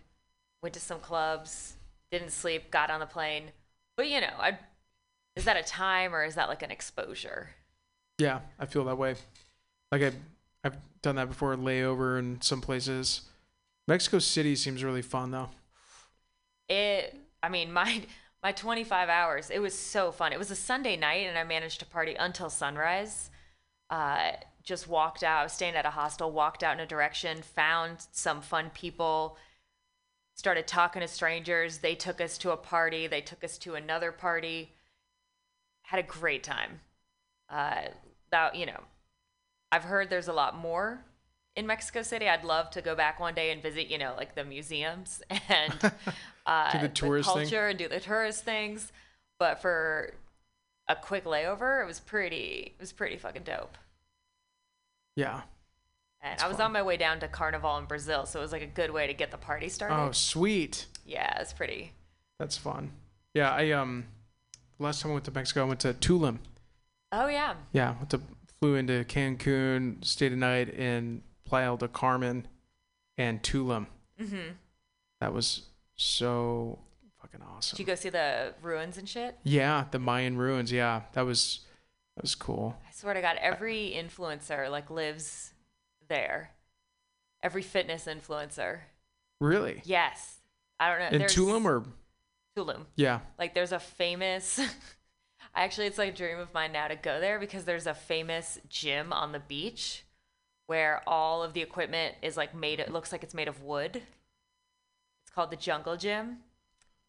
went 0.64 0.74
to 0.74 0.80
some 0.80 1.00
clubs, 1.00 1.76
didn't 2.12 2.32
sleep, 2.32 2.72
got 2.72 2.90
on 2.90 3.00
the 3.00 3.06
plane. 3.06 3.52
But 3.98 4.10
you 4.10 4.22
know, 4.22 4.34
I 4.40 4.58
is 5.36 5.44
that 5.46 5.58
a 5.58 5.64
time 5.64 6.14
or 6.16 6.24
is 6.24 6.36
that 6.36 6.48
like 6.50 6.64
an 6.64 6.72
exposure? 6.72 7.50
Yeah, 8.18 8.40
I 8.60 8.66
feel 8.66 8.86
that 8.86 8.98
way. 8.98 9.16
Like 9.92 10.02
I, 10.02 10.12
I've 10.64 10.78
done 11.02 11.16
that 11.16 11.28
before, 11.28 11.56
layover 11.56 12.18
in 12.18 12.42
some 12.42 12.62
places. 12.62 13.22
Mexico 13.88 14.20
City 14.20 14.56
seems 14.56 14.84
really 14.84 15.02
fun 15.02 15.32
though. 15.32 15.50
It. 16.70 17.16
I 17.44 17.50
mean, 17.50 17.72
my 17.74 18.04
my 18.42 18.52
25 18.52 19.10
hours. 19.10 19.50
It 19.50 19.60
was 19.60 19.74
so 19.74 20.12
fun. 20.12 20.32
It 20.32 20.40
was 20.40 20.52
a 20.52 20.56
Sunday 20.56 20.96
night, 20.96 21.28
and 21.28 21.38
I 21.38 21.44
managed 21.44 21.80
to 21.80 21.86
party 21.86 22.16
until 22.16 22.50
sunrise. 22.50 23.32
Uh, 23.90 24.34
just 24.64 24.88
walked 24.88 25.24
out. 25.24 25.40
I 25.40 25.44
was 25.44 25.54
staying 25.54 25.76
at 25.76 25.86
a 25.86 25.92
hostel. 25.92 26.32
Walked 26.32 26.64
out 26.64 26.76
in 26.76 26.80
a 26.80 26.86
direction. 26.86 27.42
Found 27.42 28.06
some 28.12 28.42
fun 28.42 28.72
people. 28.74 29.38
Started 30.36 30.68
talking 30.68 31.02
to 31.02 31.08
strangers. 31.08 31.80
They 31.80 31.96
took 31.96 32.20
us 32.20 32.38
to 32.40 32.52
a 32.52 32.58
party. 32.58 33.08
They 33.08 33.22
took 33.22 33.44
us 33.44 33.58
to 33.60 33.76
another 33.76 34.12
party. 34.12 34.74
Had 35.84 36.00
a 36.00 36.04
great 36.04 36.44
time. 36.44 36.82
Uh, 37.50 37.82
that 38.32 38.56
you 38.56 38.66
know, 38.66 38.82
I've 39.72 39.84
heard 39.84 40.10
there's 40.10 40.28
a 40.28 40.34
lot 40.34 40.56
more 40.58 41.04
in 41.56 41.68
Mexico 41.68 42.02
City. 42.02 42.28
I'd 42.28 42.44
love 42.44 42.70
to 42.72 42.82
go 42.82 42.96
back 42.96 43.20
one 43.20 43.34
day 43.34 43.52
and 43.52 43.62
visit, 43.62 43.88
you 43.88 43.98
know, 43.98 44.14
like 44.18 44.36
the 44.36 44.44
museums 44.44 45.22
and 45.50 45.92
uh, 46.46 46.72
Do 46.72 46.80
the 46.80 46.90
tourist 46.90 47.30
thing? 47.30 47.44
culture 47.44 47.68
and 47.68 47.78
do 47.80 47.88
the 47.88 48.00
tourist 48.00 48.44
things. 48.44 48.92
But 49.40 49.62
for 49.62 50.14
a 50.88 50.96
quick 50.96 51.26
layover, 51.26 51.82
it 51.84 51.88
was 51.88 52.00
pretty. 52.00 52.74
It 52.78 52.82
was 52.82 52.92
pretty 52.92 53.18
fucking 53.18 53.44
dope. 53.44 53.78
Yeah. 55.16 55.42
And 56.22 56.32
That's 56.32 56.44
I 56.44 56.48
was 56.48 56.58
fun. 56.58 56.68
on 56.68 56.72
my 56.74 56.82
way 56.82 56.98
down 56.98 57.20
to 57.20 57.28
Carnival 57.28 57.78
in 57.78 57.86
Brazil, 57.86 58.26
so 58.26 58.40
it 58.40 58.42
was 58.42 58.52
like 58.52 58.62
a 58.64 58.68
good 58.68 58.92
way 58.92 59.08
to 59.08 59.14
get 59.14 59.32
the 59.32 59.38
party 59.38 59.70
started. 59.70 59.96
Oh, 59.96 60.12
sweet. 60.12 60.88
Yeah, 61.06 61.40
it's 61.40 61.54
pretty. 61.54 61.94
That's 62.40 62.58
fun. 62.58 62.92
Yeah, 63.34 63.52
I 63.52 63.72
um, 63.72 64.06
last 64.80 65.02
time 65.02 65.12
I 65.12 65.14
went 65.16 65.26
to 65.26 65.32
Mexico, 65.32 65.62
I 65.62 65.68
went 65.68 65.80
to 65.82 65.94
Tulum. 65.94 66.40
Oh 67.18 67.28
yeah, 67.28 67.54
Yeah, 67.72 67.96
went 67.98 68.10
to 68.12 68.22
flew 68.60 68.76
into 68.76 69.04
Cancun, 69.06 70.04
stayed 70.04 70.34
a 70.34 70.36
night 70.36 70.70
in 70.70 71.22
Playa 71.46 71.78
del 71.78 71.88
Carmen, 71.88 72.48
and 73.18 73.42
Tulum. 73.42 73.88
mm-hmm. 74.22 74.52
That 75.22 75.34
was 75.34 75.64
so 75.96 76.80
fucking 77.22 77.42
awesome. 77.42 77.78
Did 77.78 77.84
you 77.84 77.88
go 77.88 77.96
see 77.96 78.10
the 78.10 78.54
ruins 78.62 78.98
and 78.98 79.08
shit? 79.08 79.38
yeah, 79.44 79.86
the 79.92 80.00
Mayan 80.00 80.38
ruins. 80.38 80.72
Yeah, 80.72 81.04
that 81.14 81.22
was 81.26 81.62
that 82.16 82.24
was 82.24 82.36
cool. 82.36 82.76
I 82.88 82.92
swear 82.94 83.14
to 83.14 83.22
God, 83.22 83.38
every 83.42 83.94
influencer 83.96 84.70
like 84.70 84.90
lives 84.90 85.54
there. 86.10 86.52
Every 87.44 87.62
fitness 87.62 88.06
influencer. 88.06 88.80
Really? 89.40 89.82
Yes. 89.86 90.38
I 90.80 90.90
don't 90.90 91.00
know. 91.00 91.08
In 91.08 91.20
there's- 91.20 91.36
Tulum 91.36 91.64
or 91.66 91.84
Tulum. 92.58 92.86
yeah, 92.96 93.20
Like 93.38 93.54
there's 93.54 93.72
a 93.72 93.80
famous 93.80 94.60
actually 95.56 95.88
it's 95.88 95.98
like 95.98 96.14
a 96.14 96.16
dream 96.16 96.40
of 96.40 96.54
mine 96.54 96.72
now 96.72 96.88
to 96.88 96.96
go 96.96 97.20
there 97.20 97.40
because 97.40 97.66
there's 97.66 97.88
a 97.88 97.94
famous 97.94 98.60
gym 98.70 99.14
on 99.14 99.32
the 99.32 99.40
beach 99.40 100.04
where 100.68 101.02
all 101.08 101.44
of 101.44 101.54
the 101.54 101.62
equipment 101.62 102.16
is 102.22 102.38
like 102.38 102.56
made 102.56 102.80
it 102.80 102.92
looks 102.92 103.12
like 103.12 103.24
it's 103.24 103.34
made 103.34 103.48
of 103.48 103.62
wood. 103.64 103.98
It's 105.24 105.34
called 105.34 105.52
the 105.52 105.56
Jungle 105.58 105.98
Gym. 105.98 106.38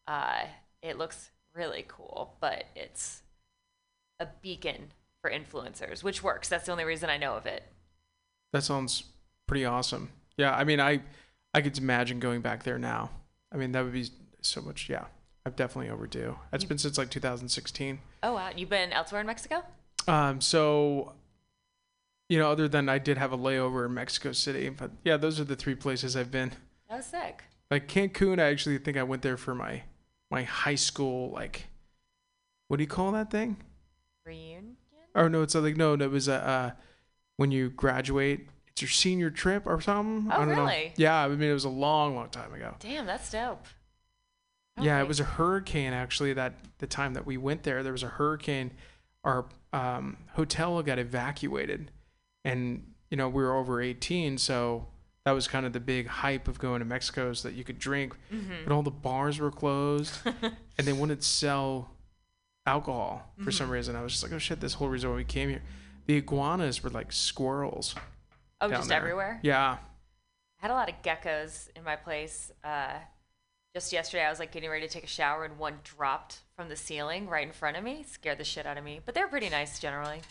Uh 0.07 0.47
it 0.83 0.99
looks 0.99 1.31
really 1.55 1.85
cool, 1.89 2.37
but 2.41 2.65
it's 2.77 3.23
a 4.21 4.27
beacon 4.43 4.93
for 5.23 5.31
influencers, 5.31 6.03
which 6.03 6.23
works. 6.23 6.49
That's 6.49 6.67
the 6.67 6.73
only 6.73 6.85
reason 6.85 7.11
I 7.11 7.17
know 7.17 7.35
of 7.37 7.47
it. 7.47 7.65
that 8.53 8.63
sounds 8.63 9.05
pretty 9.47 9.65
awesome. 9.65 10.11
Yeah, 10.37 10.55
I 10.55 10.65
mean, 10.65 10.81
I 10.81 11.03
I 11.55 11.61
could 11.63 11.79
imagine 11.79 12.21
going 12.21 12.41
back 12.41 12.63
there 12.65 12.79
now. 12.79 13.11
I 13.53 13.57
mean, 13.57 13.73
that 13.73 13.85
would 13.85 13.93
be 13.93 14.09
so 14.43 14.61
much. 14.61 14.89
Yeah, 14.89 15.07
I've 15.47 15.55
definitely 15.55 15.91
overdue. 15.93 16.37
It's 16.53 16.65
been 16.65 16.77
since 16.77 16.99
like 16.99 17.09
2016. 17.09 18.01
Oh 18.25 18.35
wow, 18.35 18.51
you've 18.55 18.69
been 18.69 18.93
elsewhere 18.93 19.21
in 19.21 19.29
Mexico? 19.29 19.63
Um, 20.09 20.41
so, 20.41 21.13
you 22.29 22.37
know, 22.37 22.51
other 22.51 22.67
than 22.67 22.89
I 22.89 22.99
did 22.99 23.17
have 23.17 23.33
a 23.33 23.39
layover 23.39 23.87
in 23.87 23.95
Mexico 23.95 24.33
City, 24.33 24.69
but 24.71 24.91
yeah, 25.05 25.17
those 25.17 25.39
are 25.39 25.45
the 25.45 25.55
three 25.55 25.77
places 25.77 26.17
I've 26.17 26.33
been. 26.33 26.51
That 26.91 26.97
was 26.97 27.07
sick. 27.07 27.45
Like 27.71 27.87
Cancun, 27.87 28.41
I 28.41 28.51
actually 28.51 28.79
think 28.79 28.97
I 28.97 29.05
went 29.05 29.23
there 29.23 29.37
for 29.37 29.55
my 29.55 29.83
my 30.33 30.43
high 30.43 30.75
school 30.75 31.31
like, 31.31 31.67
what 32.67 32.79
do 32.79 32.83
you 32.83 32.89
call 32.89 33.13
that 33.13 33.31
thing? 33.31 33.57
Reunion? 34.25 34.77
Or 35.15 35.29
no, 35.29 35.43
it's 35.43 35.55
like 35.55 35.77
no, 35.77 35.95
it 35.95 36.11
was 36.11 36.27
a 36.27 36.35
uh, 36.45 36.71
when 37.37 37.53
you 37.53 37.71
graduate, 37.71 38.49
it's 38.67 38.83
your 38.83 38.89
senior 38.89 39.31
trip 39.31 39.63
or 39.65 39.81
something. 39.81 40.29
I 40.31 40.37
Oh, 40.37 40.39
don't 40.45 40.57
know. 40.57 40.63
really? 40.65 40.93
Yeah, 40.97 41.17
I 41.25 41.29
mean 41.29 41.49
it 41.49 41.53
was 41.53 41.65
a 41.65 41.69
long, 41.69 42.17
long 42.17 42.31
time 42.31 42.53
ago. 42.53 42.75
Damn, 42.81 43.07
that's 43.07 43.31
dope. 43.31 43.65
Yeah, 44.81 45.01
it 45.01 45.09
was 45.09 45.21
a 45.21 45.25
hurricane 45.25 45.93
actually. 45.93 46.33
That 46.35 46.55
the 46.79 46.87
time 46.87 47.15
that 47.15 47.25
we 47.27 47.37
went 47.37 47.63
there, 47.63 47.83
there 47.83 47.93
was 47.93 48.03
a 48.03 48.09
hurricane. 48.09 48.73
Our 49.25 49.47
um, 49.73 50.19
hotel 50.35 50.81
got 50.83 50.99
evacuated, 50.99 51.91
and 52.45 52.85
you 53.11 53.17
know 53.17 53.29
we 53.29 53.43
were 53.43 53.55
over 53.55 53.81
18, 53.81 54.39
so 54.39 54.87
that 55.25 55.33
was 55.33 55.49
kind 55.49 55.67
of 55.67 55.73
the 55.73 55.81
big 55.81 56.07
hype 56.07 56.47
of 56.47 56.59
going 56.59 56.79
to 56.79 56.85
Mexico 56.85 57.31
is 57.31 57.43
that 57.43 57.55
you 57.55 57.65
could 57.65 57.79
drink, 57.79 58.15
Mm-hmm. 58.33 58.53
but 58.65 58.73
all 58.73 58.83
the 58.83 58.91
bars 58.93 59.41
were 59.41 59.51
closed, 59.51 60.15
and 60.79 60.87
they 60.87 60.93
wouldn't 60.93 61.25
sell 61.25 61.91
alcohol 62.67 63.33
for 63.37 63.43
Mm-hmm. 63.43 63.51
some 63.51 63.71
reason. 63.71 63.97
I 63.97 64.03
was 64.03 64.13
just 64.13 64.23
like, 64.23 64.33
oh 64.33 64.39
shit, 64.39 64.61
this 64.61 64.75
whole 64.75 64.89
resort 64.89 65.17
we 65.17 65.25
came 65.25 65.49
here, 65.49 65.63
the 66.07 66.17
iguanas 66.17 66.83
were 66.85 66.91
like 66.91 67.11
squirrels. 67.13 67.95
Oh, 68.61 68.69
just 68.71 68.89
there. 68.89 68.99
everywhere? 68.99 69.41
Yeah. 69.43 69.79
I 69.79 70.63
had 70.63 70.71
a 70.71 70.75
lot 70.75 70.89
of 70.89 70.95
geckos 71.03 71.69
in 71.77 71.83
my 71.85 71.97
place. 71.97 72.53
Uh, 72.65 72.95
just 73.77 73.93
yesterday, 73.93 74.25
I 74.25 74.31
was 74.31 74.39
like 74.39 74.53
getting 74.53 74.71
ready 74.71 74.87
to 74.87 74.93
take 74.93 75.05
a 75.05 75.07
shower, 75.07 75.45
and 75.45 75.59
one 75.59 75.81
dropped 75.85 76.39
from 76.57 76.71
the 76.71 76.77
ceiling 76.77 77.29
right 77.29 77.47
in 77.47 77.53
front 77.53 77.77
of 77.77 77.85
me. 77.85 78.07
Scared 78.09 78.39
the 78.39 78.45
shit 78.45 78.65
out 78.65 78.79
of 78.79 78.85
me. 78.85 79.03
But 79.05 79.15
they're 79.15 79.29
pretty 79.29 79.51
nice 79.51 79.79
generally. 79.79 80.23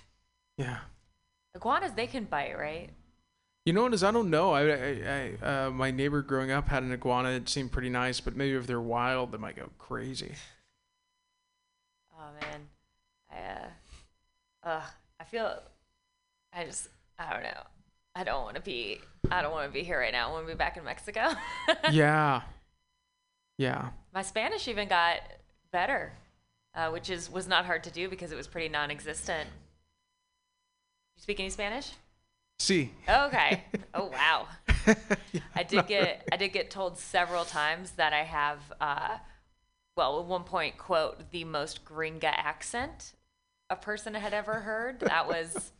Yeah. 0.57 0.79
Iguanas, 1.53 1.91
they 1.91 2.07
can 2.07 2.23
bite, 2.23 2.57
right? 2.57 2.89
You 3.63 3.73
know 3.73 3.83
what 3.83 3.93
is? 3.93 4.03
I 4.03 4.09
don't 4.09 4.31
know. 4.31 4.53
I, 4.53 4.61
I, 4.63 5.35
I 5.43 5.45
uh, 5.45 5.69
my 5.69 5.91
neighbor 5.91 6.23
growing 6.23 6.49
up 6.49 6.69
had 6.69 6.81
an 6.81 6.91
iguana. 6.91 7.29
It 7.29 7.47
seemed 7.47 7.71
pretty 7.71 7.89
nice, 7.89 8.19
but 8.19 8.35
maybe 8.35 8.55
if 8.55 8.65
they're 8.65 8.81
wild, 8.81 9.31
they 9.31 9.37
might 9.37 9.57
go 9.57 9.69
crazy. 9.77 10.33
Oh 12.17 12.29
man, 12.41 12.61
I 13.31 13.37
uh, 13.37 13.67
ugh, 14.63 14.83
I 15.19 15.23
feel, 15.23 15.59
I 16.51 16.63
just, 16.63 16.87
I 17.19 17.31
don't 17.31 17.43
know. 17.43 17.61
I 18.15 18.23
don't 18.23 18.43
want 18.43 18.55
to 18.55 18.61
be, 18.63 19.01
I 19.29 19.43
don't 19.43 19.51
want 19.51 19.67
to 19.67 19.71
be 19.71 19.83
here 19.83 19.99
right 19.99 20.11
now. 20.11 20.29
I 20.29 20.31
want 20.31 20.47
to 20.47 20.51
be 20.51 20.57
back 20.57 20.77
in 20.77 20.83
Mexico. 20.83 21.29
yeah. 21.91 22.41
Yeah. 23.57 23.89
My 24.13 24.21
Spanish 24.21 24.67
even 24.67 24.87
got 24.87 25.17
better, 25.71 26.13
uh, 26.73 26.89
which 26.89 27.09
is 27.09 27.31
was 27.31 27.47
not 27.47 27.65
hard 27.65 27.83
to 27.85 27.91
do 27.91 28.09
because 28.09 28.31
it 28.31 28.35
was 28.35 28.47
pretty 28.47 28.69
non-existent. 28.69 29.49
You 31.15 31.21
speak 31.21 31.39
any 31.39 31.49
Spanish? 31.49 31.91
See. 32.59 32.91
Okay. 33.07 33.63
oh 33.93 34.07
wow. 34.07 34.47
I 35.55 35.63
did 35.63 35.87
get 35.87 36.27
I 36.31 36.37
did 36.37 36.49
get 36.53 36.69
told 36.69 36.97
several 36.97 37.45
times 37.45 37.91
that 37.91 38.13
I 38.13 38.23
have 38.23 38.59
uh, 38.79 39.17
well 39.95 40.19
at 40.19 40.25
one 40.25 40.43
point 40.43 40.77
quote 40.77 41.31
the 41.31 41.43
most 41.43 41.85
gringa 41.85 42.25
accent 42.25 43.13
a 43.69 43.75
person 43.75 44.13
had 44.13 44.33
ever 44.33 44.53
heard. 44.61 44.99
That 44.99 45.27
was 45.27 45.71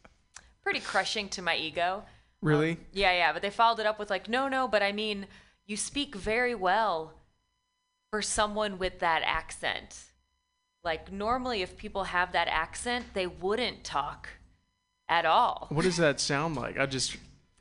pretty 0.64 0.80
crushing 0.80 1.30
to 1.30 1.42
my 1.42 1.56
ego. 1.56 2.04
Really? 2.42 2.78
Yeah, 2.92 3.12
yeah, 3.14 3.34
but 3.34 3.42
they 3.42 3.50
followed 3.50 3.80
it 3.80 3.86
up 3.86 4.00
with 4.00 4.10
like, 4.10 4.28
no, 4.28 4.48
no, 4.48 4.68
but 4.68 4.84
I 4.84 4.92
mean, 4.92 5.28
you 5.66 5.78
speak 5.78 6.16
very 6.16 6.54
well 6.54 7.14
for 8.16 8.22
someone 8.22 8.80
with 8.80 9.00
that 9.00 9.22
accent. 9.26 10.06
Like 10.86 11.12
normally, 11.12 11.62
if 11.62 11.76
people 11.76 12.06
have 12.06 12.32
that 12.32 12.48
accent, 12.48 13.08
they 13.14 13.28
wouldn't 13.28 13.84
talk 13.84 14.30
at 15.10 15.26
all. 15.26 15.68
what 15.70 15.84
does 15.84 15.98
that 15.98 16.22
sound 16.22 16.56
like? 16.56 16.80
I 16.80 16.86
just. 16.86 17.18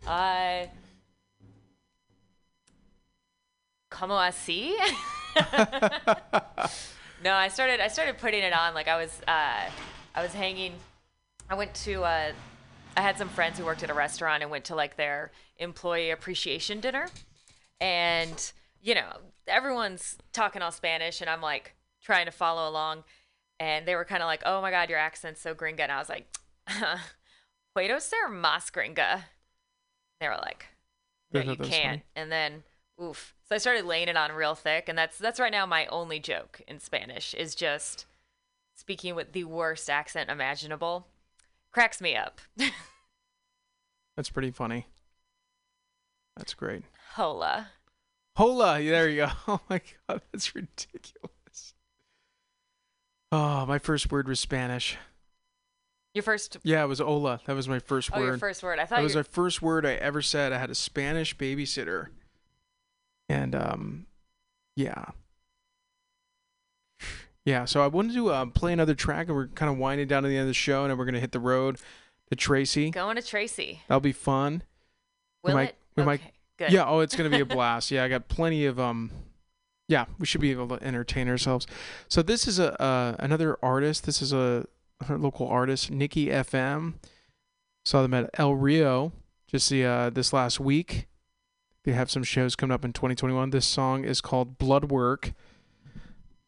I. 0.06 0.68
Uh, 0.70 1.46
como 3.90 4.14
así? 4.14 4.74
no, 7.24 7.32
I 7.32 7.48
started. 7.48 7.80
I 7.80 7.88
started 7.88 8.18
putting 8.18 8.44
it 8.44 8.52
on. 8.52 8.74
Like 8.74 8.86
I 8.86 8.96
was. 8.96 9.10
Uh, 9.26 9.68
I 10.14 10.22
was 10.22 10.32
hanging. 10.32 10.74
I 11.50 11.56
went 11.56 11.74
to. 11.86 12.04
Uh, 12.04 12.30
I 12.96 13.00
had 13.00 13.18
some 13.18 13.28
friends 13.28 13.58
who 13.58 13.64
worked 13.64 13.82
at 13.82 13.90
a 13.90 13.94
restaurant 13.94 14.44
and 14.44 14.52
went 14.52 14.66
to 14.66 14.76
like 14.76 14.96
their 14.96 15.32
employee 15.56 16.10
appreciation 16.10 16.78
dinner, 16.78 17.08
and 17.80 18.52
you 18.80 18.94
know 18.94 19.10
everyone's 19.46 20.16
talking 20.32 20.62
all 20.62 20.72
Spanish, 20.72 21.20
and 21.20 21.30
I'm 21.30 21.40
like 21.40 21.74
trying 22.02 22.26
to 22.26 22.32
follow 22.32 22.68
along, 22.68 23.04
and 23.60 23.86
they 23.86 23.94
were 23.94 24.04
kind 24.04 24.22
of 24.22 24.26
like, 24.26 24.42
"Oh 24.44 24.60
my 24.60 24.70
God, 24.70 24.90
your 24.90 24.98
accent's 24.98 25.40
so 25.40 25.54
gringa," 25.54 25.80
and 25.80 25.92
I 25.92 25.98
was 25.98 26.08
like, 26.08 26.26
"Puedo 27.76 28.00
ser 28.00 28.28
más 28.28 28.70
gringa?" 28.70 29.24
They 30.20 30.28
were 30.28 30.36
like, 30.36 30.66
"No, 31.32 31.40
you 31.40 31.56
can't." 31.56 32.02
And 32.16 32.30
then, 32.30 32.62
oof. 33.02 33.34
So 33.48 33.54
I 33.54 33.58
started 33.58 33.84
laying 33.84 34.08
it 34.08 34.16
on 34.16 34.32
real 34.32 34.54
thick, 34.54 34.88
and 34.88 34.96
that's 34.96 35.18
that's 35.18 35.40
right 35.40 35.52
now 35.52 35.66
my 35.66 35.86
only 35.86 36.20
joke 36.20 36.62
in 36.66 36.80
Spanish 36.80 37.34
is 37.34 37.54
just 37.54 38.06
speaking 38.74 39.14
with 39.14 39.32
the 39.32 39.44
worst 39.44 39.88
accent 39.90 40.30
imaginable. 40.30 41.06
Cracks 41.72 42.00
me 42.00 42.16
up. 42.16 42.40
That's 44.16 44.30
pretty 44.30 44.52
funny. 44.52 44.86
That's 46.36 46.54
great. 46.54 46.84
Hola. 47.14 47.70
Hola. 48.36 48.82
There 48.82 49.08
you 49.08 49.16
go. 49.16 49.28
Oh 49.48 49.60
my 49.70 49.80
God. 50.08 50.20
That's 50.32 50.54
ridiculous. 50.54 51.74
Oh, 53.32 53.66
my 53.66 53.78
first 53.78 54.10
word 54.12 54.28
was 54.28 54.38
Spanish. 54.40 54.96
Your 56.14 56.22
first. 56.22 56.58
Yeah, 56.62 56.84
it 56.84 56.86
was 56.86 57.00
hola. 57.00 57.40
That 57.46 57.56
was 57.56 57.68
my 57.68 57.80
first 57.80 58.10
Oh, 58.12 58.20
word. 58.20 58.26
your 58.26 58.38
first 58.38 58.62
word. 58.62 58.78
I 58.78 58.84
thought 58.86 58.96
That 58.98 59.02
was 59.02 59.14
the 59.14 59.24
first 59.24 59.60
word 59.60 59.84
I 59.84 59.94
ever 59.94 60.22
said. 60.22 60.52
I 60.52 60.58
had 60.58 60.70
a 60.70 60.74
Spanish 60.74 61.36
babysitter. 61.36 62.06
And 63.28 63.54
um 63.54 64.06
yeah. 64.76 65.06
Yeah, 67.44 67.66
so 67.66 67.82
I 67.82 67.88
wanted 67.88 68.14
to 68.14 68.32
um, 68.32 68.52
play 68.52 68.72
another 68.72 68.94
track 68.94 69.26
and 69.26 69.36
we're 69.36 69.48
kind 69.48 69.70
of 69.70 69.76
winding 69.76 70.06
down 70.08 70.22
to 70.22 70.28
the 70.30 70.36
end 70.36 70.42
of 70.44 70.48
the 70.48 70.54
show 70.54 70.82
and 70.84 70.90
then 70.90 70.96
we're 70.96 71.04
going 71.04 71.14
to 71.14 71.20
hit 71.20 71.32
the 71.32 71.38
road 71.40 71.76
to 72.30 72.36
Tracy. 72.36 72.90
Going 72.90 73.16
to 73.16 73.22
Tracy. 73.22 73.82
That'll 73.86 74.00
be 74.00 74.12
fun. 74.12 74.62
We 75.42 75.48
Will 75.48 75.56
might- 75.56 75.68
it? 75.70 75.76
we 75.96 76.02
okay. 76.02 76.06
might- 76.06 76.20
Good. 76.58 76.72
Yeah, 76.72 76.84
oh, 76.86 77.00
it's 77.00 77.16
going 77.16 77.30
to 77.30 77.36
be 77.36 77.42
a 77.42 77.46
blast. 77.46 77.90
Yeah, 77.90 78.04
I 78.04 78.08
got 78.08 78.28
plenty 78.28 78.64
of 78.66 78.78
um 78.78 79.10
yeah, 79.88 80.06
we 80.18 80.26
should 80.26 80.40
be 80.40 80.50
able 80.50 80.68
to 80.68 80.82
entertain 80.82 81.28
ourselves. 81.28 81.66
So 82.08 82.22
this 82.22 82.46
is 82.46 82.58
a 82.58 82.80
uh, 82.80 83.16
another 83.18 83.58
artist. 83.62 84.06
This 84.06 84.22
is 84.22 84.32
a, 84.32 84.66
local 85.08 85.46
artist, 85.48 85.90
Nikki 85.90 86.26
FM. 86.26 86.94
Saw 87.84 88.02
them 88.02 88.14
at 88.14 88.30
El 88.34 88.54
Rio 88.54 89.12
just 89.46 89.68
the 89.68 89.84
uh, 89.84 90.10
this 90.10 90.32
last 90.32 90.58
week. 90.58 91.06
They 91.84 91.92
have 91.92 92.10
some 92.10 92.24
shows 92.24 92.56
coming 92.56 92.72
up 92.72 92.84
in 92.84 92.94
2021. 92.94 93.50
This 93.50 93.66
song 93.66 94.04
is 94.04 94.22
called 94.22 94.56
Blood 94.56 94.90
Work. 94.90 95.32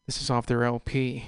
This 0.07 0.19
is 0.19 0.31
off 0.31 0.47
their 0.47 0.63
LP. 0.63 1.25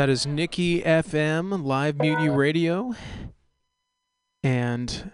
That 0.00 0.08
is 0.08 0.26
Nikki 0.26 0.80
FM 0.80 1.62
Live 1.62 1.98
Mutiny 1.98 2.30
Radio. 2.30 2.94
And 4.42 5.12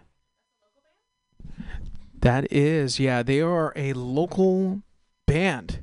that 2.20 2.52
is, 2.52 3.00
yeah, 3.00 3.24
they 3.24 3.40
are 3.40 3.72
a 3.74 3.94
local 3.94 4.82
band. 5.26 5.82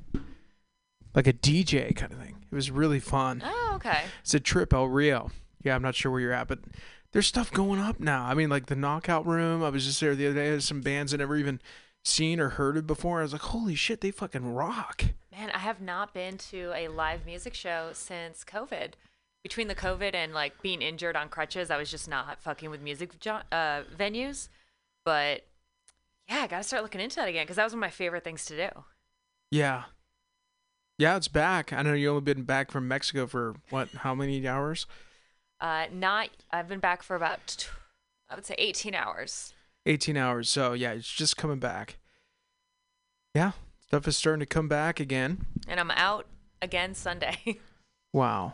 Like 1.13 1.27
a 1.27 1.33
DJ 1.33 1.93
kind 1.93 2.13
of 2.13 2.19
thing. 2.19 2.45
It 2.49 2.55
was 2.55 2.71
really 2.71 3.01
fun. 3.01 3.43
Oh, 3.45 3.73
okay. 3.75 4.03
It's 4.21 4.33
a 4.33 4.39
trip 4.39 4.73
El 4.73 4.87
Rio. 4.87 5.31
Yeah, 5.65 5.75
I'm 5.75 5.81
not 5.81 5.95
sure 5.95 6.09
where 6.09 6.21
you're 6.21 6.31
at, 6.31 6.47
but 6.47 6.59
there's 7.11 7.27
stuff 7.27 7.51
going 7.51 7.81
up 7.81 7.99
now. 7.99 8.23
I 8.25 8.33
mean, 8.33 8.47
like 8.49 8.67
the 8.67 8.75
Knockout 8.77 9.27
Room. 9.27 9.65
I 9.65 9.69
was 9.69 9.85
just 9.85 9.99
there 9.99 10.15
the 10.15 10.27
other 10.27 10.35
day. 10.35 10.49
There's 10.51 10.63
some 10.63 10.79
bands 10.79 11.13
I 11.13 11.17
never 11.17 11.35
even 11.35 11.59
seen 12.05 12.39
or 12.39 12.51
heard 12.51 12.77
of 12.77 12.87
before. 12.87 13.19
I 13.19 13.23
was 13.23 13.33
like, 13.33 13.41
holy 13.41 13.75
shit, 13.75 13.99
they 13.99 14.11
fucking 14.11 14.53
rock. 14.53 15.03
Man, 15.35 15.49
I 15.49 15.59
have 15.59 15.81
not 15.81 16.13
been 16.13 16.37
to 16.37 16.71
a 16.75 16.89
live 16.89 17.25
music 17.25 17.55
show 17.55 17.89
since 17.93 18.43
COVID. 18.43 18.91
Between 19.41 19.67
the 19.67 19.73
COVID 19.75 20.13
and 20.13 20.31
like 20.31 20.61
being 20.61 20.81
injured 20.81 21.15
on 21.15 21.27
crutches, 21.27 21.71
I 21.71 21.77
was 21.77 21.89
just 21.89 22.07
not 22.07 22.39
fucking 22.39 22.69
with 22.69 22.81
music 22.81 23.19
jo- 23.19 23.41
uh, 23.51 23.81
venues. 23.97 24.49
But 25.03 25.45
yeah, 26.29 26.41
I 26.41 26.47
gotta 26.47 26.63
start 26.63 26.83
looking 26.83 27.01
into 27.01 27.15
that 27.15 27.27
again 27.27 27.45
because 27.45 27.55
that 27.55 27.63
was 27.63 27.73
one 27.73 27.79
of 27.79 27.87
my 27.87 27.89
favorite 27.89 28.23
things 28.23 28.45
to 28.45 28.55
do. 28.55 28.83
Yeah. 29.49 29.85
Yeah, 30.99 31.17
it's 31.17 31.27
back. 31.27 31.73
I 31.73 31.81
know 31.81 31.93
you 31.93 32.09
only 32.09 32.21
been 32.21 32.43
back 32.43 32.69
from 32.69 32.87
Mexico 32.87 33.25
for 33.25 33.55
what? 33.71 33.89
How 33.89 34.13
many 34.13 34.47
hours? 34.47 34.85
Uh, 35.59 35.85
not, 35.91 36.29
I've 36.51 36.67
been 36.67 36.79
back 36.79 37.01
for 37.01 37.15
about, 37.15 37.69
I 38.29 38.35
would 38.35 38.45
say 38.45 38.55
18 38.59 38.93
hours. 38.93 39.53
18 39.87 40.15
hours. 40.15 40.47
So 40.47 40.73
yeah, 40.73 40.91
it's 40.91 41.11
just 41.11 41.37
coming 41.37 41.59
back. 41.59 41.97
Yeah, 43.33 43.53
stuff 43.93 44.07
is 44.07 44.17
starting 44.17 44.39
to 44.39 44.45
come 44.47 44.67
back 44.67 44.99
again. 44.99 45.45
And 45.67 45.79
I'm 45.79 45.91
out 45.91 46.25
again 46.61 46.95
Sunday. 46.95 47.37
Wow. 48.15 48.53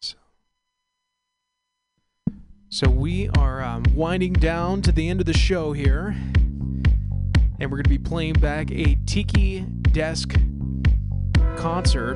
So, 0.00 0.14
so 2.68 2.88
we 2.88 3.28
are 3.30 3.60
um, 3.60 3.82
winding 3.96 4.34
down 4.34 4.80
to 4.82 4.92
the 4.92 5.08
end 5.08 5.18
of 5.18 5.26
the 5.26 5.36
show 5.36 5.72
here, 5.72 6.14
and 7.58 7.62
we're 7.62 7.78
going 7.78 7.82
to 7.82 7.90
be 7.90 7.98
playing 7.98 8.34
back 8.34 8.70
a 8.70 8.94
Tiny 9.06 9.62
Desk 9.90 10.36
concert. 11.56 12.14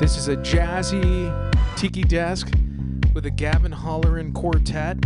This 0.00 0.16
is 0.16 0.28
a 0.28 0.38
jazzy 0.38 1.28
Tiny 1.76 2.04
Desk 2.04 2.50
with 3.12 3.26
a 3.26 3.30
Gavin 3.30 3.72
Holleran 3.72 4.32
quartet. 4.32 4.96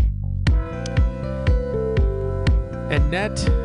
Annette 2.89 3.64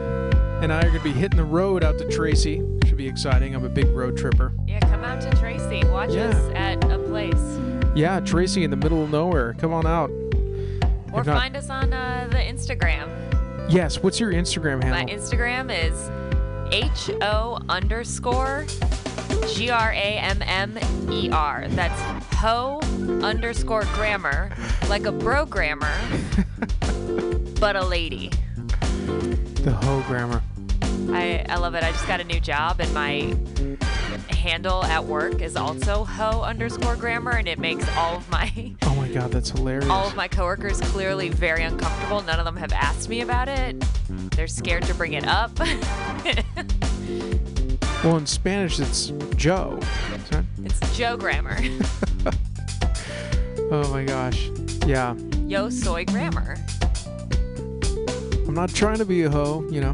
and 0.62 0.72
I 0.74 0.80
are 0.80 0.90
going 0.90 0.98
to 0.98 1.04
be 1.04 1.12
hitting 1.12 1.38
the 1.38 1.44
road 1.46 1.84
out 1.84 1.98
to 2.00 2.08
Tracy. 2.10 2.62
Should 2.86 2.98
be 2.98 3.08
exciting. 3.08 3.56
I'm 3.56 3.64
a 3.66 3.70
big 3.70 3.88
road 3.88 4.18
tripper. 4.18 4.54
yeah, 4.68 4.80
come 4.82 5.04
out 5.04 5.22
to 5.22 5.30
Tracy. 5.38 5.84
Watch 5.88 6.12
Yeah. 6.12 6.28
us 6.30 6.52
at 6.56 6.84
a 6.92 7.00
place. 7.00 7.60
Yeah, 7.96 8.20
Tracy 8.20 8.64
in 8.64 8.70
the 8.72 8.78
middle 8.78 9.04
of 9.04 9.10
nowhere. 9.10 9.54
Come 9.58 9.74
on 9.74 9.86
out. 9.88 10.10
Or 11.12 11.24
not- 11.24 11.26
find 11.40 11.56
us 11.56 11.70
on 11.70 11.92
uh, 11.94 12.28
the 12.30 12.38
Instagram. 12.38 13.10
Yes. 13.70 14.02
What's 14.04 14.20
your 14.20 14.32
Instagram 14.32 14.84
handle? 14.84 14.92
My? 14.92 15.06
Instagram 15.06 15.72
is 15.72 16.10
H 16.74 17.10
O 17.22 17.60
underscore 17.70 18.66
G 19.48 19.70
R 19.70 19.92
A 19.92 19.96
M 19.96 20.42
M 20.44 20.78
E 21.10 21.30
R. 21.32 21.66
That's 21.70 22.00
ho 22.36 22.80
underscore 23.24 23.84
grammar, 23.96 24.52
like 24.88 25.06
a 25.06 25.12
bro 25.12 25.46
grammar, 25.46 25.94
but 27.60 27.76
a 27.76 27.84
lady. 27.86 28.30
the 29.64 29.72
Ho 29.84 30.04
Grammar. 30.08 30.42
I, 31.12 31.46
I 31.50 31.58
love 31.58 31.76
it. 31.76 31.84
I 31.84 31.92
just 31.92 32.08
got 32.08 32.20
a 32.20 32.24
new 32.24 32.40
job 32.40 32.80
and 32.80 32.94
my 32.94 33.36
handle 34.30 34.84
at 34.86 35.04
work 35.04 35.42
is 35.42 35.56
also 35.58 36.06
ho 36.06 36.42
underscore 36.44 36.96
grammar 36.96 37.32
and 37.32 37.48
it 37.48 37.60
makes 37.60 37.86
all 37.98 38.16
of 38.18 38.30
my 38.32 38.74
Oh 38.84 38.96
my 38.96 39.08
God, 39.10 39.32
that's 39.32 39.50
hilarious. 39.52 39.90
all 39.90 40.08
of 40.08 40.16
my 40.16 40.28
coworkers 40.28 40.80
clearly 40.82 41.30
very 41.30 41.64
uncomfortable. 41.64 42.22
None 42.22 42.40
of 42.40 42.46
them 42.46 42.56
have 42.56 42.72
asked 42.74 43.10
me 43.10 43.22
about 43.22 43.48
it. 43.50 43.80
They're 44.36 44.48
scared 44.48 44.84
to 44.84 44.94
bring 44.94 45.14
it 45.14 45.28
up. 45.28 45.52
well, 48.04 48.18
in 48.18 48.26
Spanish, 48.26 48.80
it's 48.80 49.12
Joe. 49.36 49.80
It's 50.64 50.98
Joe 50.98 51.18
grammar. 51.18 51.58
Oh 53.72 53.88
my 53.92 54.04
gosh. 54.04 54.50
Yeah. 54.88 55.14
Yo 55.46 55.70
soy 55.70 56.04
grammar. 56.04 56.56
I'm 58.48 58.56
not 58.56 58.74
trying 58.74 58.98
to 58.98 59.06
be 59.06 59.22
a 59.24 59.30
hoe, 59.30 59.64
you 59.70 59.80
know. 59.80 59.94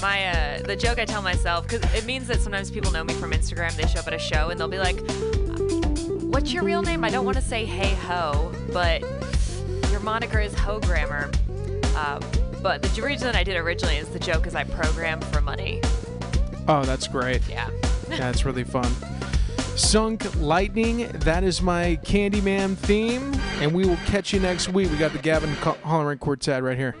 My 0.00 0.28
uh, 0.28 0.62
the 0.62 0.76
joke 0.76 0.98
I 0.98 1.04
tell 1.04 1.22
myself 1.22 1.68
because 1.68 1.82
it 1.94 2.06
means 2.06 2.26
that 2.28 2.40
sometimes 2.40 2.70
people 2.70 2.90
know 2.90 3.04
me 3.04 3.14
from 3.14 3.32
Instagram. 3.32 3.76
They 3.76 3.86
show 3.86 4.00
up 4.00 4.06
at 4.06 4.14
a 4.14 4.18
show 4.18 4.50
and 4.50 4.58
they'll 4.58 4.68
be 4.68 4.78
like, 4.78 4.98
"What's 6.32 6.52
your 6.52 6.62
real 6.62 6.82
name?" 6.82 7.04
I 7.04 7.10
don't 7.10 7.24
want 7.24 7.36
to 7.36 7.42
say 7.42 7.64
"Hey 7.66 7.94
Ho," 8.06 8.52
but 8.72 9.02
your 9.90 10.00
moniker 10.00 10.40
is 10.40 10.54
Ho 10.54 10.80
Grammar. 10.80 11.30
Uh, 11.96 12.20
but 12.62 12.82
the 12.82 13.02
reason 13.02 13.34
I 13.34 13.42
did 13.42 13.56
originally 13.56 13.96
is 13.96 14.08
the 14.08 14.18
joke 14.18 14.46
is 14.46 14.54
I 14.54 14.64
program 14.64 15.20
for 15.20 15.40
money. 15.40 15.80
Oh, 16.68 16.82
that's 16.84 17.08
great. 17.08 17.46
Yeah. 17.48 17.68
That's 18.08 18.44
really 18.44 18.64
fun. 18.64 18.92
Sunk 19.76 20.34
Lightning, 20.36 21.08
that 21.20 21.44
is 21.44 21.62
my 21.62 21.98
Candyman 22.04 22.76
theme. 22.76 23.32
And 23.60 23.72
we 23.72 23.86
will 23.86 23.98
catch 24.06 24.32
you 24.32 24.40
next 24.40 24.68
week. 24.68 24.90
We 24.90 24.96
got 24.96 25.12
the 25.12 25.18
Gavin 25.18 25.50
Holleran 25.54 26.18
Quartet 26.18 26.62
right 26.62 26.76
here. 26.76 26.96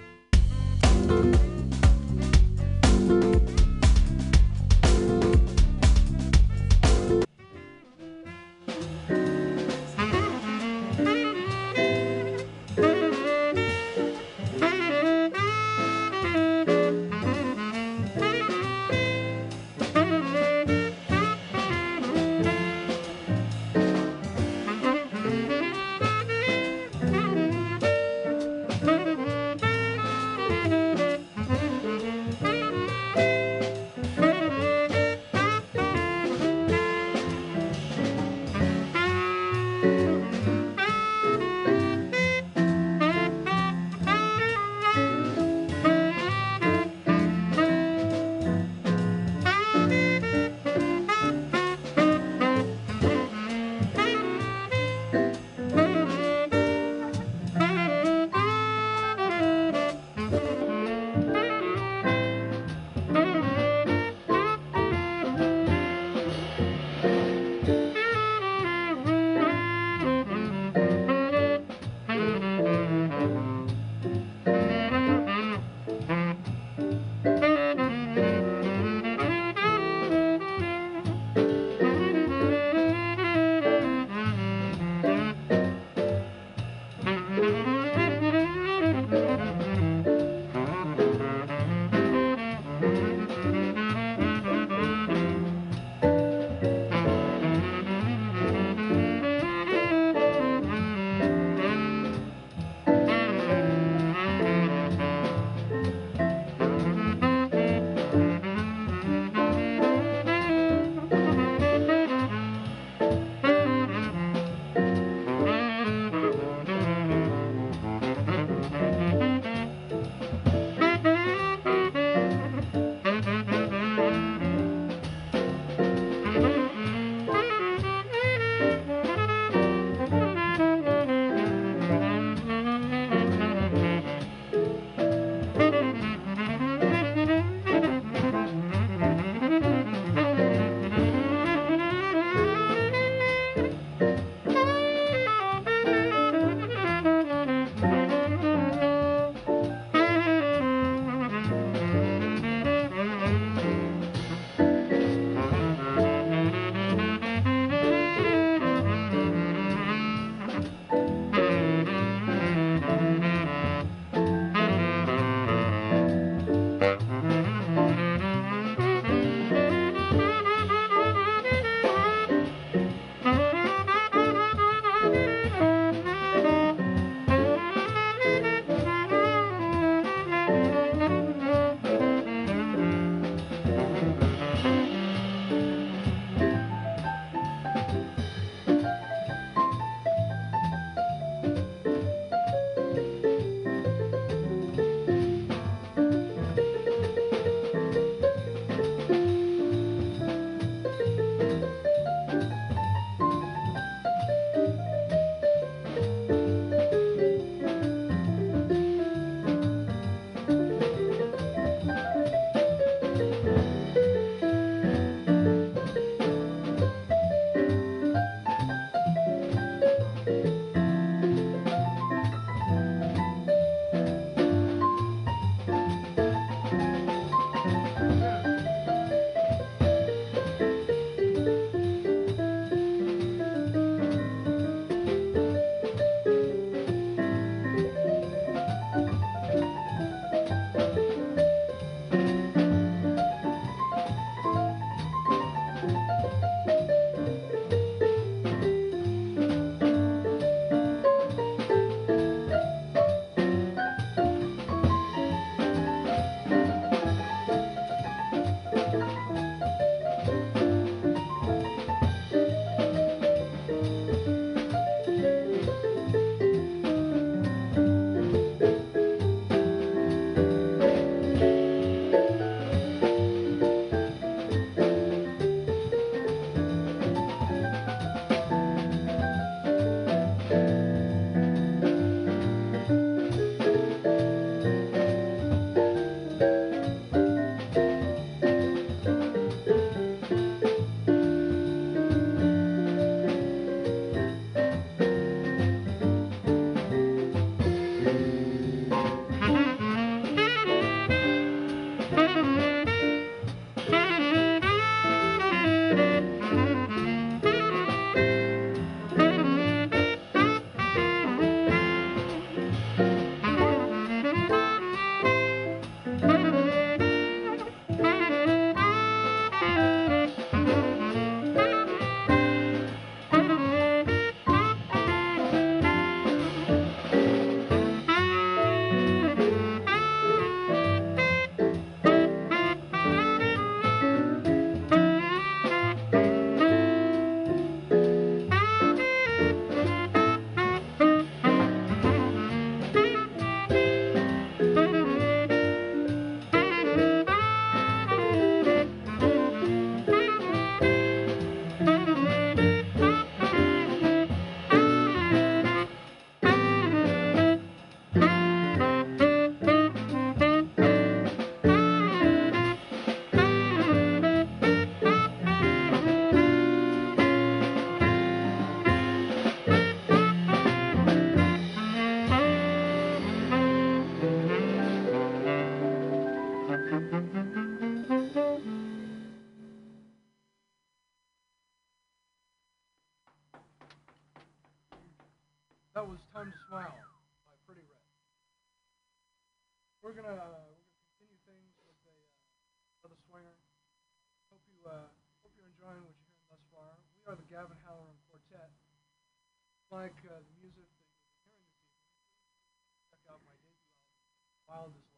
Album, 404.80 405.09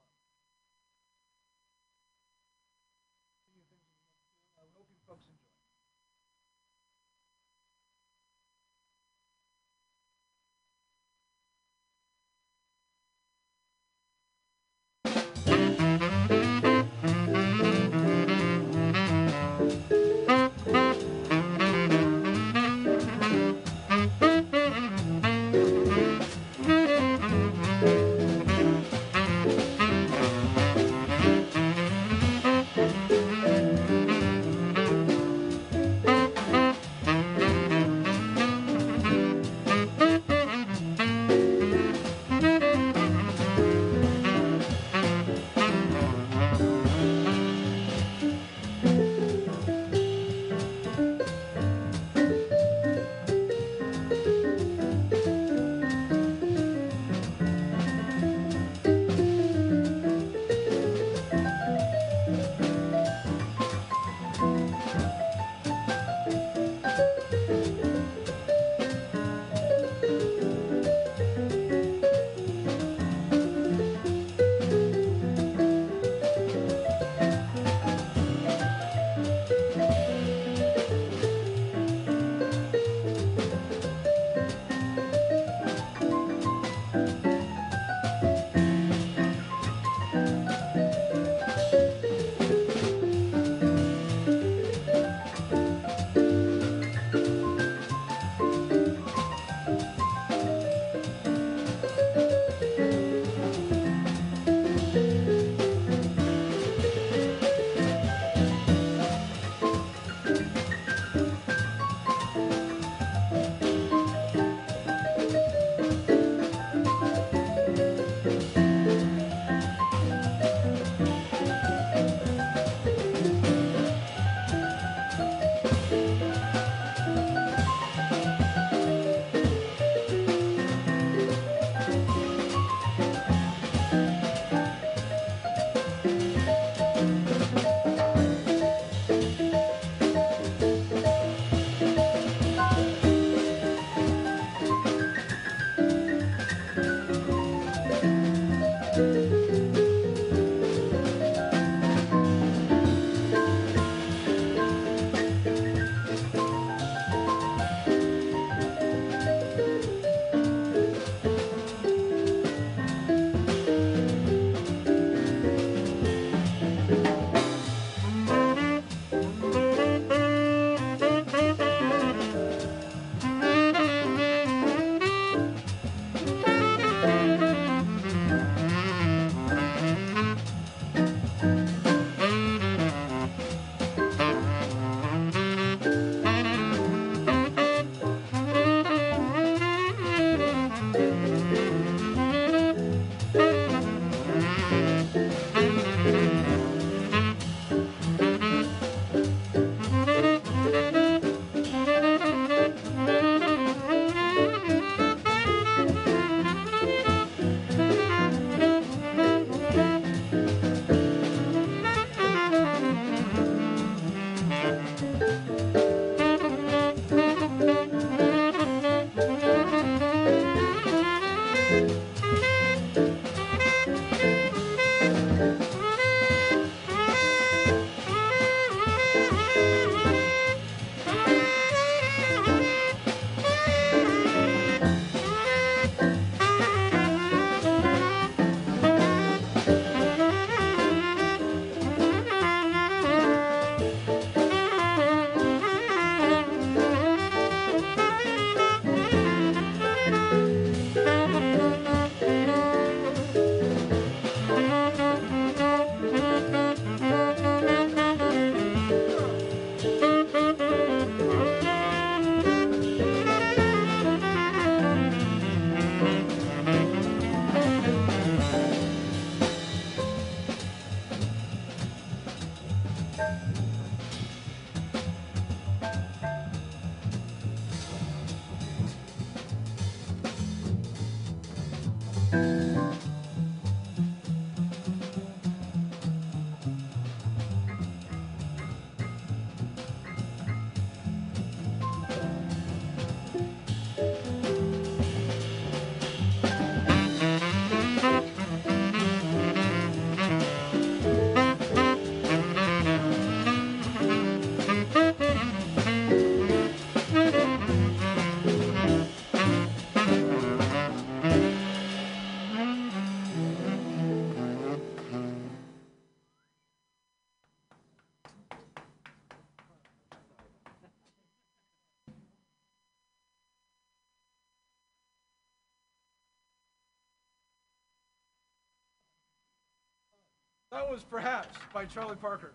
Perhaps 331.11 331.59
by 331.73 331.85
Charlie 331.85 332.17
Parker. 332.17 332.52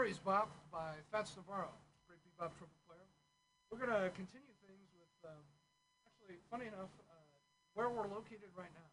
Mary's 0.00 0.16
Bop 0.16 0.48
by 0.72 0.96
Fats 1.12 1.36
Navarro, 1.36 1.68
great 2.08 2.24
bebop 2.24 2.56
trumpet 2.56 2.80
player. 2.88 3.04
We're 3.68 3.84
going 3.84 3.92
to 3.92 4.08
continue 4.16 4.48
things 4.64 4.88
with, 4.96 5.12
um, 5.28 5.44
actually, 6.08 6.40
funny 6.48 6.72
enough, 6.72 6.88
uh, 7.04 7.36
where 7.76 7.92
we're 7.92 8.08
located 8.08 8.48
right 8.56 8.72
now. 8.72 8.88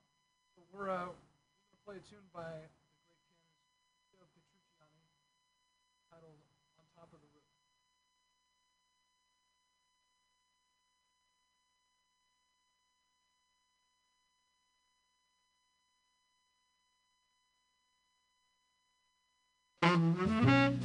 So 0.52 0.68
we're, 0.76 0.92
uh, 0.92 1.08
we're 1.08 1.64
going 1.64 1.80
to 1.80 1.84
play 1.88 1.96
a 1.96 2.04
tune 2.04 2.28
by 2.36 2.44
the 2.44 3.24
great 3.24 3.48
pianist 3.56 3.72
Theo 4.12 4.28
Petrucciani 4.36 5.08
titled 6.12 6.44
On 6.76 6.84
Top 6.92 7.08
of 7.16 7.24
the 7.24 7.32
Roof. 7.32 7.48
Thank 19.88 20.82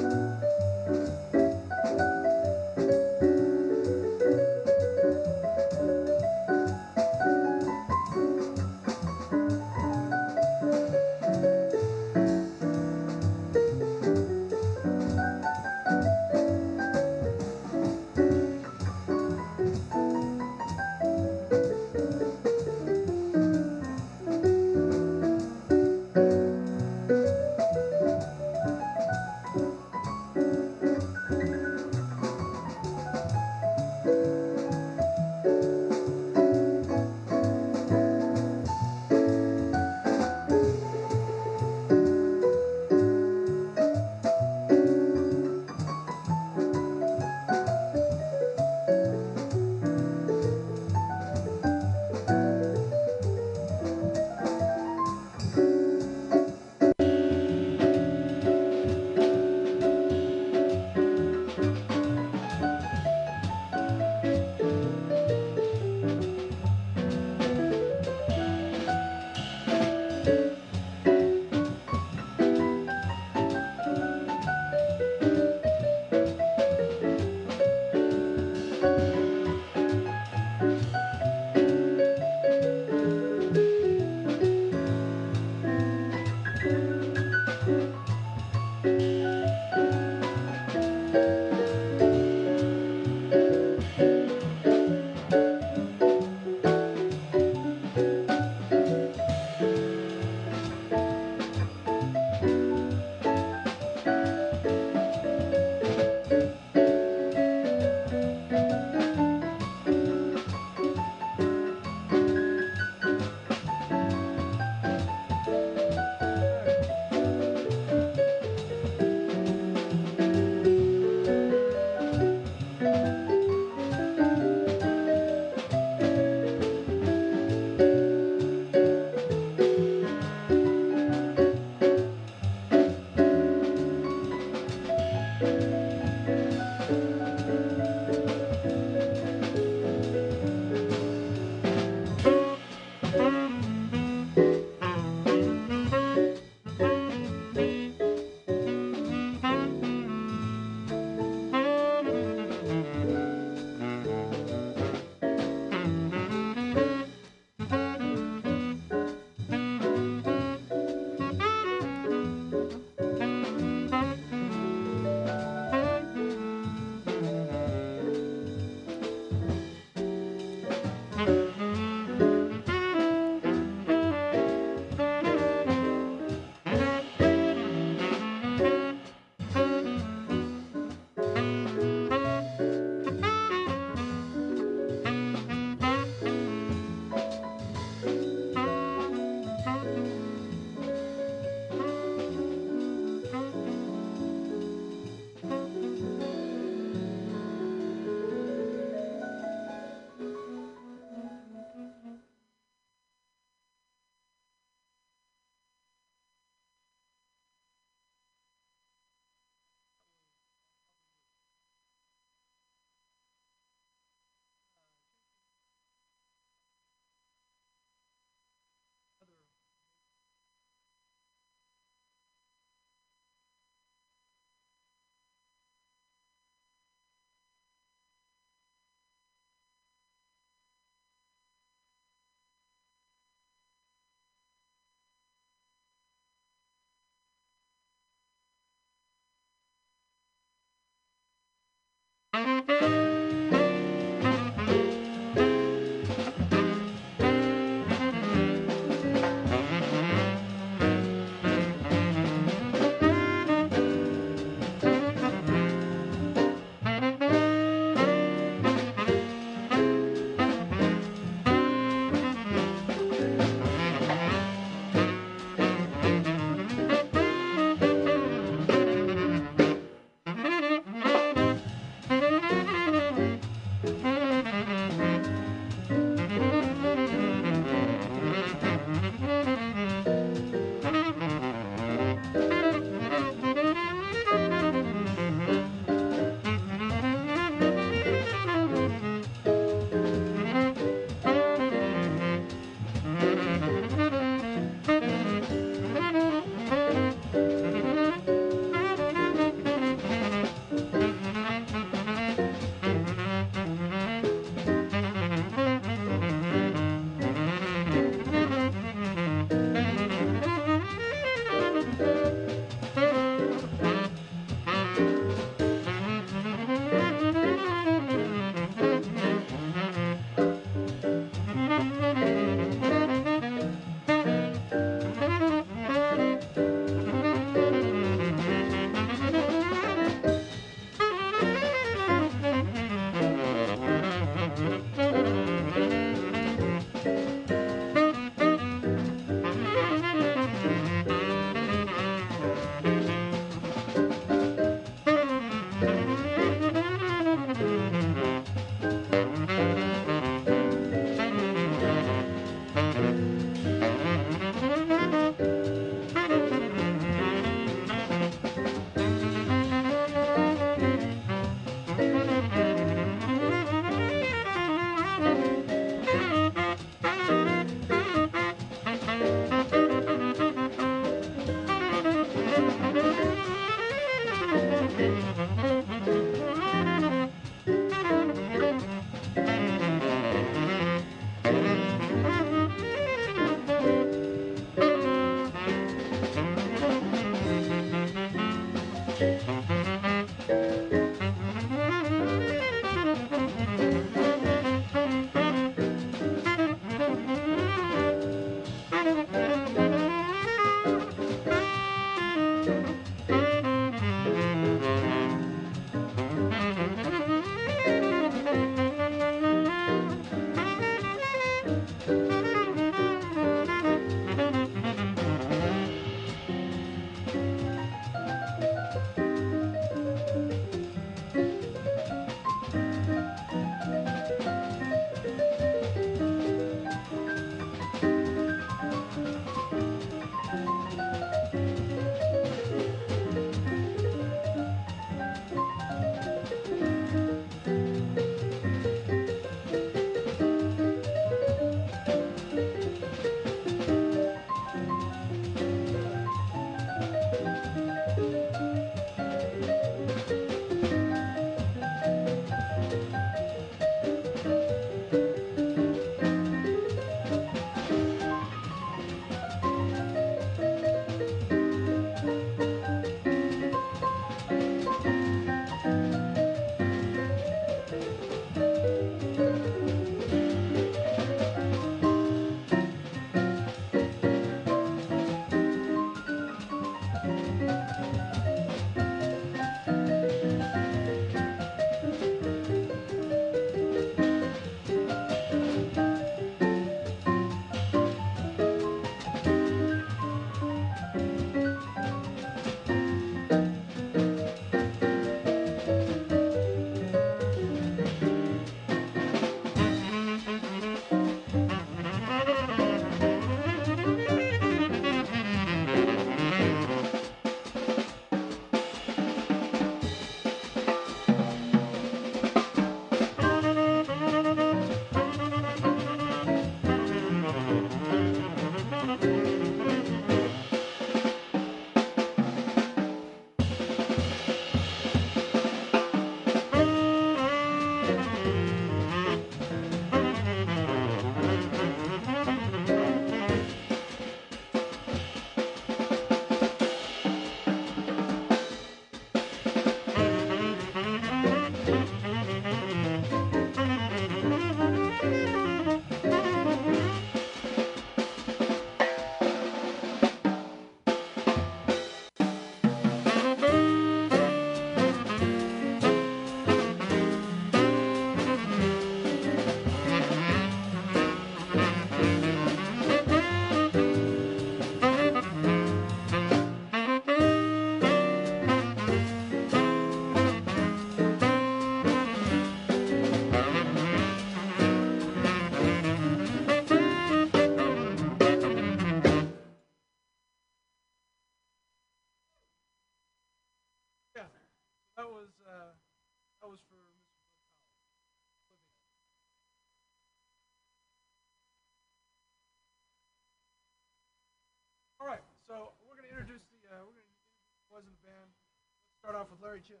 off 599.44 599.50
with 599.50 599.60
Larry 599.60 599.84
Jim. 599.84 600.00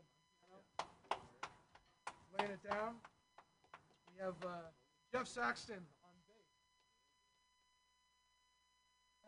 Laying 2.38 2.52
it 2.52 2.64
down. 2.64 2.96
We 4.08 4.24
have 4.24 4.40
uh, 4.40 4.72
Jeff 5.12 5.28
Saxton 5.28 5.84
on 5.84 6.14
bass. 6.24 6.48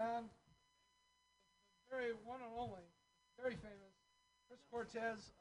And 0.01 0.25
very 1.91 2.17
one 2.25 2.41
and 2.41 2.49
only, 2.57 2.81
very 3.37 3.61
famous, 3.61 3.93
Chris 4.49 4.65
Cortez 4.73 5.36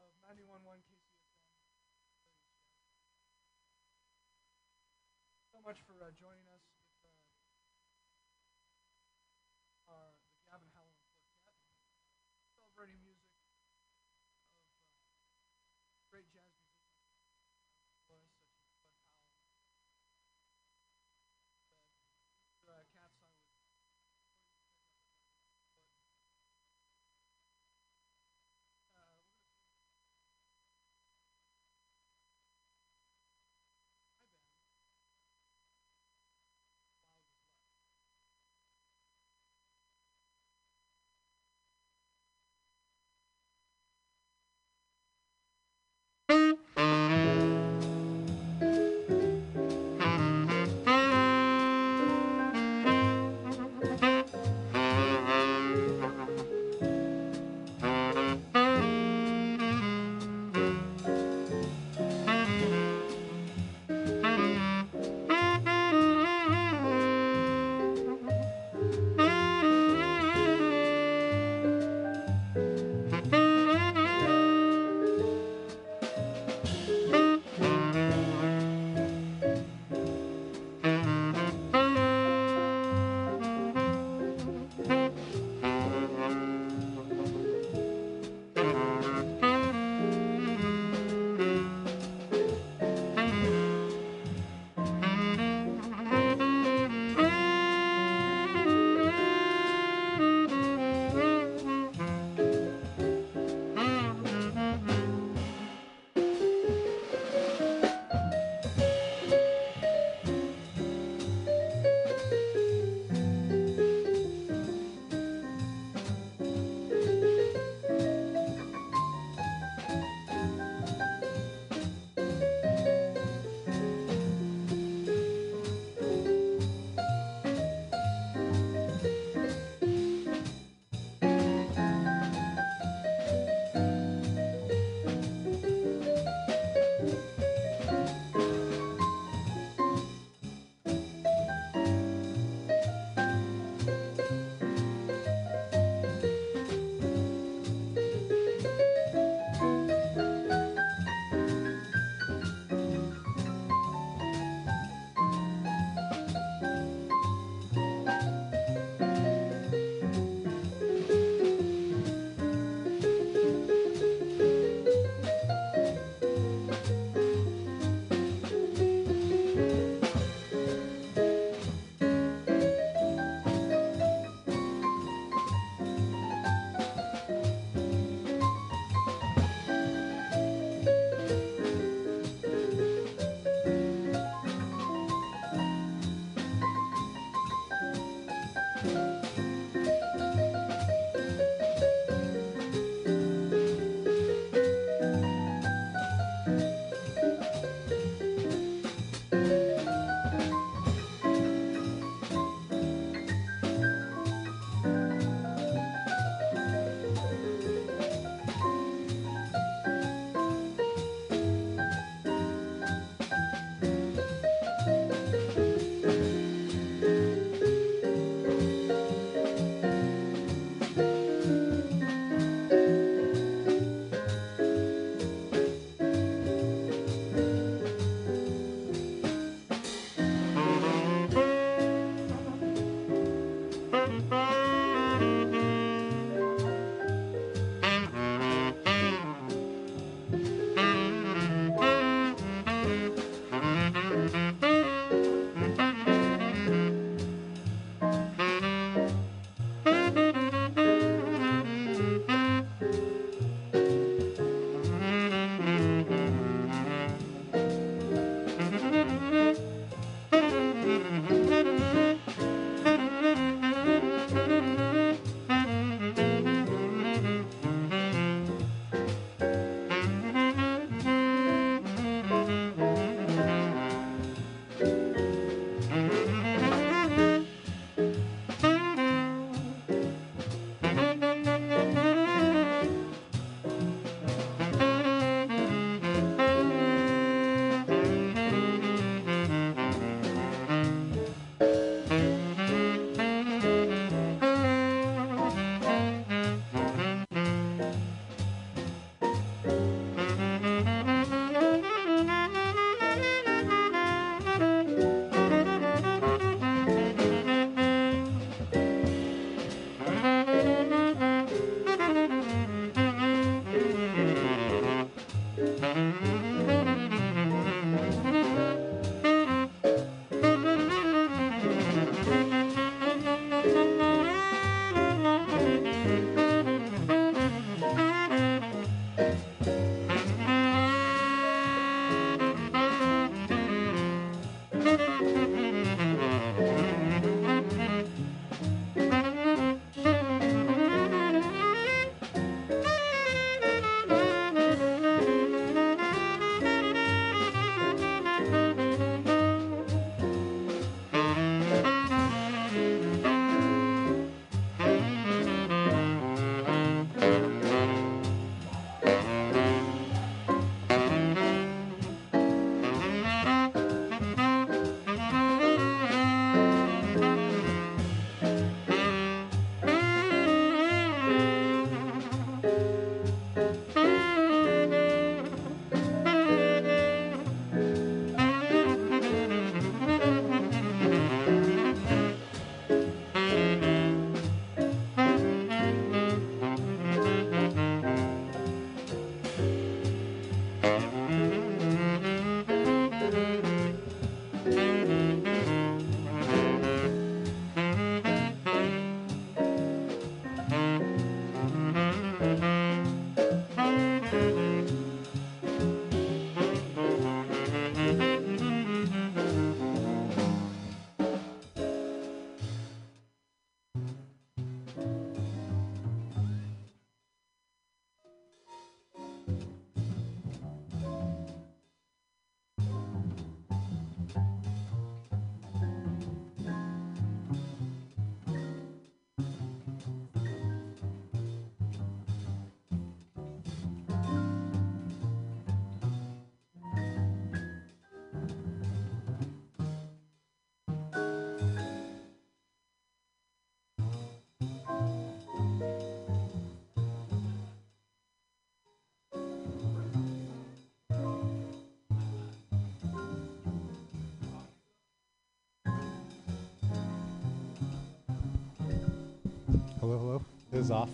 Is 460.86 460.92
off. 460.92 461.10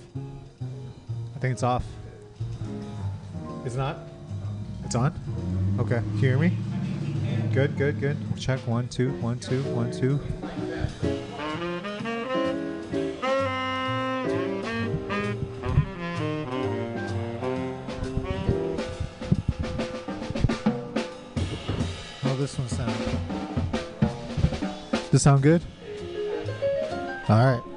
I 1.35 1.39
think 1.39 1.53
it's 1.53 1.63
off. 1.63 1.83
It's 3.65 3.75
not? 3.75 3.97
It's 4.85 4.95
on? 4.95 5.19
Okay. 5.79 6.01
Can 6.01 6.15
you 6.15 6.19
hear 6.19 6.39
me? 6.39 6.53
Good, 7.55 7.79
good, 7.79 7.99
good. 7.99 8.19
Check 8.39 8.61
one, 8.67 8.87
two, 8.89 9.13
one, 9.23 9.39
two, 9.39 9.63
one, 9.73 9.91
two. 9.91 10.21
How 22.21 22.35
this 22.35 22.59
one 22.59 22.69
sound? 22.69 22.93
Does 24.93 25.11
this 25.11 25.23
sound 25.23 25.43
good? 25.43 25.63
All 27.31 27.47
right. 27.47 27.72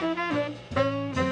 Música 0.00 1.23